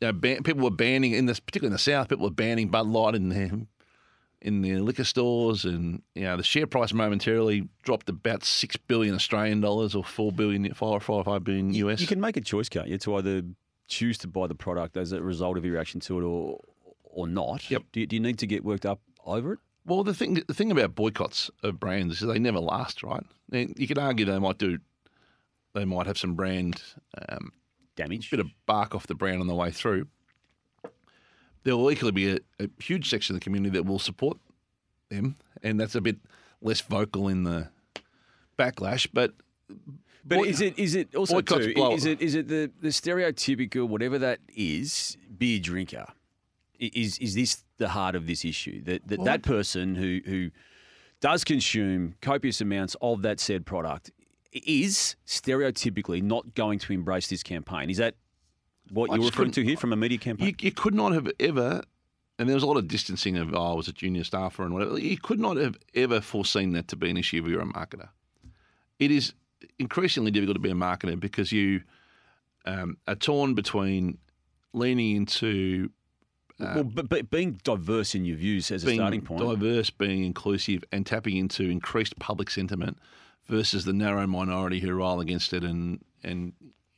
you 0.00 0.06
know, 0.06 0.12
ban- 0.12 0.42
people 0.44 0.62
were 0.62 0.70
banning 0.70 1.12
in 1.12 1.26
this, 1.26 1.40
particularly 1.40 1.68
in 1.70 1.72
the 1.74 1.78
south. 1.78 2.08
People 2.08 2.24
were 2.24 2.30
banning 2.30 2.68
Bud 2.68 2.86
Light 2.86 3.14
in 3.16 3.28
their 3.30 3.50
in 4.40 4.62
their 4.62 4.80
liquor 4.80 5.02
stores, 5.04 5.64
and 5.64 6.02
you 6.14 6.22
know 6.22 6.36
the 6.36 6.42
share 6.44 6.66
price 6.68 6.92
momentarily 6.94 7.68
dropped 7.82 8.08
about 8.08 8.44
six 8.44 8.76
billion 8.76 9.14
Australian 9.16 9.60
dollars 9.60 9.94
or 9.96 10.04
four 10.04 10.30
billion, 10.32 10.72
five, 10.72 11.02
five, 11.02 11.24
five 11.24 11.42
billion 11.44 11.74
US. 11.74 12.00
You 12.00 12.06
can 12.06 12.20
make 12.20 12.36
a 12.36 12.40
choice, 12.40 12.68
can't 12.68 12.86
you, 12.88 12.96
to 12.98 13.16
either 13.16 13.42
choose 13.90 14.16
to 14.18 14.28
buy 14.28 14.46
the 14.46 14.54
product 14.54 14.96
as 14.96 15.12
a 15.12 15.20
result 15.20 15.58
of 15.58 15.64
your 15.64 15.74
reaction 15.74 16.00
to 16.00 16.18
it 16.18 16.22
or 16.22 16.60
or 17.04 17.26
not. 17.26 17.70
Yep. 17.70 17.82
Do 17.92 18.00
you, 18.00 18.06
do 18.06 18.16
you 18.16 18.20
need 18.20 18.38
to 18.38 18.46
get 18.46 18.64
worked 18.64 18.86
up 18.86 19.00
over 19.26 19.54
it? 19.54 19.58
Well, 19.84 20.04
the 20.04 20.14
thing 20.14 20.34
the 20.46 20.54
thing 20.54 20.70
about 20.70 20.94
boycotts 20.94 21.50
of 21.62 21.80
brands 21.80 22.22
is 22.22 22.28
they 22.28 22.38
never 22.38 22.60
last, 22.60 23.02
right? 23.02 23.24
And 23.52 23.74
You 23.76 23.86
could 23.86 23.98
argue 23.98 24.24
they 24.24 24.38
might 24.38 24.58
do, 24.58 24.78
they 25.74 25.84
might 25.84 26.06
have 26.06 26.16
some 26.16 26.34
brand 26.34 26.82
um, 27.28 27.52
Damage. 27.96 28.30
bit 28.30 28.40
of 28.40 28.48
bark 28.66 28.94
off 28.94 29.06
the 29.08 29.14
brand 29.14 29.40
on 29.40 29.46
the 29.48 29.54
way 29.54 29.70
through. 29.70 30.06
There 31.64 31.76
will 31.76 31.90
equally 31.90 32.12
be 32.12 32.32
a, 32.32 32.38
a 32.58 32.70
huge 32.78 33.10
section 33.10 33.34
of 33.34 33.40
the 33.40 33.44
community 33.44 33.70
that 33.76 33.84
will 33.84 33.98
support 33.98 34.38
them, 35.10 35.36
and 35.62 35.78
that's 35.78 35.94
a 35.94 36.00
bit 36.00 36.16
less 36.62 36.80
vocal 36.80 37.28
in 37.28 37.44
the 37.44 37.68
backlash. 38.58 39.08
But 39.12 39.34
But 40.24 40.38
boy- 40.38 40.44
is 40.44 40.60
it 40.60 40.78
is 40.78 40.94
it 40.94 41.14
also 41.14 41.40
too, 41.40 41.72
is 41.92 42.04
it 42.04 42.20
is 42.20 42.34
it 42.34 42.48
the, 42.48 42.70
the 42.80 42.88
stereotypical 42.88 43.88
whatever 43.88 44.18
that 44.18 44.40
is 44.54 45.16
beer 45.38 45.58
drinker? 45.60 46.06
Is 46.78 47.18
is 47.18 47.34
this 47.34 47.64
the 47.78 47.88
heart 47.88 48.14
of 48.14 48.26
this 48.26 48.44
issue 48.44 48.82
that 48.84 49.06
that, 49.08 49.24
that 49.24 49.42
person 49.42 49.94
who 49.94 50.20
who 50.24 50.50
does 51.20 51.44
consume 51.44 52.14
copious 52.20 52.60
amounts 52.60 52.96
of 53.02 53.22
that 53.22 53.40
said 53.40 53.66
product 53.66 54.10
is 54.52 55.16
stereotypically 55.26 56.22
not 56.22 56.54
going 56.54 56.78
to 56.80 56.92
embrace 56.92 57.28
this 57.28 57.42
campaign? 57.42 57.90
Is 57.90 57.98
that 57.98 58.14
what 58.90 59.10
I 59.10 59.16
you're 59.16 59.26
referring 59.26 59.52
to 59.52 59.62
here 59.62 59.76
from 59.76 59.92
a 59.92 59.96
media 59.96 60.18
campaign? 60.18 60.48
You, 60.48 60.54
you 60.60 60.72
could 60.72 60.94
not 60.94 61.12
have 61.12 61.30
ever, 61.38 61.82
and 62.38 62.48
there 62.48 62.56
was 62.56 62.62
a 62.62 62.66
lot 62.66 62.76
of 62.76 62.88
distancing 62.88 63.36
of, 63.36 63.54
oh, 63.54 63.72
I 63.72 63.74
was 63.74 63.88
a 63.88 63.92
junior 63.92 64.24
staffer 64.24 64.64
and 64.64 64.74
whatever. 64.74 64.98
You 64.98 65.18
could 65.18 65.38
not 65.38 65.56
have 65.56 65.76
ever 65.94 66.20
foreseen 66.20 66.72
that 66.72 66.88
to 66.88 66.96
be 66.96 67.10
an 67.10 67.16
issue 67.16 67.44
if 67.44 67.50
you're 67.50 67.60
a 67.60 67.66
marketer. 67.66 68.08
It 68.98 69.10
is 69.10 69.34
increasingly 69.78 70.30
difficult 70.30 70.56
to 70.56 70.60
be 70.60 70.70
a 70.70 70.74
marketer 70.74 71.18
because 71.18 71.52
you 71.52 71.82
um, 72.66 72.96
are 73.08 73.14
torn 73.14 73.54
between 73.54 74.18
leaning 74.72 75.16
into 75.16 75.90
well, 76.60 76.84
but, 76.84 77.08
but 77.08 77.30
being 77.30 77.58
diverse 77.64 78.14
in 78.14 78.24
your 78.24 78.36
views 78.36 78.70
as 78.70 78.84
a 78.84 78.94
starting 78.94 79.22
point. 79.22 79.40
diverse, 79.40 79.90
being 79.90 80.24
inclusive, 80.24 80.84
and 80.92 81.06
tapping 81.06 81.36
into 81.36 81.64
increased 81.64 82.18
public 82.18 82.50
sentiment 82.50 82.98
versus 83.46 83.84
the 83.84 83.92
narrow 83.92 84.26
minority 84.26 84.80
who 84.80 84.92
rile 84.92 85.20
against 85.20 85.52
it, 85.52 85.64
and 85.64 86.04
and 86.22 86.52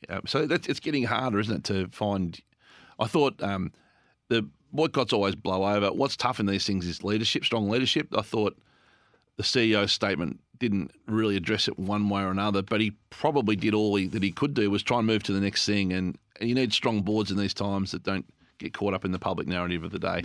uh, 0.09 0.19
so 0.25 0.45
that's 0.45 0.67
it's 0.67 0.79
getting 0.79 1.03
harder, 1.05 1.39
isn't 1.39 1.55
it, 1.55 1.63
to 1.65 1.87
find? 1.89 2.39
I 2.99 3.07
thought 3.07 3.41
um, 3.41 3.71
the 4.29 4.47
boycotts 4.71 5.13
always 5.13 5.35
blow 5.35 5.63
over. 5.63 5.93
What's 5.93 6.17
tough 6.17 6.39
in 6.39 6.45
these 6.45 6.65
things 6.65 6.85
is 6.85 7.03
leadership, 7.03 7.45
strong 7.45 7.69
leadership. 7.69 8.07
I 8.15 8.21
thought 8.21 8.57
the 9.37 9.43
CEO's 9.43 9.91
statement 9.91 10.39
didn't 10.57 10.91
really 11.07 11.35
address 11.35 11.67
it 11.67 11.77
one 11.77 12.09
way 12.09 12.21
or 12.21 12.31
another, 12.31 12.61
but 12.61 12.79
he 12.79 12.91
probably 13.09 13.55
did 13.55 13.73
all 13.73 13.95
he, 13.95 14.07
that 14.07 14.23
he 14.23 14.31
could 14.31 14.53
do 14.53 14.69
was 14.69 14.83
try 14.83 14.97
and 14.97 15.07
move 15.07 15.23
to 15.23 15.33
the 15.33 15.41
next 15.41 15.65
thing. 15.65 15.91
And, 15.91 16.17
and 16.39 16.47
you 16.47 16.55
need 16.55 16.73
strong 16.73 17.01
boards 17.01 17.31
in 17.31 17.37
these 17.37 17.53
times 17.53 17.91
that 17.91 18.03
don't 18.03 18.25
get 18.59 18.73
caught 18.73 18.93
up 18.93 19.03
in 19.03 19.11
the 19.11 19.19
public 19.19 19.47
narrative 19.47 19.83
of 19.83 19.91
the 19.91 19.99
day. 19.99 20.23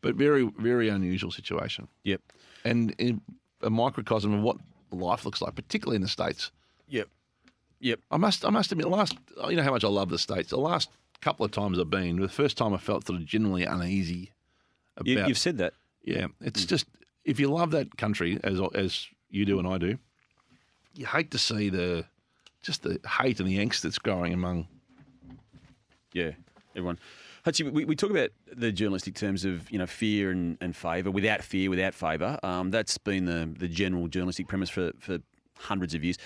But 0.00 0.14
very, 0.14 0.50
very 0.58 0.88
unusual 0.88 1.30
situation. 1.30 1.88
Yep. 2.04 2.20
And 2.64 2.94
in 2.98 3.20
a 3.62 3.70
microcosm 3.70 4.32
of 4.32 4.42
what 4.42 4.56
life 4.90 5.24
looks 5.24 5.42
like, 5.42 5.54
particularly 5.54 5.96
in 5.96 6.02
the 6.02 6.08
States. 6.08 6.50
Yep. 6.88 7.08
Yep. 7.80 8.00
I 8.10 8.16
must, 8.16 8.44
I 8.44 8.50
must 8.50 8.72
admit, 8.72 8.88
last, 8.88 9.16
you 9.48 9.56
know 9.56 9.62
how 9.62 9.70
much 9.70 9.84
I 9.84 9.88
love 9.88 10.08
the 10.08 10.18
States. 10.18 10.50
The 10.50 10.56
last 10.56 10.90
couple 11.20 11.44
of 11.44 11.52
times 11.52 11.78
I've 11.78 11.90
been, 11.90 12.20
the 12.20 12.28
first 12.28 12.56
time 12.56 12.72
I 12.74 12.78
felt 12.78 13.06
sort 13.06 13.18
of 13.18 13.26
generally 13.26 13.64
uneasy 13.64 14.30
about 14.96 15.06
You, 15.06 15.26
you've 15.26 15.38
said 15.38 15.58
that. 15.58 15.74
yeah, 16.02 16.26
it's 16.40 16.64
mm. 16.64 16.68
just 16.68 16.86
if 17.24 17.40
you 17.40 17.48
love 17.48 17.70
that 17.72 17.96
country 17.96 18.38
as 18.44 18.60
as 18.74 19.06
you 19.30 19.44
do 19.44 19.58
and 19.58 19.66
I 19.68 19.78
do, 19.78 19.98
you 20.94 21.06
hate 21.06 21.30
to 21.32 21.38
see 21.38 21.68
the 21.70 22.04
just 22.62 22.82
the 22.82 23.00
hate 23.20 23.40
and 23.40 23.48
the 23.48 23.58
angst 23.58 23.82
that's 23.82 23.98
growing 23.98 24.32
among. 24.32 24.68
Yeah, 26.12 26.32
everyone. 26.76 26.98
Hutchie, 27.44 27.70
we, 27.70 27.84
we 27.84 27.94
talk 27.94 28.10
about 28.10 28.30
the 28.50 28.72
journalistic 28.72 29.14
terms 29.14 29.44
of 29.44 29.70
you 29.70 29.78
know 29.78 29.86
fear 29.86 30.30
and, 30.30 30.56
and 30.60 30.74
favour. 30.74 31.10
Without 31.10 31.42
fear, 31.42 31.68
without 31.70 31.94
favour. 31.94 32.38
Um, 32.42 32.70
that's 32.70 32.96
been 32.98 33.24
the 33.26 33.50
the 33.58 33.68
general 33.68 34.08
journalistic 34.08 34.48
premise 34.48 34.70
for, 34.70 34.92
for 34.98 35.18
hundreds 35.58 35.94
of 35.94 36.04
years. 36.04 36.16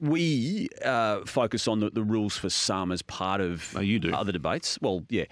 We 0.00 0.68
uh, 0.84 1.24
focus 1.26 1.66
on 1.66 1.80
the, 1.80 1.90
the 1.90 2.04
rules 2.04 2.36
for 2.36 2.50
some 2.50 2.92
as 2.92 3.02
part 3.02 3.40
of 3.40 3.74
Oh, 3.76 3.80
you 3.80 3.98
do. 3.98 4.12
other 4.14 4.30
debates. 4.30 4.78
Well, 4.80 5.04
yeah. 5.08 5.24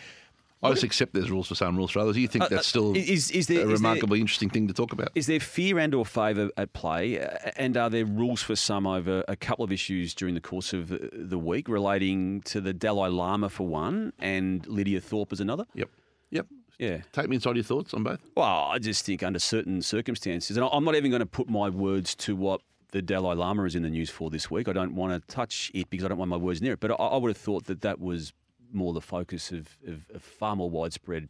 I 0.63 0.71
just 0.71 0.83
accept 0.85 1.13
there's 1.13 1.31
rules 1.31 1.47
for 1.49 1.55
some, 1.55 1.77
rules 1.77 1.91
for 1.91 2.01
others. 2.01 2.15
Do 2.17 2.21
you 2.23 2.29
think 2.29 2.49
that's 2.49 2.67
still 2.67 2.91
Uh, 2.91 2.95
is- 2.95 3.31
is 3.31 3.47
there- 3.47 3.59
a 3.59 3.61
is 3.61 3.67
there- 3.81 3.91
remarkably 3.91 4.21
interesting 4.21 4.49
thing 4.51 4.67
to 4.69 4.75
talk 4.75 4.93
about? 4.93 5.11
Is 5.15 5.27
there 5.27 5.39
fear 5.39 5.79
and 5.79 5.95
or 5.95 6.05
favour 6.07 6.51
at 6.57 6.73
play, 6.73 7.21
Uh, 7.21 7.29
and 7.57 7.77
are 7.77 7.91
there 7.91 8.05
rules 8.07 8.43
for 8.43 8.57
some 8.57 8.87
over 8.87 9.23
a 9.29 9.37
couple 9.37 9.65
of 9.65 9.71
issues 9.71 10.15
during 10.15 10.35
the 10.35 10.41
course 10.41 10.73
of 10.73 10.89
the- 10.89 11.11
the 11.13 11.39
week 11.39 11.69
relating 11.69 12.41
to 12.43 12.61
the 12.61 12.73
Dalai 12.73 13.11
Lama 13.11 13.49
for 13.49 13.67
one, 13.67 14.13
and 14.19 14.67
Lydia 14.67 15.01
Thorpe 15.01 15.33
as 15.33 15.41
another? 15.41 15.67
Yep, 15.75 15.91
yep. 16.31 16.47
Yeah. 16.79 17.03
Take 17.13 17.29
me 17.29 17.37
inside 17.37 17.57
your 17.57 17.65
thoughts 17.65 17.95
on 17.95 18.03
both. 18.03 18.21
Well, 18.35 18.47
I 18.71 18.79
just 18.79 19.05
think 19.07 19.23
under 19.23 19.39
certain 19.39 19.81
circumstances, 19.83 20.57
and 20.57 20.69
I'm 20.73 20.85
not 20.85 20.95
even 20.95 21.11
going 21.11 21.21
to 21.21 21.27
put 21.27 21.49
my 21.49 21.69
words 21.69 22.15
to 22.17 22.35
what 22.37 22.61
the 22.93 23.01
Dalai 23.03 23.35
Lama 23.35 23.65
is 23.65 23.75
in 23.75 23.83
the 23.83 23.91
news 23.91 24.11
for 24.11 24.31
this 24.31 24.51
week. 24.51 24.69
I 24.69 24.73
don't 24.73 24.95
want 24.95 25.13
to 25.13 25.27
touch 25.35 25.71
it 25.75 25.89
because 25.91 26.05
I 26.05 26.09
don't 26.09 26.19
want 26.19 26.31
my 26.31 26.37
words 26.37 26.61
near 26.63 26.75
it. 26.75 26.81
But 26.81 26.93
I, 26.93 26.95
I 26.95 27.17
would 27.19 27.29
have 27.29 27.37
thought 27.37 27.65
that 27.67 27.81
that 27.83 27.99
was 28.01 28.33
more 28.77 28.93
the 28.93 29.01
focus 29.01 29.51
of, 29.51 29.77
of, 29.87 30.07
of 30.15 30.23
far 30.23 30.55
more 30.55 30.71
widespread 30.71 31.29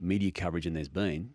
media 0.00 0.30
coverage 0.30 0.64
than 0.64 0.74
there's 0.74 0.88
been 0.88 1.30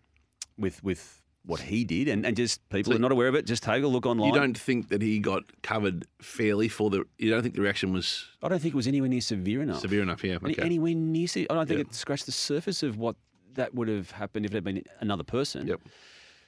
with 0.58 0.82
with 0.84 1.22
what 1.46 1.60
he 1.60 1.84
did, 1.84 2.06
and, 2.06 2.26
and 2.26 2.36
just 2.36 2.60
people 2.68 2.92
So- 2.92 2.96
are 2.96 3.00
not 3.00 3.12
aware 3.12 3.26
of 3.28 3.34
it. 3.34 3.46
Just 3.46 3.62
take 3.62 3.82
a 3.82 3.86
look 3.86 4.04
online. 4.04 4.28
You 4.28 4.38
don't 4.38 4.58
think 4.58 4.88
that 4.90 5.00
he 5.00 5.18
got 5.20 5.44
covered 5.62 6.04
fairly 6.20 6.68
for 6.68 6.90
the? 6.90 7.04
You 7.16 7.30
don't 7.30 7.42
think 7.42 7.54
the 7.54 7.62
reaction 7.62 7.92
was 7.94 8.26
I 8.42 8.48
don't 8.48 8.60
think 8.60 8.74
it 8.74 8.76
was 8.76 8.86
anywhere 8.86 9.08
near 9.08 9.22
severe 9.22 9.62
enough. 9.62 9.80
severe 9.80 10.02
enough? 10.02 10.22
Yeah, 10.22 10.36
okay. 10.36 10.54
Anywhere 10.60 10.94
near. 10.94 11.26
se- 11.26 11.46
I 11.48 11.54
don't 11.54 11.66
think 11.66 11.78
Yep. 11.78 11.86
it 11.86 11.94
scratched 11.94 12.26
the 12.26 12.32
surface 12.32 12.82
of 12.82 12.98
what 12.98 13.16
that 13.54 13.74
would 13.74 13.88
have 13.88 14.10
happened 14.10 14.44
if 14.44 14.52
it 14.52 14.56
had 14.56 14.64
been 14.64 14.82
another 15.00 15.24
person. 15.24 15.66
Yep. 15.66 15.80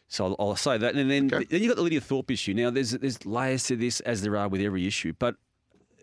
So 0.09 0.27
I'll, 0.27 0.37
I'll 0.39 0.57
say 0.57 0.77
that, 0.77 0.95
and 0.95 1.11
then 1.11 1.33
Okay. 1.33 1.47
then 1.47 1.63
you 1.63 1.69
got 1.69 1.77
the 1.77 1.83
Lydia 1.83 2.03
Thorpe 2.03 2.31
issue. 2.31 2.53
Now 2.53 2.69
there's 2.69 2.91
there's 2.91 3.25
layers 3.25 3.65
to 3.65 3.77
this 3.77 4.01
as 4.01 4.21
there 4.21 4.37
are 4.37 4.47
with 4.49 4.61
every 4.61 4.87
issue, 4.87 5.15
but 5.19 5.37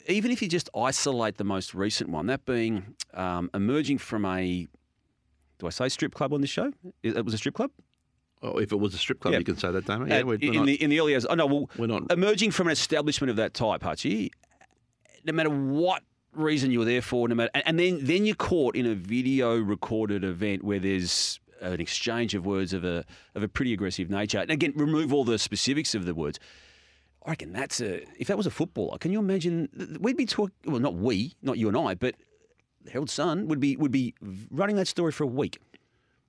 even 0.10 0.32
if 0.32 0.41
you 0.41 0.47
just 0.49 0.70
isolate 0.76 1.38
the 1.38 1.43
most 1.43 1.74
recent 1.74 2.10
one, 2.10 2.26
that 2.28 2.45
being 2.45 2.95
um, 3.14 3.49
emerging 3.53 3.99
from 3.99 4.26
a, 4.26 4.68
do 5.60 5.68
I 5.68 5.70
say 5.70 5.88
strip 5.89 6.14
club 6.14 6.34
on 6.34 6.41
this 6.41 6.49
show? 6.49 6.72
It 7.03 7.24
was 7.24 7.34
a 7.34 7.38
strip 7.38 7.55
club. 7.55 7.72
Oh, 8.41 8.57
if 8.57 8.72
it 8.72 8.78
was 8.80 8.93
a 8.93 8.97
strip 8.97 9.20
club, 9.20 9.34
Yeah. 9.34 9.39
you 9.39 9.45
can 9.45 9.57
say 9.57 9.70
that, 9.72 9.86
Damo. 9.86 10.05
Uh, 10.05 10.07
Yeah, 10.07 10.24
we're, 10.24 10.36
in, 10.36 10.49
we're 10.49 10.53
not, 10.55 10.66
the 10.66 10.82
in 10.84 10.89
the 10.89 10.99
early 10.99 11.12
years. 11.12 11.26
Oh 11.26 11.36
no, 11.36 11.45
well, 11.45 11.70
we're 11.78 11.88
not. 11.88 12.12
emerging 12.12 12.51
from 12.51 12.68
an 12.68 12.72
establishment 12.72 13.30
of 13.30 13.36
that 13.38 13.53
type, 13.53 13.82
Hutchie, 13.82 14.30
no 15.26 15.34
matter 15.34 15.49
what 15.49 16.03
reason 16.34 16.72
you 16.72 16.80
were 16.80 16.86
there 16.86 17.01
for, 17.01 17.28
no 17.28 17.36
matter, 17.36 17.49
and- 17.53 17.64
and 17.68 17.80
then 17.80 17.99
then 18.05 18.26
you're 18.26 18.36
caught 18.36 18.76
in 18.76 18.86
a 18.86 18.95
video 18.95 19.57
recorded 19.57 20.24
event 20.24 20.64
where 20.64 20.80
there's 20.80 21.39
an 21.60 21.82
exchange 21.82 22.34
of 22.34 22.45
words 22.45 22.72
of 22.72 22.86
a 22.86 23.03
of 23.36 23.43
a 23.43 23.49
pretty 23.49 23.74
aggressive 23.74 24.10
nature. 24.10 24.39
And 24.39 24.49
again, 24.51 24.72
remove 24.76 25.12
all 25.14 25.26
the 25.26 25.38
specifics 25.38 25.93
of 25.93 26.05
the 26.05 26.14
words. 26.16 26.39
I 27.30 27.34
reckon 27.34 27.53
that's 27.53 27.80
a. 27.80 28.01
If 28.19 28.27
that 28.30 28.38
was 28.38 28.47
a 28.47 28.49
footballer, 28.49 28.97
can 28.97 29.11
you 29.11 29.19
imagine? 29.19 29.97
We'd 30.01 30.17
be 30.17 30.25
talking. 30.25 30.55
Well, 30.65 30.80
not 30.80 30.95
we, 30.95 31.36
not 31.43 31.59
you 31.59 31.67
and 31.67 31.77
I, 31.77 31.93
but 31.93 32.15
the 32.84 32.89
Herald 32.89 33.11
Sun 33.11 33.47
would 33.49 33.59
be 33.59 33.77
would 33.77 33.91
be 33.91 34.15
running 34.49 34.75
that 34.77 34.88
story 34.88 35.11
for 35.11 35.25
a 35.25 35.27
week. 35.27 35.59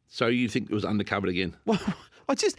so 0.08 0.26
you 0.26 0.46
think 0.46 0.70
it 0.70 0.74
was 0.74 0.84
undercovered 0.84 1.30
again? 1.30 1.56
Well, 1.64 1.80
I 2.28 2.34
just 2.34 2.58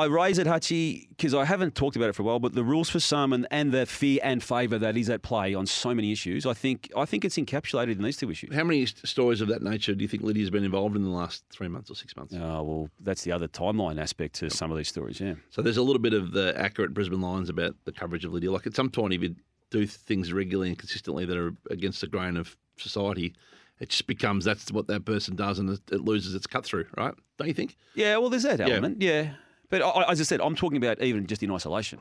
I 0.00 0.06
raise 0.06 0.38
it, 0.38 0.46
Hutchie, 0.46 1.08
because 1.10 1.34
I 1.34 1.44
haven't 1.44 1.74
talked 1.74 1.96
about 1.96 2.08
it 2.08 2.14
for 2.14 2.22
a 2.22 2.24
while. 2.24 2.38
But 2.38 2.54
the 2.54 2.64
rules 2.64 2.88
for 2.88 3.00
some 3.00 3.32
and, 3.32 3.46
and 3.50 3.72
the 3.72 3.86
fear 3.86 4.20
and 4.22 4.42
favour 4.42 4.78
that 4.78 4.96
is 4.96 5.08
at 5.10 5.22
play 5.22 5.54
on 5.54 5.66
so 5.66 5.94
many 5.94 6.10
issues, 6.12 6.46
I 6.46 6.54
think 6.54 6.90
I 6.96 7.04
think 7.04 7.24
it's 7.24 7.36
encapsulated 7.36 7.92
in 7.92 8.02
these 8.02 8.16
two 8.16 8.30
issues. 8.30 8.54
How 8.54 8.64
many 8.64 8.86
st- 8.86 9.06
stories 9.06 9.40
of 9.40 9.48
that 9.48 9.62
nature 9.62 9.94
do 9.94 10.02
you 10.02 10.08
think 10.08 10.22
Lydia's 10.22 10.50
been 10.50 10.64
involved 10.64 10.96
in 10.96 11.02
the 11.02 11.10
last 11.10 11.44
three 11.50 11.68
months 11.68 11.90
or 11.90 11.94
six 11.94 12.16
months? 12.16 12.34
Oh 12.34 12.62
well, 12.62 12.90
that's 13.00 13.22
the 13.22 13.32
other 13.32 13.48
timeline 13.48 14.00
aspect 14.00 14.34
to 14.36 14.50
some 14.50 14.70
of 14.70 14.76
these 14.76 14.88
stories. 14.88 15.20
Yeah, 15.20 15.34
So 15.50 15.62
there's 15.62 15.76
a 15.76 15.82
little 15.82 16.00
bit 16.02 16.14
of 16.14 16.32
the 16.32 16.58
accurate 16.58 16.94
Brisbane 16.94 17.20
Lions 17.20 17.48
about 17.48 17.76
the 17.84 17.92
coverage 17.92 18.24
of 18.24 18.32
Lydia. 18.32 18.50
Like 18.50 18.66
at 18.66 18.74
some 18.74 18.90
point, 18.90 19.12
if 19.14 19.22
you 19.22 19.36
do 19.70 19.86
things 19.86 20.32
regularly 20.32 20.70
and 20.70 20.78
consistently 20.78 21.24
that 21.26 21.36
are 21.36 21.54
against 21.70 22.00
the 22.00 22.06
grain 22.06 22.36
of 22.36 22.56
society, 22.76 23.34
it 23.78 23.90
just 23.90 24.06
becomes 24.06 24.44
that's 24.44 24.72
what 24.72 24.86
that 24.88 25.04
person 25.04 25.36
does, 25.36 25.58
and 25.58 25.70
it, 25.70 25.80
it 25.92 26.00
loses 26.00 26.34
its 26.34 26.46
cut 26.46 26.64
through, 26.64 26.86
right? 26.96 27.14
Don't 27.38 27.48
you 27.48 27.54
think? 27.54 27.76
Yeah, 27.94 28.16
well, 28.18 28.30
there's 28.30 28.42
that 28.44 28.60
element. 28.60 29.00
Yeah, 29.02 29.32
but 29.70 29.82
I, 29.82 30.10
as 30.12 30.20
I 30.20 30.24
said, 30.24 30.40
I'm 30.40 30.54
talking 30.54 30.76
about 30.76 31.00
even 31.02 31.26
just 31.26 31.42
in 31.42 31.50
isolation. 31.50 32.00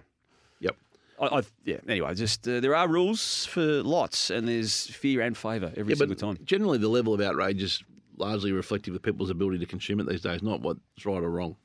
Yep. 0.59 0.75
I, 1.21 1.43
yeah. 1.65 1.77
Anyway, 1.87 2.13
just 2.15 2.47
uh, 2.47 2.59
there 2.59 2.75
are 2.75 2.87
rules 2.87 3.45
for 3.45 3.61
lots, 3.83 4.29
and 4.29 4.47
there's 4.47 4.87
fear 4.87 5.21
and 5.21 5.37
favour 5.37 5.71
every 5.77 5.93
Yeah, 5.93 5.97
single 5.97 6.15
time. 6.15 6.37
generally 6.43 6.77
the 6.77 6.87
level 6.89 7.13
of 7.13 7.21
outrage 7.21 7.61
is 7.61 7.83
largely 8.17 8.51
reflective 8.51 8.93
of 8.95 9.01
people's 9.01 9.29
ability 9.29 9.59
to 9.59 9.65
consume 9.65 9.99
it 9.99 10.07
these 10.07 10.21
days, 10.21 10.41
not 10.43 10.61
what's 10.61 10.79
right 11.05 11.23
or 11.23 11.29
wrong. 11.29 11.55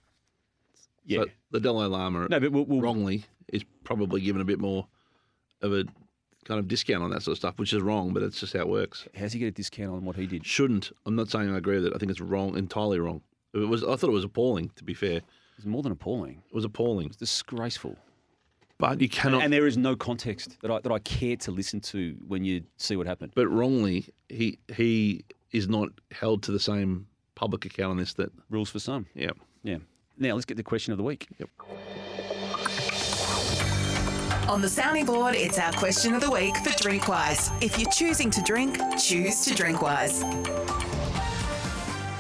Yeah. 1.07 1.21
So 1.21 1.27
the 1.51 1.61
Dalai 1.61 1.87
Lama 1.87 2.29
no, 2.29 2.41
but 2.41 2.53
we'll, 2.53 2.65
we'll, 2.65 2.81
wrongly 2.81 3.25
is 3.53 3.63
probably 3.85 4.21
given 4.21 4.41
a 4.41 4.45
bit 4.45 4.59
more 4.59 4.87
of 5.61 5.73
a 5.73 5.85
kind 6.45 6.59
of 6.61 6.69
discount 6.69 7.03
on 7.03 7.11
that 7.11 7.23
sort 7.23 7.33
of 7.33 7.39
stuff, 7.39 7.59
which 7.59 7.73
is 7.73 7.83
wrong, 7.83 8.13
but 8.13 8.23
it's 8.23 8.41
just 8.41 8.53
how 8.53 8.61
it 8.61 8.69
works. 8.69 9.07
how's 9.17 9.33
he 9.33 9.39
get 9.39 9.47
a 9.47 9.51
discount 9.51 9.93
on 9.93 10.05
what 10.05 10.17
he 10.17 10.27
did? 10.27 10.47
Shouldn't. 10.47 10.93
I'm 11.07 11.17
not 11.17 11.29
saying 11.31 11.53
I 11.53 11.59
agree 11.59 11.77
with 11.77 11.87
it. 11.87 11.93
I 11.95 11.99
think 11.99 12.11
it's 12.11 12.21
wrong, 12.21 12.57
entirely 12.57 12.99
wrong. 12.99 13.23
It 13.53 13.59
was. 13.59 13.85
I 13.85 13.97
thought 13.97 14.09
it 14.09 14.13
was 14.13 14.25
appalling. 14.25 14.71
To 14.77 14.85
be 14.85 14.95
fair, 14.95 15.21
It's 15.57 15.67
more 15.67 15.83
than 15.83 15.93
appalling. 15.93 16.43
It 16.49 16.55
was 16.55 16.65
appalling. 16.65 17.07
It's 17.07 17.17
disgraceful. 17.17 17.97
But 18.79 19.01
you 19.01 19.09
cannot. 19.09 19.43
and 19.43 19.53
there 19.53 19.67
is 19.67 19.77
no 19.77 19.95
context 19.95 20.59
that 20.63 20.71
I 20.71 20.81
that 20.81 20.91
I 20.93 20.99
care 20.99 21.37
to 21.37 21.51
listen 21.53 21.81
to 21.83 22.17
when 22.27 22.45
you 22.45 22.65
see 22.77 22.97
what 22.97 23.07
happened. 23.07 23.33
but 23.35 23.47
wrongly, 23.49 24.07
he 24.29 24.59
he 24.75 25.25
is 25.53 25.69
not 25.69 25.91
held 26.11 26.43
to 26.45 26.53
the 26.53 26.59
same 26.59 27.07
public 27.37 27.65
account 27.65 27.91
on 27.93 27.97
this. 27.99 28.15
That 28.15 28.33
Rules 28.51 28.71
for 28.71 28.81
some. 28.81 29.07
yeah. 29.15 29.31
Yeah. 29.63 29.79
Now 30.19 30.35
let's 30.35 30.45
get 30.45 30.57
the 30.57 30.63
question 30.63 30.93
of 30.93 30.99
the 30.99 31.05
week. 31.05 31.29
Yep. 31.39 31.49
On 34.49 34.61
the 34.61 34.69
sounding 34.69 35.07
board, 35.07 35.35
it's 35.35 35.59
our 35.59 35.73
question 35.73 36.15
of 36.15 36.21
the 36.21 36.31
week 36.31 36.55
for 36.59 36.71
Drinkwise. 36.71 37.51
If 37.63 37.79
you're 37.79 37.91
choosing 37.91 38.31
to 38.31 38.43
drink, 38.43 38.77
choose 38.99 39.45
to 39.47 39.55
Drinkwise. 39.55 40.23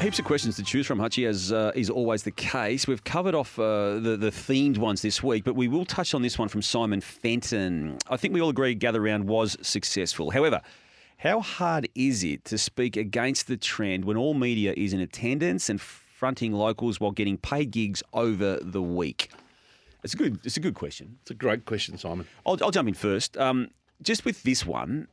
Heaps 0.04 0.18
of 0.18 0.26
questions 0.26 0.56
to 0.56 0.62
choose 0.62 0.86
from, 0.86 0.98
Hutchie, 0.98 1.26
as 1.26 1.50
uh, 1.50 1.72
is 1.74 1.88
always 1.88 2.24
the 2.24 2.30
case. 2.30 2.86
We've 2.86 3.02
covered 3.04 3.34
off 3.34 3.58
uh, 3.58 3.94
the, 3.94 4.18
the 4.18 4.30
themed 4.30 4.76
ones 4.76 5.00
this 5.00 5.22
week, 5.22 5.44
but 5.44 5.56
we 5.56 5.66
will 5.66 5.86
touch 5.86 6.12
on 6.12 6.20
this 6.20 6.38
one 6.38 6.48
from 6.48 6.60
Simon 6.60 7.00
Fenton. 7.00 7.96
I 8.10 8.18
think 8.18 8.34
we 8.34 8.42
all 8.42 8.50
agree 8.50 8.74
Gather 8.74 9.00
Round 9.00 9.26
was 9.26 9.56
successful. 9.62 10.30
However, 10.30 10.60
how 11.16 11.40
hard 11.40 11.88
is 11.94 12.22
it 12.22 12.44
to 12.44 12.58
speak 12.58 12.98
against 12.98 13.46
the 13.46 13.56
trend 13.56 14.04
when 14.04 14.18
all 14.18 14.34
media 14.34 14.74
is 14.76 14.92
in 14.92 15.00
attendance 15.00 15.70
and 15.70 15.80
fronting 15.80 16.52
locals 16.52 17.00
while 17.00 17.12
getting 17.12 17.38
paid 17.38 17.70
gigs 17.70 18.02
over 18.12 18.58
the 18.60 18.82
week? 18.82 19.30
It's 20.02 20.12
a 20.12 20.18
good, 20.18 20.38
it's 20.44 20.58
a 20.58 20.60
good 20.60 20.74
question. 20.74 21.16
It's 21.22 21.30
a 21.30 21.34
great 21.34 21.64
question, 21.64 21.96
Simon. 21.96 22.26
I'll, 22.44 22.62
I'll 22.62 22.70
jump 22.70 22.88
in 22.88 22.94
first. 22.94 23.38
Um, 23.38 23.70
just 24.02 24.26
with 24.26 24.42
this 24.42 24.66
one, 24.66 25.08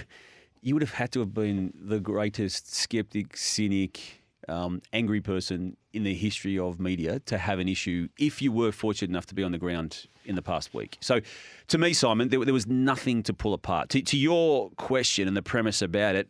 you 0.62 0.74
would 0.74 0.82
have 0.82 0.94
had 0.94 1.12
to 1.12 1.20
have 1.20 1.34
been 1.34 1.74
the 1.78 2.00
greatest 2.00 2.74
skeptic, 2.74 3.36
cynic, 3.36 4.20
um, 4.50 4.82
angry 4.92 5.20
person 5.20 5.76
in 5.92 6.02
the 6.02 6.14
history 6.14 6.58
of 6.58 6.80
media 6.80 7.20
to 7.20 7.38
have 7.38 7.58
an 7.58 7.68
issue 7.68 8.08
if 8.18 8.42
you 8.42 8.52
were 8.52 8.72
fortunate 8.72 9.10
enough 9.10 9.26
to 9.26 9.34
be 9.34 9.42
on 9.42 9.52
the 9.52 9.58
ground 9.58 10.06
in 10.24 10.34
the 10.34 10.42
past 10.42 10.74
week. 10.74 10.98
So, 11.00 11.20
to 11.68 11.78
me, 11.78 11.92
Simon, 11.92 12.28
there, 12.28 12.44
there 12.44 12.54
was 12.54 12.66
nothing 12.66 13.22
to 13.24 13.32
pull 13.32 13.54
apart. 13.54 13.88
To, 13.90 14.02
to 14.02 14.16
your 14.16 14.70
question 14.70 15.28
and 15.28 15.36
the 15.36 15.42
premise 15.42 15.82
about 15.82 16.14
it, 16.14 16.28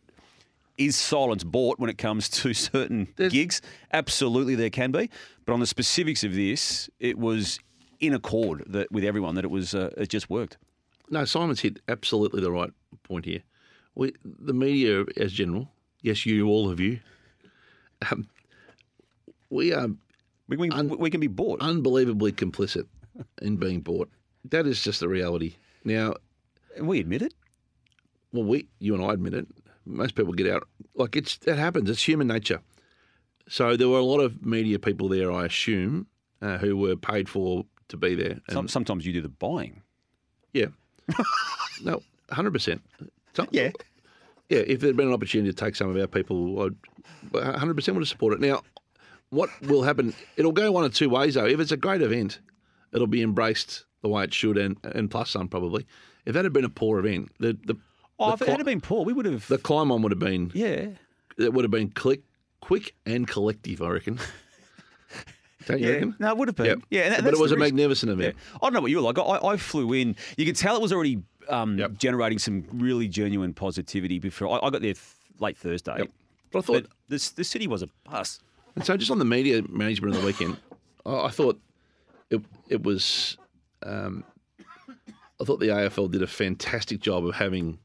is 0.78 0.96
silence 0.96 1.44
bought 1.44 1.78
when 1.78 1.90
it 1.90 1.98
comes 1.98 2.28
to 2.28 2.54
certain 2.54 3.08
gigs? 3.16 3.60
Absolutely, 3.92 4.54
there 4.54 4.70
can 4.70 4.92
be. 4.92 5.10
But 5.44 5.52
on 5.52 5.60
the 5.60 5.66
specifics 5.66 6.24
of 6.24 6.34
this, 6.34 6.88
it 6.98 7.18
was 7.18 7.58
in 8.00 8.14
accord 8.14 8.64
that 8.66 8.90
with 8.90 9.04
everyone 9.04 9.34
that 9.34 9.44
it 9.44 9.50
was 9.50 9.74
uh, 9.74 9.90
it 9.96 10.08
just 10.08 10.30
worked. 10.30 10.56
No, 11.10 11.24
Simon's 11.24 11.60
hit 11.60 11.80
absolutely 11.88 12.40
the 12.40 12.52
right 12.52 12.70
point 13.02 13.24
here. 13.24 13.42
We, 13.94 14.12
the 14.24 14.54
media, 14.54 15.04
as 15.16 15.32
general, 15.32 15.68
yes, 16.00 16.24
you, 16.24 16.48
all 16.48 16.70
of 16.70 16.78
you, 16.78 17.00
um, 18.10 18.28
we 19.50 19.72
are 19.72 19.88
We, 20.48 20.56
we, 20.56 20.68
we 20.70 21.10
can 21.10 21.20
be 21.20 21.26
bought. 21.26 21.60
unbelievably 21.60 22.32
complicit 22.32 22.86
in 23.42 23.56
being 23.56 23.80
bought. 23.80 24.08
That 24.44 24.66
is 24.66 24.82
just 24.82 25.00
the 25.00 25.08
reality. 25.08 25.54
Now, 25.84 26.14
And 26.76 26.86
we 26.88 27.00
admit 27.00 27.22
it. 27.22 27.34
well, 28.32 28.44
we, 28.44 28.68
you 28.78 28.94
and 28.94 29.04
I 29.04 29.12
admit 29.12 29.34
it. 29.34 29.46
Most 29.86 30.14
people 30.14 30.32
get 30.32 30.46
out 30.48 30.66
like 30.94 31.16
it's 31.16 31.36
that 31.38 31.58
happens. 31.58 31.90
It's 31.90 32.02
human 32.06 32.26
nature. 32.28 32.60
So 33.48 33.76
there 33.76 33.88
were 33.88 33.98
a 33.98 34.04
lot 34.04 34.20
of 34.20 34.44
media 34.46 34.78
people 34.78 35.08
there, 35.08 35.32
I 35.32 35.46
assume, 35.46 36.06
uh, 36.40 36.58
who 36.58 36.76
were 36.76 36.94
paid 36.96 37.28
for 37.28 37.64
to 37.88 37.96
be 37.96 38.14
there. 38.14 38.32
And, 38.46 38.52
Some, 38.52 38.68
sometimes 38.68 39.04
you 39.04 39.12
do 39.12 39.20
the 39.20 39.28
buying. 39.28 39.82
yeah, 40.52 40.66
no, 41.82 42.02
hundred 42.30 42.52
percent. 42.52 42.82
Yeah. 43.50 43.70
Yeah. 44.50 44.58
If 44.66 44.80
there'd 44.80 44.96
been 44.96 45.08
an 45.08 45.14
opportunity 45.14 45.50
to 45.50 45.56
take 45.56 45.74
some 45.76 45.88
of 45.88 45.96
our 45.96 46.06
people, 46.06 46.62
I'd 47.34 47.56
hundred 47.58 47.74
percent 47.74 47.94
would 47.96 48.02
have 48.02 48.08
supported 48.08 48.42
it. 48.42 48.46
Now, 48.46 48.62
what 49.30 49.48
will 49.62 49.82
happen? 49.82 50.12
It'll 50.36 50.52
go 50.52 50.70
one 50.72 50.84
of 50.84 50.92
two 50.94 51.08
ways 51.08 51.34
though. 51.34 51.46
If 51.46 51.58
it's 51.60 51.72
a 51.72 51.76
great 51.78 52.02
event, 52.02 52.40
it'll 52.92 53.06
be 53.06 53.22
embraced 53.22 53.84
the 54.02 54.08
way 54.08 54.24
it 54.24 54.34
should, 54.34 54.58
and 54.58 54.76
and 54.82 55.10
plus 55.10 55.30
some 55.30 55.48
probably. 55.48 55.86
If 56.26 56.34
that 56.34 56.44
had 56.44 56.52
been 56.52 56.64
a 56.66 56.68
poor 56.70 56.98
event, 56.98 57.30
the 57.38 57.56
the 57.64 57.76
Oh, 58.22 58.28
the, 58.28 58.34
if 58.34 58.42
it 58.42 58.44
cli- 58.44 58.56
had 58.58 58.66
been 58.66 58.80
Paul, 58.82 59.06
we 59.06 59.14
would 59.14 59.24
have. 59.24 59.48
the 59.48 59.56
climb 59.56 59.90
on 59.90 60.02
would 60.02 60.12
have 60.12 60.18
been 60.18 60.50
yeah. 60.54 60.88
it 61.38 61.54
would 61.54 61.64
have 61.64 61.70
been 61.70 61.88
click, 61.90 62.20
quick 62.60 62.94
and 63.06 63.26
collective. 63.26 63.80
I 63.80 63.88
reckon. 63.88 64.18
Don't 65.66 65.78
you 65.80 65.86
Yeah. 65.88 65.92
reckon? 65.94 66.16
No, 66.18 66.28
it 66.30 66.36
would 66.38 66.48
have 66.48 66.56
been. 66.56 66.66
Yep. 66.66 66.78
Yeah, 66.90 67.00
and 67.02 67.14
that- 67.14 67.24
but 67.24 67.34
it 67.34 67.40
was 67.40 67.52
a 67.52 67.56
magnificent 67.56 68.10
Yeah. 68.10 68.14
event. 68.28 68.36
I 68.56 68.58
don't 68.66 68.72
know 68.74 68.80
what 68.80 68.90
you 68.90 68.96
were 68.98 69.02
like. 69.02 69.18
I, 69.18 69.46
I 69.48 69.56
flew 69.56 69.92
in. 69.92 70.16
You 70.36 70.46
could 70.46 70.56
tell 70.56 70.76
it 70.76 70.82
was 70.82 70.92
already 70.92 71.22
um, 71.48 71.78
Yep. 71.78 71.98
generating 71.98 72.38
some 72.38 72.64
really 72.72 73.08
genuine 73.08 73.54
positivity 73.54 74.18
before. 74.18 74.48
I, 74.62 74.66
I 74.66 74.70
got 74.70 74.82
there 74.82 74.94
th- 74.94 74.98
late 75.38 75.56
Thursday. 75.56 75.98
Yep. 75.98 76.10
But 76.52 76.58
I 76.58 76.62
thought 76.62 76.82
But 76.82 76.86
this, 77.08 77.30
the 77.30 77.44
city 77.44 77.66
was 77.66 77.82
a 77.82 77.88
bus. 78.04 78.40
And 78.76 78.84
so, 78.84 78.96
just 78.96 79.10
on 79.10 79.18
the 79.18 79.24
media 79.24 79.62
management 79.68 80.14
of 80.14 80.20
the 80.20 80.26
weekend, 80.26 80.56
I, 81.04 81.22
I 81.26 81.30
thought 81.30 81.58
it 82.30 82.40
it 82.68 82.82
was. 82.82 83.36
Um, 83.82 84.24
I 85.40 85.44
thought 85.44 85.58
the 85.60 85.68
AFL 85.68 86.10
did 86.10 86.22
a 86.22 86.26
fantastic 86.26 87.00
job 87.00 87.24
of 87.26 87.34
having 87.34 87.78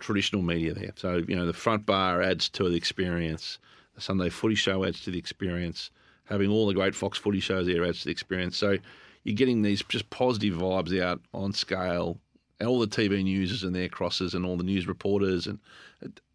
traditional 0.00 0.40
media 0.42 0.72
there. 0.74 0.92
So 0.96 1.18
you 1.28 1.36
know, 1.36 1.46
the 1.46 1.52
front 1.52 1.84
bar 1.86 2.22
adds 2.22 2.48
to 2.50 2.68
the 2.68 2.74
experience. 2.74 3.58
The 3.94 4.00
Sunday 4.00 4.30
Footy 4.30 4.54
Show 4.54 4.84
adds 4.84 5.02
to 5.02 5.10
the 5.10 5.18
experience. 5.18 5.90
Having 6.24 6.50
all 6.50 6.66
the 6.66 6.72
great 6.74 6.94
Fox 6.94 7.18
Footy 7.18 7.40
shows 7.40 7.66
there 7.66 7.84
adds 7.84 7.98
to 8.00 8.04
the 8.06 8.10
experience. 8.10 8.56
So 8.56 8.78
you're 9.24 9.36
getting 9.36 9.60
these 9.62 9.82
just 9.88 10.08
positive 10.10 10.54
vibes 10.54 10.98
out 11.00 11.20
on 11.34 11.52
scale, 11.52 12.18
and 12.62 12.68
all 12.68 12.78
the 12.78 12.86
TV 12.86 13.24
news 13.24 13.64
and 13.64 13.74
their 13.74 13.88
crosses, 13.88 14.34
and 14.34 14.46
all 14.46 14.56
the 14.56 14.62
news 14.62 14.86
reporters, 14.86 15.48
and 15.48 15.58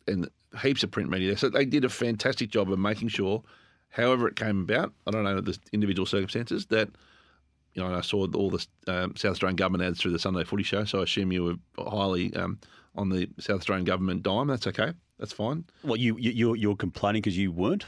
and 0.08 0.30
heaps 0.62 0.84
of 0.84 0.92
print 0.92 1.10
media. 1.10 1.38
So 1.38 1.48
they 1.50 1.64
did 1.66 1.86
a 1.86 1.90
fantastic 1.90 2.50
job 2.50 2.70
of 2.72 2.78
making 2.80 3.08
sure, 3.10 3.44
however 3.90 4.28
it 4.28 4.36
came 4.36 4.62
about, 4.62 4.92
I 5.06 5.12
don't 5.12 5.24
know 5.24 5.40
the 5.42 5.58
individual 5.72 6.06
circumstances, 6.06 6.66
that, 6.68 6.90
you 7.74 7.82
know, 7.84 7.94
I 7.96 8.02
saw 8.02 8.28
all 8.34 8.50
the 8.50 8.66
um, 8.88 9.16
South 9.16 9.32
Australian 9.32 9.56
government 9.56 9.84
ads 9.84 10.00
through 10.02 10.12
the 10.12 10.20
Sunday 10.20 10.44
footy 10.44 10.64
show, 10.64 10.84
so 10.86 11.00
I 11.00 11.04
assume 11.04 11.32
you 11.32 11.44
were 11.78 11.90
highly 11.90 12.34
um, 12.36 12.60
on 12.96 13.10
the 13.10 13.30
South 13.40 13.60
Australian 13.60 13.86
government 13.86 14.24
dime. 14.24 14.48
That's 14.48 14.68
okay. 14.68 14.94
That's 15.20 15.34
fine. 15.34 15.64
Well, 15.84 15.98
you, 15.98 16.18
you 16.18 16.32
you're, 16.32 16.56
you're 16.56 16.76
complaining 16.76 17.22
because 17.22 17.38
you 17.38 17.52
weren't, 17.52 17.86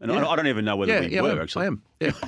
and 0.00 0.10
Yeah. 0.12 0.24
I, 0.24 0.32
I 0.32 0.36
don't 0.36 0.46
even 0.48 0.64
know 0.64 0.76
whether 0.76 0.92
Yeah, 0.92 1.00
we 1.00 1.08
yeah, 1.08 1.20
I 1.20 1.22
were 1.22 1.30
am. 1.32 1.40
actually. 1.40 1.64
I 1.64 1.66
am. 1.68 1.82
Yeah. 2.00 2.12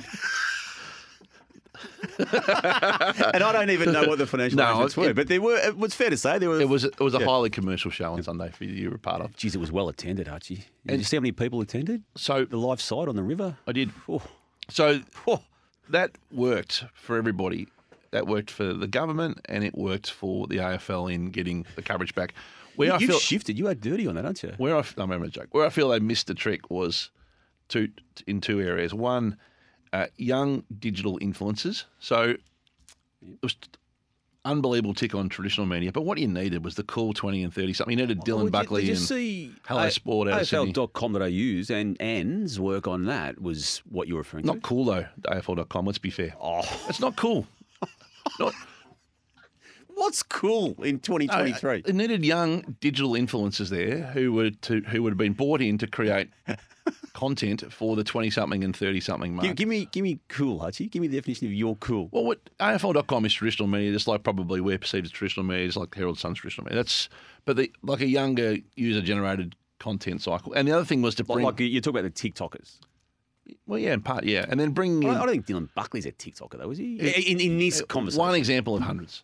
and 2.19 3.43
I 3.43 3.51
don't 3.51 3.69
even 3.69 3.91
know 3.91 4.05
what 4.07 4.17
the 4.17 4.27
financial 4.27 4.57
No, 4.57 4.65
arrangements 4.65 4.97
it- 4.97 4.99
were. 4.99 5.13
But 5.13 5.27
there 5.27 5.41
were. 5.41 5.55
It 5.57 5.77
was 5.77 5.93
fair 5.93 6.09
to 6.09 6.17
say 6.17 6.37
there 6.39 6.49
were. 6.49 6.59
it 6.61 6.69
was 6.69 6.83
it 6.83 6.99
was 6.99 7.15
a 7.15 7.19
Yeah. 7.19 7.25
highly 7.25 7.49
commercial 7.49 7.91
show 7.91 8.13
on 8.13 8.23
Sunday 8.23 8.49
for 8.51 8.63
you, 8.65 8.73
you 8.73 8.89
were 8.91 8.97
part 8.97 9.21
of. 9.21 9.35
Geez, 9.35 9.55
it 9.55 9.59
was 9.59 9.71
well 9.71 9.89
attended, 9.89 10.27
Archie. 10.27 10.55
Did 10.55 10.65
And- 10.87 10.97
you 10.99 11.03
see 11.05 11.17
how 11.17 11.21
many 11.21 11.31
people 11.31 11.61
attended? 11.61 12.03
So 12.15 12.45
The 12.45 12.57
live 12.57 12.81
side 12.81 13.07
on 13.07 13.15
the 13.15 13.23
river. 13.23 13.57
I 13.67 13.71
did. 13.71 13.91
Oh, 14.09 14.21
So 14.69 15.01
oh. 15.27 15.41
that 15.89 16.11
worked 16.31 16.83
for 16.93 17.17
everybody. 17.17 17.67
That 18.11 18.27
worked 18.27 18.51
for 18.51 18.73
the 18.73 18.87
government, 18.87 19.39
and 19.45 19.63
it 19.63 19.75
worked 19.75 20.11
for 20.11 20.45
the 20.45 20.57
AFL 20.57 21.11
in 21.11 21.31
getting 21.31 21.65
the 21.75 21.81
coverage 21.81 22.13
back. 22.13 22.35
Where 22.75 22.89
You, 22.89 22.93
I 22.93 22.99
feel 22.99 23.17
shifted. 23.19 23.57
You 23.57 23.67
are 23.67 23.73
dirty 23.75 24.05
on 24.07 24.15
that, 24.15 24.25
aren't 24.25 24.43
you? 24.43 24.53
where 24.57 24.75
I, 24.77 24.83
I'm 24.97 25.09
having 25.09 25.25
a 25.27 25.29
joke. 25.31 25.47
Where 25.51 25.65
I 25.65 25.69
feel 25.69 25.89
they 25.89 25.99
missed 25.99 26.27
the 26.27 26.33
trick 26.35 26.69
was 26.69 27.09
two 27.69 27.89
in 28.27 28.39
two 28.41 28.61
areas. 28.61 28.93
One, 28.93 29.37
uh, 29.93 30.07
young 30.17 30.63
digital 30.79 31.17
influencers. 31.19 31.85
So 31.99 32.31
it 32.31 32.39
was 33.41 33.55
unbelievable 34.45 34.93
tick 34.93 35.15
on 35.15 35.29
traditional 35.29 35.65
media. 35.65 35.89
But 35.93 36.01
what 36.01 36.17
you 36.17 36.27
needed 36.27 36.65
was 36.65 36.75
the 36.75 36.83
cool 36.83 37.13
twenty 37.13 37.43
and 37.43 37.53
thirty 37.53 37.71
something. 37.71 37.97
You 37.97 38.03
needed 38.05 38.19
Dylan 38.21 38.35
Well, 38.35 38.43
did- 38.45 38.51
Buckley 38.51 38.81
Did 38.81 38.87
you 38.87 38.93
and 38.95 39.01
see 39.01 39.51
Hello 39.65 39.87
Sport 39.89 40.27
out. 40.27 40.41
AFL.com.au 40.41 41.73
and 41.73 42.01
Ann's 42.01 42.59
work 42.59 42.85
on 42.87 43.05
that 43.05 43.41
was 43.41 43.81
what 43.89 44.07
you 44.09 44.15
were 44.15 44.21
referring 44.21 44.45
not 44.45 44.55
to? 44.55 44.59
cool 44.61 44.83
though. 44.85 45.05
AFL.com. 45.21 45.85
Let's 45.85 45.97
be 45.97 46.09
fair. 46.09 46.33
Oh, 46.41 46.61
It's 46.89 46.99
not 46.99 47.15
cool. 47.15 47.47
not, 48.39 48.53
what's 49.95 50.23
cool 50.23 50.75
in 50.83 50.99
2023? 50.99 51.83
It 51.85 51.95
needed 51.95 52.25
young 52.25 52.75
digital 52.81 53.11
influencers 53.11 53.69
there 53.69 54.07
who 54.07 54.33
were 54.33 54.49
to 54.49 54.81
who 54.81 55.03
would 55.03 55.11
have 55.11 55.17
been 55.17 55.33
bought 55.33 55.61
in 55.61 55.77
to 55.77 55.87
create 55.87 56.29
content 57.23 57.71
for 57.71 57.95
the 57.95 58.03
twenty 58.03 58.29
something 58.29 58.63
and 58.63 58.75
thirty 58.75 58.99
something 58.99 59.35
mark. 59.35 59.47
give, 59.47 59.55
give 59.55 59.67
me, 59.67 59.87
give 59.91 60.03
me 60.03 60.19
cool, 60.27 60.59
Hutchie. 60.59 60.89
Give 60.89 61.01
me 61.01 61.07
the 61.07 61.17
definition 61.17 61.47
of 61.47 61.53
your 61.53 61.75
cool. 61.77 62.09
Well, 62.11 62.25
what 62.25 62.39
AFL.com 62.59 63.25
is 63.25 63.33
traditional 63.33 63.67
media, 63.67 63.91
just 63.91 64.07
like 64.07 64.23
probably 64.23 64.61
we're 64.61 64.77
perceived 64.77 65.05
as 65.05 65.11
traditional 65.11 65.45
media, 65.45 65.67
just 65.67 65.77
like 65.77 65.93
Herald 65.95 66.19
Sun's 66.19 66.39
traditional 66.39 66.65
media. 66.65 66.77
That's 66.77 67.09
but 67.45 67.55
the 67.55 67.71
like 67.81 68.01
a 68.01 68.07
younger 68.07 68.57
user 68.75 69.01
generated 69.01 69.55
content 69.79 70.21
cycle. 70.21 70.53
And 70.53 70.67
the 70.67 70.71
other 70.71 70.85
thing 70.85 71.01
was 71.01 71.15
to 71.15 71.23
bring, 71.23 71.45
like 71.45 71.59
you 71.59 71.81
talk 71.81 71.91
about 71.91 72.03
the 72.03 72.09
TikTokers. 72.09 72.79
well, 73.67 73.79
yeah, 73.79 73.93
in 73.93 74.01
part, 74.01 74.23
yeah, 74.23 74.45
and 74.49 74.59
then 74.59 74.71
bring 74.71 75.05
I 75.05 75.21
I 75.21 75.25
don't 75.25 75.29
think 75.29 75.45
Dylan 75.45 75.69
Buckley's 75.75 76.05
a 76.05 76.11
TikToker 76.11 76.57
though, 76.57 76.71
is 76.71 76.77
he? 76.77 76.99
In, 77.31 77.39
in 77.39 77.57
this 77.57 77.81
conversation, 77.81 78.19
one 78.19 78.35
example 78.35 78.75
of 78.75 78.81
hundreds. 78.81 79.23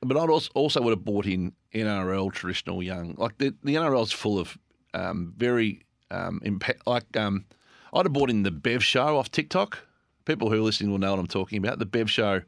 But 0.00 0.18
I'd 0.18 0.28
also, 0.28 0.50
also 0.54 0.82
would 0.82 0.90
have 0.90 1.04
brought 1.04 1.24
in 1.24 1.54
NRL 1.74 2.30
traditional 2.32 2.82
young, 2.82 3.14
like 3.16 3.38
the 3.38 3.54
the 3.62 3.76
NRL's 3.76 4.12
full 4.12 4.38
of 4.38 4.58
um, 4.92 5.32
very 5.36 5.82
um, 6.10 6.40
impa- 6.44 6.80
like 6.86 7.16
um, 7.16 7.44
I'd 7.92 8.06
have 8.06 8.12
bought 8.12 8.30
in 8.30 8.42
the 8.42 8.50
Bev 8.50 8.82
Show 8.82 9.18
off 9.18 9.30
TikTok. 9.30 9.78
People 10.24 10.50
who 10.50 10.56
are 10.56 10.62
listening 10.62 10.90
will 10.90 10.98
know 10.98 11.10
what 11.10 11.20
I'm 11.20 11.26
talking 11.26 11.58
about. 11.58 11.78
The 11.78 11.86
Bev 11.86 12.10
Show, 12.10 12.42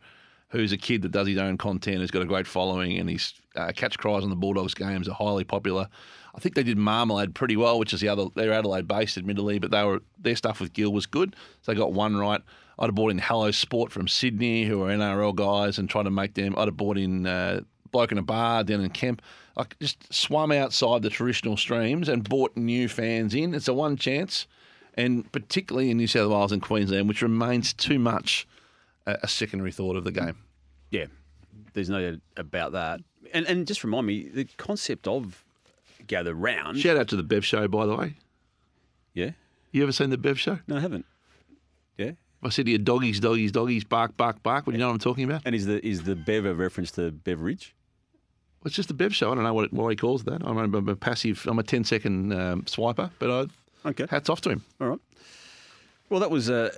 who's 0.49 0.73
a 0.73 0.79
kid 0.79 1.03
that 1.03 1.13
does 1.13 1.29
his 1.29 1.39
own 1.39 1.59
content, 1.59 2.01
has 2.01 2.11
got 2.11 2.23
a 2.23 2.27
great 2.27 2.47
following, 2.47 2.99
and 2.99 3.09
his 3.09 3.35
uh, 3.55 3.73
catch 3.75 3.99
cries 3.99 4.23
on 4.23 4.31
the 4.31 4.37
Bulldogs 4.37 4.75
games 4.75 5.09
are 5.09 5.15
highly 5.15 5.45
popular. 5.45 5.89
I 6.35 6.41
think 6.41 6.55
they 6.55 6.63
did 6.63 6.77
Marmalade 6.77 7.35
pretty 7.35 7.57
well, 7.57 7.79
which 7.79 7.95
is 7.95 8.01
the 8.01 8.09
other. 8.09 8.27
They're 8.35 8.53
Adelaide 8.53 8.87
based, 8.87 9.17
admittedly, 9.17 9.59
but 9.59 9.71
they 9.71 9.85
were 9.85 10.03
their 10.19 10.37
stuff 10.37 10.61
with 10.61 10.73
Gill 10.73 10.93
was 10.93 11.07
good. 11.07 11.35
So 11.63 11.73
they 11.73 11.79
got 11.79 11.93
one 11.93 12.17
right. 12.17 12.43
I'd 12.79 12.87
have 12.87 12.95
bought 12.95 13.11
in 13.11 13.19
Hello 13.19 13.51
Sport 13.51 13.91
from 13.91 14.07
Sydney, 14.07 14.65
who 14.65 14.83
are 14.83 14.91
NRL 14.91 15.35
guys, 15.35 15.79
and 15.79 15.89
tried 15.89 16.03
to 16.03 16.11
make 16.11 16.35
them. 16.35 16.55
I'd 16.59 16.69
have 16.69 16.77
bought 16.77 16.99
in 16.99 17.27
uh, 17.27 17.61
Bloke 17.91 18.13
in 18.13 18.19
a 18.19 18.23
Bar 18.23 18.65
down 18.65 18.83
in 18.83 18.91
Kemp. 18.91 19.23
I 19.57 19.65
just 19.81 20.13
swum 20.13 20.53
outside 20.53 21.03
the 21.03 21.11
traditional 21.11 21.57
streams 21.57 22.09
and 22.09 22.23
brought 22.23 22.57
new 22.57 22.89
fans 22.89 23.35
in. 23.35 23.55
It's 23.55 23.69
a 23.69 23.75
one 23.75 23.97
chance, 23.97 24.47
and 24.95 25.31
particularly 25.33 25.91
in 25.91 25.97
New 25.97 26.07
South 26.07 26.31
Wales 26.31 26.53
and 26.53 26.61
Queensland, 26.61 27.09
which 27.09 27.23
remains 27.23 27.73
too 27.73 27.99
much 27.99 28.47
a, 29.07 29.27
secondary 29.29 29.73
thought 29.73 29.97
of 29.97 30.05
the 30.05 30.13
game. 30.13 30.37
yeah, 30.91 31.07
there's 31.73 31.89
no 31.89 32.11
doubt 32.11 32.21
about 32.37 32.73
that. 32.73 33.01
And 33.33 33.47
and 33.47 33.67
just 33.67 33.83
remind 33.85 34.07
me, 34.07 34.29
the 34.29 34.45
concept 34.57 35.07
of 35.09 35.45
gather 36.07 36.35
round. 36.35 36.79
Shout 36.79 36.97
out 36.97 37.09
to 37.09 37.17
the 37.17 37.23
Bev 37.23 37.45
Show, 37.45 37.67
by 37.69 37.87
the 37.87 37.97
way. 37.97 38.15
Yeah, 39.15 39.31
You 39.73 39.83
ever 39.83 39.93
seen 39.93 40.11
the 40.11 40.19
Bev 40.19 40.39
Show? 40.39 40.59
no, 40.67 40.77
I 40.77 40.81
haven't. 40.81 41.07
Yeah, 41.97 42.13
I 42.43 42.51
said 42.51 42.67
to 42.67 42.73
you, 42.73 42.79
doggies, 42.79 43.19
doggies, 43.21 43.51
doggies, 43.53 43.85
bark, 43.85 44.17
bark, 44.17 44.43
bark. 44.43 44.67
Would 44.67 44.75
you 44.75 44.79
know 44.79 44.89
what 44.89 44.93
I'm 44.95 44.99
talking 44.99 45.25
about? 45.25 45.43
and 45.47 45.55
is 45.55 45.65
the 45.67 45.85
is 45.87 46.03
the 46.03 46.15
Bev 46.15 46.45
a 46.45 46.55
reference 46.55 46.91
to 46.93 47.11
Beveridge? 47.11 47.75
It's 48.67 48.75
just 48.75 48.91
a 48.91 48.95
Bev 48.95 49.15
Show. 49.15 49.33
I 49.33 49.35
don't 49.35 49.45
know 49.45 49.55
what, 49.55 49.67
it, 49.67 49.73
what 49.73 49.89
he 49.89 49.97
calls 49.97 50.25
that. 50.25 50.43
I'm 50.45 50.59
a, 50.59 50.79
I'm 50.79 50.89
a 50.89 50.97
passive, 50.97 51.47
I'm 51.49 51.59
a 51.59 51.63
10 51.63 51.85
second 51.85 52.33
um, 52.33 52.63
swiper, 52.63 53.11
but 53.19 53.31
I, 53.31 53.47
Okay, 53.89 54.07
hats 54.11 54.29
off 54.29 54.41
to 54.43 54.51
him. 54.51 54.65
all 54.81 54.89
right. 54.89 54.99
Well, 56.11 56.21
that 56.21 56.31
was 56.31 56.49
a, 56.49 56.71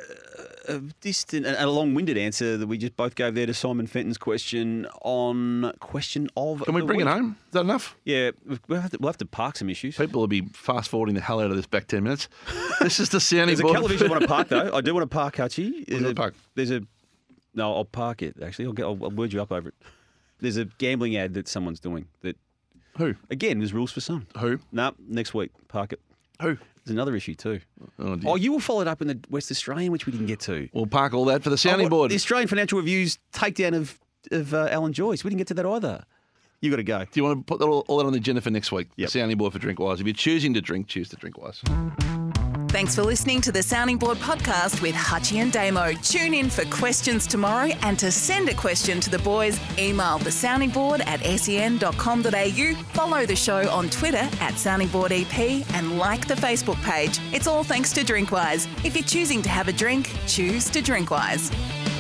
a 0.68 0.78
distant 1.00 1.46
and 1.46 1.56
a 1.56 1.66
long-winded 1.68 2.16
answer 2.16 2.56
that 2.56 2.66
we 2.66 2.78
just 2.78 2.96
both 2.96 3.14
gave 3.14 3.34
there 3.34 3.46
to 3.46 3.52
Simon 3.54 3.86
Fenton's 3.86 4.16
question 4.18 4.86
on 5.02 5.72
question 5.80 6.28
of. 6.36 6.62
Can 6.64 6.74
we 6.74 6.82
bring 6.82 7.00
it 7.00 7.06
home? 7.06 7.36
Is 7.46 7.52
that 7.52 7.60
enough? 7.60 7.96
Yeah, 8.04 8.30
we'll 8.68 8.80
have 8.80 8.90
to, 8.90 8.98
we'll 9.00 9.08
have 9.08 9.18
to 9.18 9.26
park 9.26 9.56
some 9.56 9.68
issues. 9.70 9.96
People 9.96 10.20
will 10.20 10.28
be 10.28 10.42
fast 10.52 10.90
forwarding 10.90 11.14
the 11.14 11.20
hell 11.20 11.40
out 11.40 11.50
of 11.50 11.56
this 11.56 11.66
back 11.66 11.86
10 11.88 12.02
minutes. 12.02 12.28
this 12.80 13.00
is 13.00 13.08
the 13.10 13.20
sounding 13.20 13.48
There's 13.48 13.60
a 13.60 13.62
board. 13.64 13.74
television 13.74 14.06
I 14.06 14.10
want 14.10 14.22
to 14.22 14.28
park 14.28 14.48
though. 14.48 14.70
I 14.74 14.80
do 14.80 14.94
want 14.94 15.10
to 15.10 15.14
park, 15.14 15.36
Hutchie. 15.36 15.86
There's 15.86 16.02
a, 16.02 16.14
park? 16.14 16.34
There's 16.54 16.70
a 16.70 16.82
no. 17.54 17.74
I'll 17.74 17.84
park 17.84 18.22
it. 18.22 18.36
Actually, 18.42 18.66
I'll 18.66 18.72
get. 18.72 18.84
I'll, 18.84 18.98
I'll 19.02 19.10
word 19.10 19.32
you 19.32 19.42
up 19.42 19.52
over 19.52 19.68
it. 19.68 19.74
There's 20.40 20.56
a 20.56 20.64
gambling 20.66 21.16
ad 21.16 21.34
that 21.34 21.48
someone's 21.48 21.80
doing. 21.80 22.06
That 22.22 22.36
Who? 22.96 23.14
again, 23.30 23.58
there's 23.58 23.72
rules 23.72 23.92
for 23.92 24.00
some. 24.00 24.26
Who? 24.38 24.58
No, 24.72 24.94
next 25.08 25.34
week 25.34 25.50
park 25.68 25.92
it. 25.92 26.00
Who? 26.40 26.56
There's 26.84 26.94
another 26.94 27.14
issue 27.16 27.34
too. 27.34 27.60
Oh, 27.98 28.16
dear. 28.16 28.30
Oh, 28.30 28.36
you 28.36 28.52
were 28.52 28.60
followed 28.60 28.86
up 28.86 29.02
in 29.02 29.08
the 29.08 29.18
West 29.28 29.50
Australian, 29.50 29.92
which 29.92 30.06
we 30.06 30.12
didn't 30.12 30.26
get 30.28 30.40
to. 30.40 30.68
We'll 30.72 30.86
park 30.86 31.12
all 31.12 31.24
that 31.26 31.42
for 31.42 31.50
the 31.50 31.54
Oh, 31.54 31.56
sounding 31.56 31.84
what- 31.86 31.90
board. 31.90 32.10
The 32.10 32.14
Australian 32.14 32.48
Financial 32.48 32.78
Review's 32.78 33.18
takedown 33.32 33.74
of 33.76 33.98
of 34.32 34.52
uh, 34.54 34.68
Alan 34.70 34.92
Joyce. 34.92 35.22
We 35.24 35.30
didn't 35.30 35.38
get 35.38 35.46
to 35.48 35.54
that 35.54 35.66
either. 35.66 36.04
You 36.60 36.70
got 36.70 36.76
to 36.76 36.82
go. 36.82 36.98
Do 37.04 37.08
you 37.14 37.22
want 37.24 37.38
to 37.38 37.44
put 37.56 37.62
all, 37.62 37.84
all 37.88 37.98
that 37.98 38.06
on 38.06 38.12
the 38.12 38.18
agenda 38.18 38.40
for 38.40 38.50
next 38.50 38.72
week? 38.72 38.88
Yep. 38.96 39.10
Sounding 39.10 39.38
board 39.38 39.52
for 39.52 39.58
Drinkwise. 39.60 40.00
If 40.00 40.06
you're 40.06 40.12
choosing 40.12 40.54
to 40.54 40.60
drink, 40.60 40.88
choose 40.88 41.08
to 41.10 41.16
Drinkwise. 41.16 41.62
Thanks 42.68 42.94
for 42.94 43.02
listening 43.02 43.40
to 43.40 43.50
the 43.50 43.62
Sounding 43.62 43.96
Board 43.96 44.18
podcast 44.18 44.82
with 44.82 44.94
Hutchie 44.94 45.38
and 45.38 45.50
Damo. 45.50 45.94
Tune 46.02 46.34
in 46.34 46.50
for 46.50 46.66
questions 46.66 47.26
tomorrow 47.26 47.70
and 47.82 47.98
to 47.98 48.12
send 48.12 48.50
a 48.50 48.54
question 48.54 49.00
to 49.00 49.08
the 49.08 49.18
boys, 49.20 49.58
email 49.78 50.18
the 50.18 50.30
sounding 50.30 50.68
board 50.68 51.00
at 51.06 51.20
sen.com.au, 51.20 52.74
follow 52.92 53.24
the 53.24 53.34
show 53.34 53.68
on 53.70 53.88
Twitter 53.88 54.28
at 54.40 54.58
Sounding 54.58 54.88
Board 54.88 55.12
EP 55.12 55.38
and 55.74 55.98
like 55.98 56.28
the 56.28 56.34
Facebook 56.34 56.80
page. 56.82 57.18
It's 57.32 57.46
all 57.46 57.64
thanks 57.64 57.90
to 57.94 58.02
Drinkwise. 58.02 58.68
If 58.84 58.94
you're 58.94 59.02
choosing 59.02 59.40
to 59.42 59.48
have 59.48 59.68
a 59.68 59.72
drink, 59.72 60.14
choose 60.26 60.68
to 60.70 60.80
Drinkwise. 60.82 61.97